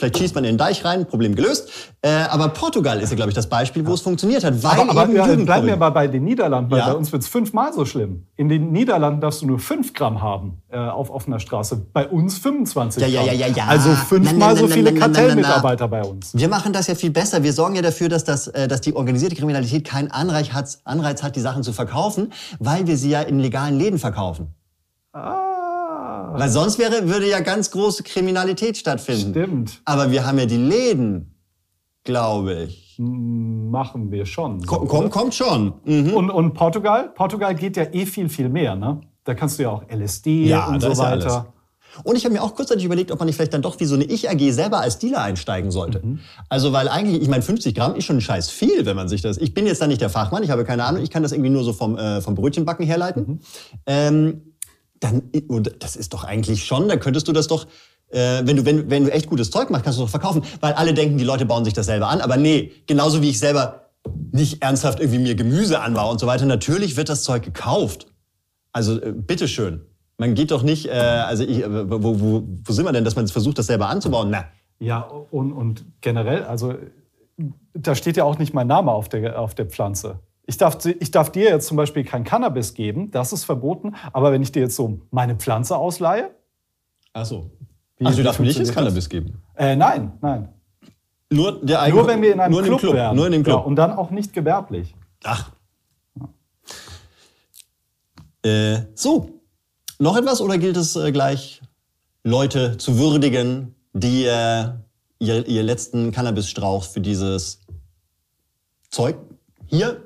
Vielleicht 0.00 0.16
schießt 0.18 0.34
man 0.36 0.44
in 0.44 0.52
den 0.52 0.58
Deich 0.58 0.84
rein, 0.84 1.06
Problem 1.06 1.34
gelöst. 1.34 1.70
Äh, 2.02 2.08
aber 2.30 2.50
Portugal 2.50 3.00
ist 3.00 3.10
ja, 3.10 3.16
glaube 3.16 3.30
ich, 3.30 3.34
das 3.34 3.48
Beispiel, 3.48 3.84
wo 3.84 3.94
es 3.94 4.00
funktioniert 4.00 4.44
hat, 4.44 4.62
weil 4.62 4.70
Aber, 4.78 4.90
aber 4.90 5.02
eben 5.04 5.16
ja, 5.16 5.26
bleiben 5.34 5.66
wir 5.66 5.76
mal 5.76 5.90
bei 5.90 6.06
den 6.06 6.22
Niederlanden, 6.22 6.70
weil 6.70 6.78
Ja. 6.78 6.86
bei 6.90 6.94
uns 6.94 7.10
wird 7.10 7.22
es 7.22 7.28
fünfmal 7.28 7.72
so 7.72 7.84
schlimm. 7.84 8.24
In 8.36 8.48
den 8.48 8.70
Niederlanden 8.70 9.20
darfst 9.20 9.42
du 9.42 9.46
nur 9.46 9.58
5 9.58 9.94
Gramm 9.94 10.22
haben 10.22 10.62
äh, 10.68 10.78
auf 10.78 11.10
offener 11.10 11.40
Straße. 11.40 11.84
Bei 11.92 12.06
uns 12.06 12.38
25 12.38 13.02
Ja, 13.02 13.08
ja, 13.08 13.22
Gramm. 13.24 13.26
ja, 13.40 13.46
ja, 13.48 13.52
ja. 13.56 13.64
Also 13.66 13.90
fünfmal 13.90 14.56
so 14.56 14.68
viele. 14.68 14.94
Kartellmitarbeiter 14.94 15.88
bei 15.88 16.02
uns. 16.04 16.30
Wir 16.32 16.48
machen 16.48 16.72
das 16.72 16.86
ja 16.86 16.94
viel 16.94 17.10
besser. 17.10 17.42
Wir 17.42 17.52
sorgen 17.52 17.74
ja 17.74 17.82
dafür, 17.82 18.08
dass, 18.08 18.22
das, 18.22 18.46
äh, 18.46 18.68
dass 18.68 18.80
die 18.80 18.94
organisierte 18.94 19.34
Kriminalität 19.34 19.84
keinen 19.84 20.12
Anreiz 20.12 20.50
hat, 20.52 20.78
Anreiz 20.84 21.24
hat, 21.24 21.34
die 21.34 21.40
Sachen 21.40 21.64
zu 21.64 21.72
verkaufen, 21.72 22.32
weil 22.60 22.86
wir 22.86 22.96
sie 22.96 23.10
ja 23.10 23.22
in 23.22 23.40
legalen 23.40 23.76
Läden 23.76 23.98
verkaufen. 23.98 24.54
Ah, 25.12 25.57
Weil 26.32 26.48
sonst 26.48 26.78
wäre, 26.78 27.08
würde 27.08 27.28
ja 27.28 27.40
ganz 27.40 27.70
große 27.70 28.02
Kriminalität 28.02 28.76
stattfinden. 28.76 29.30
stimmt. 29.30 29.80
Aber 29.84 30.10
wir 30.10 30.26
haben 30.26 30.38
ja 30.38 30.46
die 30.46 30.56
Läden, 30.56 31.34
glaube 32.04 32.64
ich. 32.64 32.96
Machen 32.98 34.10
wir 34.10 34.26
schon. 34.26 34.60
So, 34.60 34.66
Komm, 34.66 34.88
komm, 34.88 35.10
kommt 35.10 35.34
schon. 35.34 35.74
Mhm. 35.84 36.14
Und, 36.14 36.30
und 36.30 36.54
Portugal? 36.54 37.12
Portugal 37.14 37.54
geht 37.54 37.76
ja 37.76 37.84
eh 37.92 38.06
viel, 38.06 38.28
viel 38.28 38.48
mehr. 38.48 38.74
Ne? 38.74 39.00
Da 39.24 39.34
kannst 39.34 39.58
du 39.58 39.62
ja 39.64 39.70
auch 39.70 39.82
LSD 39.88 40.46
Ja, 40.46 40.66
und 40.66 40.80
so 40.80 40.88
ist 40.88 40.98
ja 40.98 41.04
weiter. 41.04 41.52
Und 42.04 42.16
ich 42.16 42.24
habe 42.24 42.34
mir 42.34 42.42
auch 42.42 42.54
kurzzeitig 42.54 42.84
überlegt, 42.84 43.10
ob 43.10 43.18
man 43.18 43.26
nicht 43.26 43.36
vielleicht 43.36 43.54
dann 43.54 43.62
doch 43.62 43.78
wie 43.80 43.84
so 43.84 43.94
eine 43.94 44.04
Ich-AG 44.04 44.52
selber 44.52 44.80
als 44.80 44.98
Dealer 44.98 45.22
einsteigen 45.22 45.70
sollte. 45.70 46.02
Also, 46.48 46.72
weil 46.72 46.88
eigentlich, 46.88 47.22
ich 47.22 47.28
meine, 47.28 47.42
50 47.42 47.74
Gramm 47.74 47.94
ist 47.94 48.04
schon 48.04 48.20
scheiß 48.20 48.50
viel, 48.50 48.86
wenn 48.86 48.94
man 48.96 49.08
sich 49.08 49.22
das. 49.22 49.38
Ich 49.38 49.54
bin 49.54 49.66
jetzt 49.66 49.80
da 49.80 49.86
nicht 49.86 50.00
der 50.00 50.10
Fachmann, 50.10 50.42
ich 50.42 50.50
habe 50.50 50.64
keine 50.64 50.84
Ahnung, 50.84 51.02
ich 51.02 51.10
kann 51.10 51.22
das 51.22 51.32
irgendwie 51.32 51.50
nur 51.50 51.64
so 51.64 51.72
vom, 51.72 51.96
äh, 51.98 52.20
vom 52.20 52.34
Brötchenbacken 52.34 52.86
herleiten. 52.86 53.40
Ähm, 53.86 54.47
dann, 55.00 55.30
und 55.48 55.76
das 55.80 55.96
ist 55.96 56.12
doch 56.12 56.24
eigentlich 56.24 56.64
schon, 56.64 56.88
da 56.88 56.96
könntest 56.96 57.28
du 57.28 57.32
das 57.32 57.46
doch. 57.46 57.66
Äh, 58.10 58.42
wenn, 58.44 58.56
du, 58.56 58.64
wenn, 58.64 58.90
wenn 58.90 59.04
du 59.04 59.12
echt 59.12 59.28
gutes 59.28 59.50
Zeug 59.50 59.70
machst, 59.70 59.84
kannst 59.84 59.98
du 59.98 60.02
doch 60.02 60.10
verkaufen. 60.10 60.42
Weil 60.60 60.72
alle 60.72 60.94
denken, 60.94 61.18
die 61.18 61.24
Leute 61.24 61.44
bauen 61.44 61.64
sich 61.64 61.74
das 61.74 61.86
selber 61.86 62.08
an. 62.08 62.20
Aber 62.20 62.36
nee, 62.36 62.72
genauso 62.86 63.20
wie 63.22 63.28
ich 63.28 63.38
selber 63.38 63.90
nicht 64.32 64.62
ernsthaft 64.62 65.00
irgendwie 65.00 65.18
mir 65.18 65.34
Gemüse 65.34 65.80
anbaue 65.80 66.12
und 66.12 66.18
so 66.18 66.26
weiter, 66.26 66.46
natürlich 66.46 66.96
wird 66.96 67.08
das 67.08 67.22
Zeug 67.22 67.42
gekauft. 67.42 68.06
Also 68.72 69.00
äh, 69.00 69.12
bitteschön. 69.12 69.82
Man 70.16 70.34
geht 70.34 70.50
doch 70.50 70.62
nicht, 70.62 70.86
äh, 70.86 70.92
also 70.92 71.44
ich, 71.44 71.62
äh, 71.62 71.90
wo, 71.90 72.20
wo, 72.20 72.42
wo 72.64 72.72
sind 72.72 72.84
wir 72.84 72.92
denn, 72.92 73.04
dass 73.04 73.14
man 73.14 73.28
versucht, 73.28 73.58
das 73.58 73.66
selber 73.66 73.88
anzubauen? 73.88 74.30
Na, 74.30 74.46
Ja, 74.80 75.00
und, 75.00 75.52
und 75.52 75.84
generell, 76.00 76.44
also 76.44 76.74
da 77.74 77.94
steht 77.94 78.16
ja 78.16 78.24
auch 78.24 78.38
nicht 78.38 78.54
mein 78.54 78.66
Name 78.66 78.92
auf 78.92 79.08
der, 79.08 79.40
auf 79.40 79.54
der 79.54 79.66
Pflanze. 79.66 80.20
Ich 80.50 80.56
darf, 80.56 80.82
ich 80.86 81.10
darf 81.10 81.30
dir 81.30 81.50
jetzt 81.50 81.66
zum 81.66 81.76
Beispiel 81.76 82.04
kein 82.04 82.24
Cannabis 82.24 82.72
geben, 82.72 83.10
das 83.10 83.34
ist 83.34 83.44
verboten. 83.44 83.94
Aber 84.14 84.32
wenn 84.32 84.40
ich 84.40 84.50
dir 84.50 84.62
jetzt 84.62 84.76
so 84.76 85.02
meine 85.10 85.36
Pflanze 85.36 85.76
ausleihe, 85.76 86.30
ach 87.12 87.26
so. 87.26 87.50
Wie- 87.98 88.06
also 88.06 88.16
du 88.18 88.24
darfst 88.24 88.40
mir 88.40 88.46
nicht 88.46 88.58
das? 88.58 88.72
Cannabis 88.72 89.10
geben. 89.10 89.42
äh, 89.56 89.76
nein, 89.76 90.12
nein. 90.22 90.48
Nur 91.30 91.60
der 91.62 91.82
eigene, 91.82 92.00
Nur 92.00 92.08
wenn 92.08 92.22
wir 92.22 92.32
in 92.32 92.40
einem 92.40 92.52
nur 92.52 92.62
Club, 92.62 92.78
dem 92.78 92.80
Club 92.80 92.94
wären. 92.94 93.14
Nur 93.16 93.26
in 93.26 93.32
dem 93.32 93.42
Club. 93.44 93.58
Ja, 93.60 93.64
und 93.66 93.76
dann 93.76 93.92
auch 93.92 94.10
nicht 94.10 94.32
gewerblich. 94.32 94.94
Ach. 95.24 95.50
Äh, 98.42 98.78
so. 98.94 99.40
Noch 99.98 100.16
etwas 100.16 100.40
oder 100.40 100.56
gilt 100.58 100.76
es 100.78 100.96
äh, 100.96 101.12
gleich, 101.12 101.60
Leute 102.24 102.78
zu 102.78 102.98
würdigen, 102.98 103.74
die 103.92 104.24
äh, 104.24 104.68
ihr, 105.18 105.46
ihr 105.46 105.62
letzten 105.62 106.12
Cannabisstrauch 106.12 106.84
für 106.84 107.00
dieses 107.00 107.60
Zeug 108.90 109.16
hier 109.68 110.02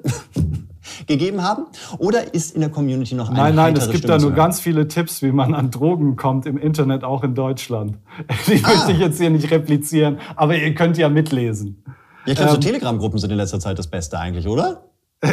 gegeben 1.07 1.43
haben? 1.43 1.67
Oder 1.99 2.35
ist 2.35 2.55
in 2.55 2.61
der 2.61 2.71
Community 2.71 3.15
noch 3.15 3.29
eine 3.29 3.39
Nein, 3.39 3.55
nein, 3.55 3.75
es 3.77 3.87
gibt 3.87 3.99
Stimme 4.05 4.19
da 4.19 4.19
nur 4.19 4.33
ganz 4.33 4.61
viele 4.61 4.89
Tipps, 4.89 5.23
wie 5.23 5.33
man 5.33 5.55
an 5.55 5.71
Drogen 5.71 6.17
kommt 6.17 6.47
im 6.47 6.59
Internet, 6.59 7.03
auch 7.05 7.23
in 7.25 7.35
Deutschland. 7.35 7.99
Die 8.47 8.63
Ah. 8.65 8.69
möchte 8.69 8.93
ich 8.93 8.99
jetzt 8.99 9.19
hier 9.19 9.31
nicht 9.31 9.51
replizieren, 9.51 10.19
aber 10.37 10.57
ihr 10.57 10.75
könnt 10.75 10.99
ja 10.99 11.09
mitlesen. 11.09 11.83
Ja, 12.27 12.33
ich 12.33 12.37
glaube, 12.37 12.51
so 12.51 12.57
Ähm, 12.57 12.61
Telegram-Gruppen 12.63 13.19
sind 13.19 13.31
in 13.31 13.37
letzter 13.37 13.59
Zeit 13.61 13.79
das 13.79 13.87
Beste 13.89 14.19
eigentlich, 14.19 14.47
oder? 14.47 14.85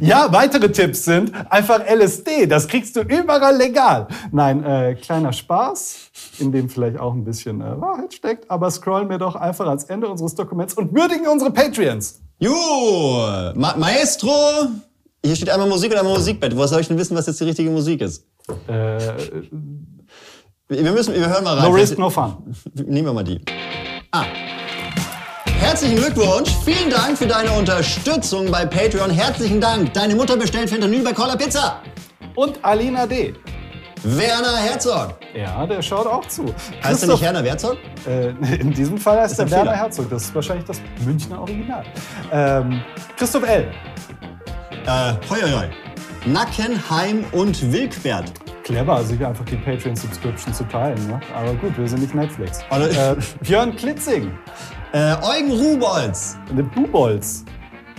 Ja, 0.00 0.26
weitere 0.32 0.72
Tipps 0.72 1.04
sind 1.04 1.32
einfach 1.52 1.80
LSD. 1.88 2.46
Das 2.46 2.66
kriegst 2.66 2.96
du 2.96 3.02
überall 3.02 3.56
legal. 3.56 4.08
Nein, 4.32 4.64
äh, 4.64 4.96
kleiner 4.96 5.32
Spaß, 5.32 6.10
in 6.40 6.50
dem 6.50 6.68
vielleicht 6.68 6.98
auch 6.98 7.14
ein 7.14 7.22
bisschen 7.24 7.60
äh, 7.60 7.80
Wahrheit 7.80 8.12
steckt. 8.12 8.50
Aber 8.50 8.70
scrollen 8.72 9.08
wir 9.08 9.18
doch 9.18 9.36
einfach 9.36 9.68
ans 9.68 9.84
Ende 9.84 10.08
unseres 10.08 10.34
Dokuments 10.34 10.74
und 10.74 10.94
würdigen 10.94 11.28
unsere 11.28 11.52
Patreons. 11.52 12.20
Jo, 12.40 13.52
Ma 13.54 13.76
Maestro. 13.76 14.32
Hier 15.24 15.36
steht 15.36 15.50
einmal 15.50 15.68
Musik 15.68 15.92
und 15.92 15.98
einmal 15.98 16.14
Musikbett. 16.14 16.56
Woher 16.56 16.68
soll 16.68 16.80
ich 16.80 16.88
denn 16.88 16.96
wissen, 16.96 17.14
was 17.16 17.26
jetzt 17.26 17.38
die 17.40 17.44
richtige 17.44 17.68
Musik 17.70 18.00
ist? 18.00 18.24
Äh, 18.66 18.98
Wir 20.68 20.92
müssen, 20.92 21.12
wir 21.14 21.28
hören 21.28 21.44
mal 21.44 21.58
rein. 21.58 21.68
No 21.70 21.76
risk, 21.76 21.98
no 21.98 22.08
fun. 22.08 22.36
Nehmen 22.74 23.06
wir 23.08 23.12
mal 23.12 23.24
die. 23.24 23.40
Ah. 24.12 24.24
Herzlichen 25.58 25.96
Glückwunsch. 25.96 26.50
Vielen 26.64 26.88
Dank 26.88 27.18
für 27.18 27.26
deine 27.26 27.52
Unterstützung 27.52 28.50
bei 28.50 28.64
Patreon. 28.64 29.10
Herzlichen 29.10 29.60
Dank. 29.60 29.92
Deine 29.92 30.14
Mutter 30.16 30.36
bestellt 30.38 30.70
Fentanyl 30.70 31.02
bei 31.04 31.12
Cola 31.12 31.36
Pizza. 31.36 31.82
Und 32.36 32.64
Alina 32.64 33.06
D. 33.06 33.34
Werner 34.02 34.56
Herzog. 34.56 35.19
Ja, 35.34 35.64
der 35.66 35.80
schaut 35.82 36.06
auch 36.06 36.26
zu. 36.26 36.46
Heißt 36.46 36.54
er 36.82 36.90
Christoph- 36.90 37.10
nicht 37.12 37.22
Werner 37.22 37.42
Herzog? 37.48 37.76
Äh, 38.06 38.28
in 38.56 38.72
diesem 38.72 38.98
Fall 38.98 39.20
heißt 39.20 39.38
er 39.38 39.50
Werner 39.50 39.70
Fehler. 39.70 39.76
Herzog. 39.76 40.10
Das 40.10 40.24
ist 40.24 40.34
wahrscheinlich 40.34 40.64
das 40.66 40.80
Münchner 41.04 41.40
Original. 41.40 41.84
Ähm, 42.32 42.80
Christoph 43.16 43.44
L. 43.48 43.70
Äh, 44.86 45.12
hoi, 45.30 45.40
hoi, 45.42 45.50
hoi. 45.52 45.68
Nackenheim 46.26 47.24
und 47.32 47.72
Wilkbert. 47.72 48.32
Clever, 48.64 49.02
sich 49.02 49.24
einfach 49.24 49.44
die 49.46 49.56
Patreon-Subscription 49.56 50.52
zu 50.52 50.64
teilen. 50.64 51.06
Ne? 51.06 51.20
Aber 51.34 51.54
gut, 51.54 51.76
wir 51.78 51.88
sind 51.88 52.02
nicht 52.02 52.14
Netflix. 52.14 52.60
Äh, 52.70 53.16
Björn 53.42 53.74
Klitzing. 53.76 54.30
Äh, 54.92 55.14
Eugen 55.22 55.50
Rubolz. 55.52 56.38
The 56.54 56.62
Bubolz. 56.62 57.44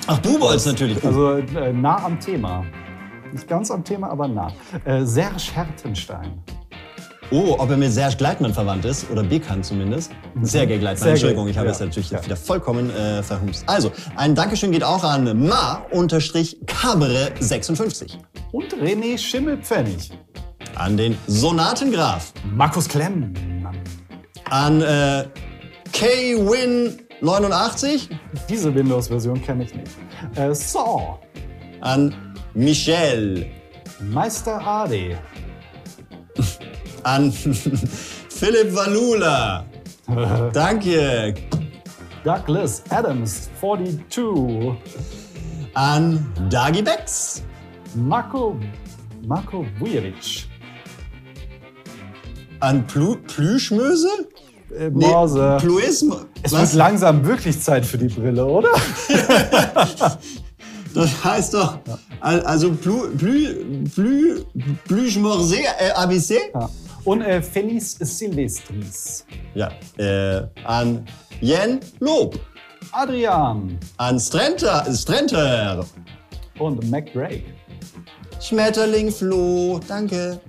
Ach, 0.08 0.20
Bubolz 0.20 0.66
natürlich. 0.66 1.04
Also 1.06 1.38
äh, 1.38 1.72
nah 1.74 2.04
am 2.06 2.20
Thema. 2.20 2.64
Nicht 3.32 3.48
ganz 3.48 3.72
am 3.72 3.84
Thema, 3.84 4.10
aber 4.10 4.28
nah. 4.28 4.52
Äh, 4.86 5.04
Serge 5.06 5.42
Hertenstein. 5.54 6.42
Oh, 7.34 7.56
ob 7.58 7.70
er 7.70 7.78
mit 7.78 7.94
Serge 7.94 8.18
Gleitmann 8.18 8.54
verwandt 8.54 8.84
ist 8.84 9.10
oder 9.10 9.24
bekannt 9.24 9.66
zumindest. 9.66 10.12
Sergei 10.42 10.76
Gleitmann. 10.78 10.98
Sergei, 10.98 11.12
Entschuldigung, 11.12 11.48
ich 11.48 11.58
habe 11.58 11.68
ja. 11.68 11.72
es 11.74 11.80
natürlich 11.80 12.10
Ja. 12.12 12.18
jetzt 12.18 12.26
wieder 12.26 12.36
vollkommen 12.36 12.94
äh, 12.94 13.24
verhumst. 13.24 13.64
Also, 13.68 13.90
ein 14.18 14.36
Dankeschön 14.36 14.72
geht 14.72 14.84
auch 14.84 15.02
an 15.06 15.24
ma-cabre56. 15.48 18.18
Und 18.52 18.74
René 18.76 19.18
Schimmelpfennig. 19.18 20.12
An 20.76 20.98
den 20.98 21.18
Sonatengraf. 21.28 22.34
Markus 22.54 22.90
Klemm. 22.90 23.34
An 24.50 24.82
äh, 24.82 25.24
K-Win89. 25.94 28.10
Diese 28.50 28.76
Windows-Version 28.76 29.42
kenne 29.42 29.64
ich 29.64 29.74
nicht. 29.74 29.92
Äh, 30.36 30.54
Saw. 30.54 31.18
An 31.80 32.14
Michel. 32.54 33.46
Meister 34.02 34.60
Ade. 34.66 35.18
An 37.04 37.32
Philipp 38.30 38.74
Valula. 38.76 39.66
Danke. 40.54 41.34
Douglas 42.24 42.84
Adams, 42.90 43.50
42. 43.60 44.76
An 45.74 46.26
Dagi 46.50 46.82
Becks. 46.84 47.42
Marco, 47.96 48.56
Marco 49.26 49.66
Vujovic. 49.80 50.46
An 52.60 52.86
Plu 52.88 53.16
Plüschmöse? 53.16 54.08
Äh, 54.78 54.90
Morse. 54.92 55.58
Pluism. 55.60 56.14
es 56.44 56.52
Was? 56.52 56.62
wird 56.62 56.74
langsam 56.76 57.26
wirklich 57.26 57.60
Zeit 57.60 57.86
für 57.86 57.98
die 57.98 58.08
Brille, 58.08 58.46
oder? 58.46 58.70
Das 60.94 61.24
heißt 61.24 61.54
doch, 61.54 61.80
al- 62.20 62.42
also 62.42 62.74
Plu, 62.74 63.12
Plu, 63.18 63.32
Plu, 63.96 64.44
Plüschmorse, 64.86 65.56
äh, 65.80 65.92
ABC? 65.96 66.36
Ja. 66.54 66.70
Und 67.04 67.22
äh, 67.22 67.42
Feliz 67.42 67.98
Silvestris. 68.00 69.26
Ja. 69.56 69.72
Äh, 69.98 70.48
an 70.66 71.06
Jen 71.40 71.80
Lob. 72.00 72.40
Adrian. 72.92 73.80
An 73.98 74.20
Strenter, 74.20 74.86
Strenter. 74.94 75.86
Und 76.60 76.90
Mac 76.90 77.12
Drake. 77.14 77.44
Schmetterling 78.40 79.12
Flo. 79.12 79.80
Danke. 79.88 80.40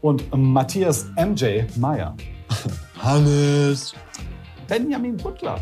Und 0.00 0.24
Matthias 0.36 1.06
MJ 1.16 1.62
Meyer. 1.76 2.16
Hannes. 2.98 3.94
Benjamin 4.66 5.16
Butler. 5.16 5.60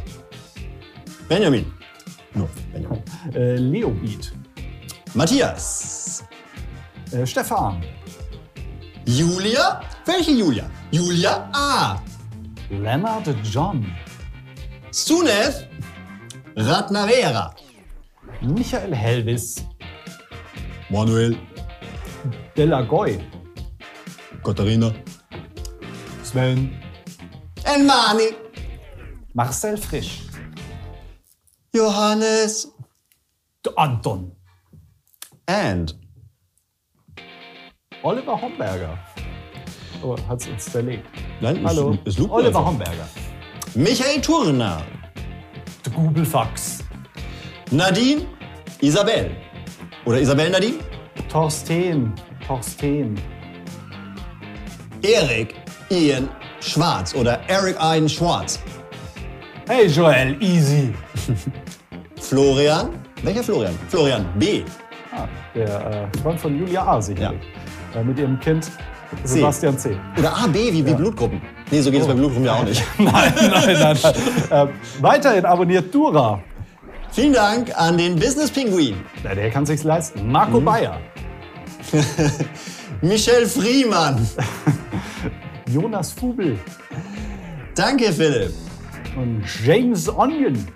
Benjamin. 1.29 1.67
Nur 2.35 2.49
Benjamin. 2.73 3.03
Äh, 3.35 3.57
Leo 3.57 3.91
Beat. 3.91 4.33
Matthias. 5.15 6.25
Äh, 7.13 7.27
Stefan. 7.27 7.83
Julia? 9.07 9.81
Welche 10.05 10.33
Julia? 10.37 10.69
Julia 10.91 11.49
A. 11.53 12.03
Leonard 12.71 13.41
John. 13.43 13.87
Suneth. 14.91 15.69
Ratnavera. 16.57 17.55
Michael 18.43 18.93
Helvis. 18.93 19.65
Manuel. 20.91 21.37
Delagoy. 22.57 23.21
Katharina. 24.43 24.93
Sven. 26.25 26.71
Elmani. 27.65 28.35
Marcel 29.35 29.77
Frisch. 29.77 30.23
Johannes. 31.73 32.67
Anton. 33.77 34.33
And. 35.47 36.06
Oliver 38.03 38.41
Homberger. 38.41 38.99
Oh, 40.03 40.17
hat's 40.29 40.47
uns 40.47 40.65
zerlegt. 40.67 41.07
Nein, 41.41 41.57
es- 41.57 41.65
Hallo. 41.65 41.99
es 42.05 42.19
lugt 42.19 42.31
Oliver 42.33 42.49
einfach. 42.49 42.67
Homberger. 42.67 43.09
Michael 43.75 44.21
Turner. 44.21 44.83
Der 45.85 45.93
Google 45.93 46.25
Fax. 46.25 46.85
Nadine. 47.71 48.23
Isabel. 48.81 49.31
Oder 50.05 50.21
Isabel 50.21 50.51
Nadine? 50.51 50.79
Thorsten. 51.31 52.13
Thorsten. 52.47 53.19
Erik. 55.03 55.55
Ian 55.91 56.29
Schwarz. 56.61 57.15
Oder 57.15 57.41
Eric 57.49 57.77
Ian 57.81 58.09
Schwarz. 58.09 58.61
Hey 59.69 59.87
Joel, 59.87 60.37
easy. 60.43 60.95
Florian. 62.21 62.91
Welcher 63.23 63.43
Florian? 63.43 63.77
Florian 63.89 64.27
B. 64.39 64.63
Ah, 65.13 65.27
der 65.55 66.09
äh, 66.13 66.19
Freund 66.19 66.39
von 66.41 66.57
Julia 66.59 66.85
A. 66.87 67.01
sicherlich. 67.01 67.41
Äh, 67.97 68.05
mit 68.05 68.19
ihrem 68.19 68.39
Kind 68.39 68.71
Sebastian 69.25 69.79
C. 69.79 69.97
Oder 70.19 70.37
A, 70.37 70.47
B 70.49 70.73
wie, 70.73 70.85
wie 70.85 70.95
Blutgruppen. 70.95 71.41
Nee, 71.71 71.81
so 71.81 71.91
geht 71.91 72.03
es 72.03 72.07
bei 72.07 72.13
Blutgruppen 72.15 72.45
ja 72.45 72.55
auch 72.55 72.65
nicht. 72.65 72.83
nein, 72.99 73.33
nein, 73.37 73.79
nein. 73.81 73.99
nein. 74.03 74.69
Äh, 74.69 74.73
weiterhin 75.01 75.45
abonniert 75.45 75.95
Dura. 75.95 76.43
Vielen 77.13 77.33
Dank 77.33 77.73
an 77.79 77.97
den 77.97 78.17
Business 78.17 78.51
Pinguin. 78.51 78.97
Na, 79.23 79.35
der 79.35 79.51
kann 79.51 79.65
sich's 79.65 79.85
leisten. 79.85 80.31
Marco 80.31 80.61
Bayer. 80.61 81.01
Michel 83.01 83.47
Friemann. 83.47 84.29
Jonas 85.73 86.13
Fubel. 86.13 86.59
Danke, 87.75 88.13
Philipp. 88.13 88.53
Und 89.17 89.43
James 89.65 90.09
Onion. 90.09 90.67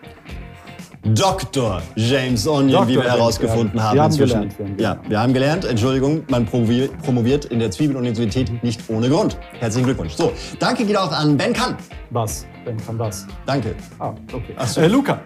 Dr. 1.02 1.80
James 1.96 2.46
Onion, 2.46 2.72
Dr. 2.72 2.88
wie 2.88 2.92
wir 2.92 3.04
James, 3.04 3.12
herausgefunden 3.12 3.78
ja. 3.78 3.84
haben. 3.84 3.94
Wir 3.94 4.02
haben 4.02 4.10
inzwischen. 4.12 4.48
gelernt, 4.48 4.78
wir 4.78 4.88
haben 4.88 5.02
Ja, 5.04 5.10
wir 5.10 5.20
haben 5.20 5.32
gelernt. 5.32 5.64
Entschuldigung, 5.64 6.24
man 6.28 6.44
promoviert, 6.44 7.46
in 7.46 7.58
der 7.58 7.70
Zwiebel- 7.70 7.96
und 7.96 8.04
Intensität 8.04 8.62
nicht 8.62 8.82
ohne 8.88 9.08
Grund. 9.08 9.38
Herzlichen 9.58 9.86
Glückwunsch. 9.86 10.12
So, 10.14 10.32
danke 10.58 10.84
geht 10.84 10.96
auch 10.96 11.10
an 11.10 11.36
Ben 11.36 11.54
Kann. 11.54 11.76
Was? 12.10 12.46
Wenn 12.64 12.76
kann 12.76 12.98
das? 12.98 13.26
Danke. 13.46 13.74
Ah, 13.98 14.12
okay. 14.32 14.54
Ach 14.56 14.66
so. 14.66 14.82
Äh, 14.82 14.88
Luca. 14.88 15.20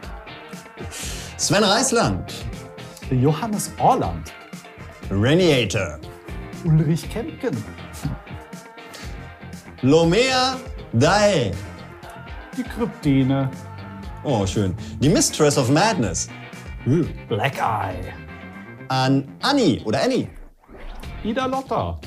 Sven 1.36 1.64
Reisland. 1.64 2.32
Johannes 3.10 3.72
Orland. 3.80 4.32
Reniator. 5.10 5.98
Ulrich 6.64 7.08
Kempken. 7.10 7.56
Lomea 9.82 10.56
Dae. 10.92 11.50
Die 12.56 12.62
Kryptine. 12.62 13.50
Oh, 14.24 14.46
schön. 14.46 14.74
Die 15.00 15.08
Mistress 15.08 15.58
of 15.58 15.70
Madness. 15.70 16.28
Black 17.28 17.58
Eye. 17.58 18.12
An 18.88 19.26
Annie 19.42 19.80
oder 19.84 20.02
Annie. 20.02 20.28
Ida 21.22 21.46
Lotta. 21.46 21.98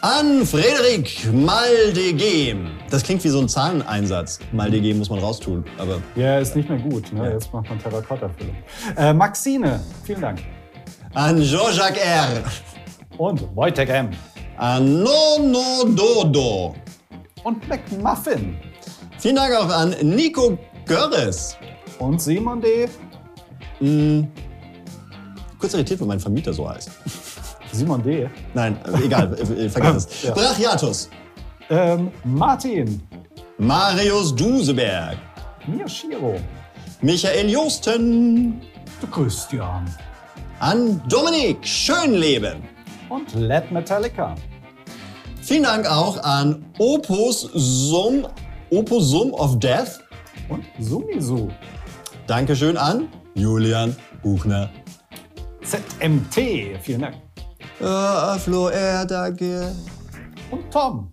An 0.00 0.44
Frederik 0.44 1.32
Maldegem. 1.32 2.70
Das 2.90 3.02
klingt 3.04 3.22
wie 3.22 3.28
so 3.28 3.40
ein 3.40 3.48
Zahleneinsatz. 3.48 4.40
Maldegem 4.52 4.98
muss 4.98 5.10
man 5.10 5.20
raustun, 5.20 5.64
aber 5.78 6.00
Ja, 6.16 6.38
ist 6.38 6.56
nicht 6.56 6.68
mehr 6.68 6.78
gut. 6.78 7.12
Ne? 7.12 7.32
Jetzt 7.32 7.52
macht 7.52 7.68
man 7.68 7.78
Terrakotta-Füllung. 7.80 8.56
Äh, 8.96 9.12
Maxine. 9.12 9.80
Vielen 10.04 10.20
Dank. 10.20 10.40
an 11.14 11.40
Jean-Jacques 11.40 11.98
R. 12.02 12.42
Und 13.18 13.54
Wojtek 13.54 13.88
M. 13.90 14.10
An 14.56 15.02
Nono 15.02 15.84
Dodo. 15.94 16.74
Und 17.44 17.68
McMuffin. 17.68 18.56
Vielen 19.18 19.36
Dank 19.36 19.54
auch 19.54 19.68
an 19.68 19.94
Nico 20.02 20.58
Görres. 20.86 21.56
Und 21.98 22.20
Simon 22.20 22.60
D. 22.60 22.88
Kurz 25.58 25.74
irritiert, 25.74 26.00
weil 26.00 26.08
mein 26.08 26.20
Vermieter 26.20 26.52
so 26.52 26.68
heißt. 26.68 26.90
Simon 27.72 28.02
D. 28.02 28.28
Nein, 28.54 28.78
äh, 28.84 29.04
egal, 29.06 29.34
äh, 29.38 29.64
äh, 29.64 29.68
vergiss 29.68 30.06
es. 30.10 30.22
Ja. 30.24 30.34
Brachiatus. 30.34 31.08
Ähm, 31.70 32.10
Martin. 32.24 33.00
Marius 33.58 34.34
Duseberg. 34.34 35.16
Miyashiro. 35.66 36.38
Michael 37.00 37.48
Josten. 37.50 38.60
Christian. 39.10 39.84
An 40.60 41.02
Dominik 41.08 41.66
Schönleben. 41.66 42.62
Und 43.08 43.34
Led 43.34 43.70
Metallica. 43.72 44.34
Vielen 45.40 45.64
Dank 45.64 45.90
auch 45.90 46.22
an 46.22 46.64
Opus 46.78 47.48
Sum, 47.54 48.26
Opus 48.70 49.10
Sum 49.10 49.32
of 49.34 49.58
Death. 49.58 50.00
Und 50.52 50.66
Sumisu. 50.78 51.48
Dankeschön 52.26 52.76
an 52.76 53.08
Julian 53.34 53.96
Buchner. 54.22 54.68
ZMT. 55.64 56.78
Vielen 56.82 57.00
Dank. 57.00 57.16
Äh, 57.80 58.38
Flo 58.38 58.68
Erdage. 58.68 59.74
Und 60.50 60.70
Tom. 60.70 61.10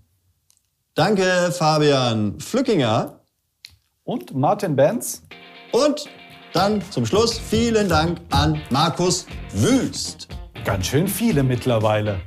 Danke, 0.94 1.54
Fabian 1.54 2.38
Flückinger. 2.38 3.22
Und 4.04 4.36
Martin 4.36 4.76
Benz. 4.76 5.24
Und 5.72 6.10
dann 6.52 6.82
zum 6.92 7.06
Schluss 7.06 7.40
vielen 7.40 7.88
Dank 7.88 8.20
an 8.32 8.62
Markus 8.70 9.26
Wüst. 9.54 10.28
Ganz 10.66 10.88
schön 10.88 11.08
viele 11.08 11.44
mittlerweile. 11.44 12.20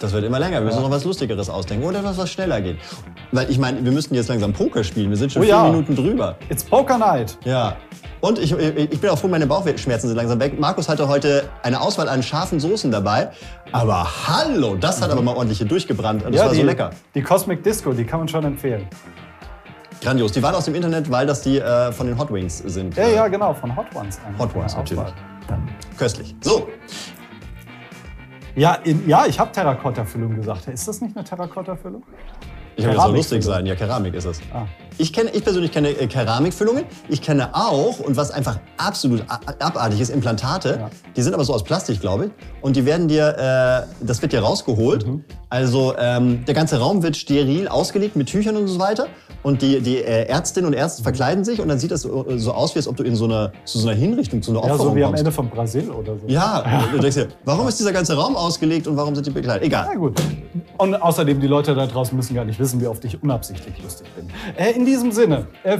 Das 0.00 0.12
wird 0.12 0.24
immer 0.24 0.38
länger. 0.38 0.60
Wir 0.60 0.64
müssen 0.64 0.80
noch 0.80 0.90
was 0.90 1.04
Lustigeres 1.04 1.50
ausdenken 1.50 1.84
oder 1.84 2.02
was, 2.02 2.16
was 2.16 2.30
schneller 2.30 2.62
geht. 2.62 2.78
Weil 3.32 3.50
ich 3.50 3.58
meine, 3.58 3.84
wir 3.84 3.92
müssten 3.92 4.14
jetzt 4.14 4.28
langsam 4.28 4.54
Poker 4.54 4.82
spielen. 4.82 5.10
Wir 5.10 5.16
sind 5.18 5.30
schon 5.30 5.42
Oh 5.42 5.44
vier 5.44 5.54
ja. 5.54 5.64
Minuten 5.64 5.94
drüber. 5.94 6.36
It's 6.48 6.64
Poker 6.64 6.96
Night. 6.96 7.36
Ja. 7.44 7.76
Und 8.22 8.38
ich, 8.38 8.52
ich 8.52 9.00
bin 9.00 9.10
auch 9.10 9.18
froh, 9.18 9.28
meine 9.28 9.46
Bauchschmerzen 9.46 10.08
sind 10.08 10.16
langsam 10.16 10.40
weg. 10.40 10.58
Markus 10.58 10.88
hatte 10.88 11.06
heute 11.06 11.48
eine 11.62 11.80
Auswahl 11.80 12.08
an 12.08 12.22
scharfen 12.22 12.60
Soßen 12.60 12.90
dabei. 12.90 13.30
Aber 13.72 14.06
hallo, 14.26 14.74
das 14.74 15.02
hat 15.02 15.10
aber 15.10 15.20
mal 15.20 15.36
ordentlich 15.36 15.58
hier 15.58 15.68
durchgebrannt. 15.68 16.24
Das 16.24 16.34
war 16.44 16.50
die, 16.50 16.60
so 16.60 16.62
lecker. 16.62 16.90
Die 17.14 17.22
Cosmic 17.22 17.62
Disco, 17.62 17.92
die 17.92 18.04
kann 18.04 18.20
man 18.20 18.28
schon 18.28 18.44
empfehlen. 18.44 18.88
Grandios. 20.02 20.32
Die 20.32 20.42
waren 20.42 20.54
aus 20.54 20.64
dem 20.64 20.74
Internet, 20.74 21.10
weil 21.10 21.26
das 21.26 21.42
die 21.42 21.58
äh, 21.58 21.92
von 21.92 22.06
den 22.06 22.18
Hot 22.18 22.32
Wings 22.32 22.58
sind. 22.58 22.96
Ja, 22.96 23.06
ja, 23.06 23.28
genau, 23.28 23.52
von 23.52 23.74
Hot 23.76 23.94
Ones. 23.94 24.18
Hot 24.38 24.54
Ones, 24.56 24.74
natürlich. 24.74 25.02
Auswahl. 25.02 25.12
Ja. 25.50 25.58
Köstlich. 25.98 26.34
So, 26.40 26.68
Ja, 28.56 28.74
in, 28.74 29.08
ja 29.08 29.26
ich 29.26 29.38
habe 29.38 29.52
Terrakotta-Füllung 29.52 30.36
gesagt. 30.36 30.68
Ist 30.68 30.88
das 30.88 31.00
nicht 31.00 31.16
eine 31.16 31.24
Terrakotta-Füllung? 31.24 32.02
ich 32.76 32.86
habe 32.86 33.00
so 33.00 33.14
lustig 33.14 33.42
sein. 33.42 33.66
Ja, 33.66 33.74
Keramik 33.74 34.14
ist 34.14 34.24
es. 34.24 34.40
Ah. 34.52 34.66
Ich, 35.00 35.14
kenne, 35.14 35.30
ich 35.32 35.42
persönlich 35.42 35.72
kenne 35.72 35.88
äh, 35.88 36.06
Keramikfüllungen. 36.06 36.84
Ich 37.08 37.22
kenne 37.22 37.54
auch, 37.54 38.00
und 38.00 38.18
was 38.18 38.30
einfach 38.30 38.60
absolut 38.76 39.24
abartig 39.28 39.98
ist, 39.98 40.10
Implantate. 40.10 40.76
Ja. 40.78 40.90
Die 41.16 41.22
sind 41.22 41.32
aber 41.32 41.44
so 41.44 41.54
aus 41.54 41.64
Plastik, 41.64 42.00
glaube 42.00 42.26
ich. 42.26 42.30
Und 42.60 42.76
die 42.76 42.84
werden 42.84 43.08
dir, 43.08 43.86
äh, 43.98 44.04
das 44.04 44.20
wird 44.20 44.32
dir 44.32 44.40
rausgeholt. 44.40 45.06
Mhm. 45.06 45.24
Also 45.48 45.94
ähm, 45.98 46.44
der 46.44 46.54
ganze 46.54 46.78
Raum 46.78 47.02
wird 47.02 47.16
steril 47.16 47.66
ausgelegt 47.66 48.14
mit 48.14 48.28
Tüchern 48.28 48.56
und 48.56 48.68
so 48.68 48.78
weiter. 48.78 49.06
Und 49.42 49.62
die, 49.62 49.80
die 49.80 49.96
äh, 49.96 50.26
Ärztinnen 50.26 50.68
und 50.68 50.74
Ärzte 50.74 51.02
verkleiden 51.02 51.44
sich 51.44 51.62
und 51.62 51.68
dann 51.68 51.78
sieht 51.78 51.90
das 51.90 52.02
so, 52.02 52.26
so 52.36 52.52
aus, 52.52 52.74
wie 52.74 52.78
als 52.78 52.86
ob 52.86 52.96
du 52.96 53.04
in 53.04 53.16
so 53.16 53.24
einer, 53.24 53.52
zu 53.64 53.78
so 53.78 53.88
einer 53.88 53.96
Hinrichtung, 53.96 54.42
zu 54.42 54.50
einer 54.50 54.60
Ja, 54.60 54.74
Opferung 54.74 54.92
so 54.92 54.96
wie 54.96 55.04
am. 55.04 55.14
Ende 55.14 55.32
von 55.32 55.48
Brasil 55.48 55.88
oder 55.90 56.18
so. 56.18 56.26
Ja, 56.26 56.62
du 56.92 56.98
denkst 56.98 57.16
dir, 57.16 57.28
warum 57.46 57.66
ist 57.66 57.80
dieser 57.80 57.92
ganze 57.92 58.14
Raum 58.16 58.36
ausgelegt 58.36 58.86
und 58.86 58.98
warum 58.98 59.14
sind 59.14 59.26
die 59.26 59.30
bekleidet? 59.30 59.64
Egal. 59.64 59.88
Na 59.92 59.98
gut. 59.98 60.20
Und 60.76 60.94
außerdem, 60.94 61.40
die 61.40 61.46
Leute 61.46 61.74
da 61.74 61.86
draußen 61.86 62.14
müssen 62.14 62.34
gar 62.34 62.44
nicht 62.44 62.60
wissen, 62.60 62.80
wie 62.82 62.86
oft 62.86 63.02
ich 63.06 63.22
unabsichtlich 63.22 63.82
lustig 63.82 64.06
bin. 64.14 64.28
Äh, 64.56 64.72
in 64.72 64.84
diesem 64.90 65.12
Sinne, 65.12 65.46
äh, 65.62 65.78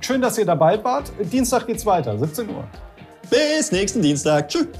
schön, 0.00 0.20
dass 0.20 0.36
ihr 0.38 0.44
dabei 0.44 0.82
wart. 0.82 1.12
Dienstag 1.20 1.66
geht's 1.66 1.86
weiter, 1.86 2.18
17 2.18 2.48
Uhr. 2.48 2.64
Bis 3.30 3.70
nächsten 3.70 4.02
Dienstag. 4.02 4.48
Tschüss. 4.48 4.74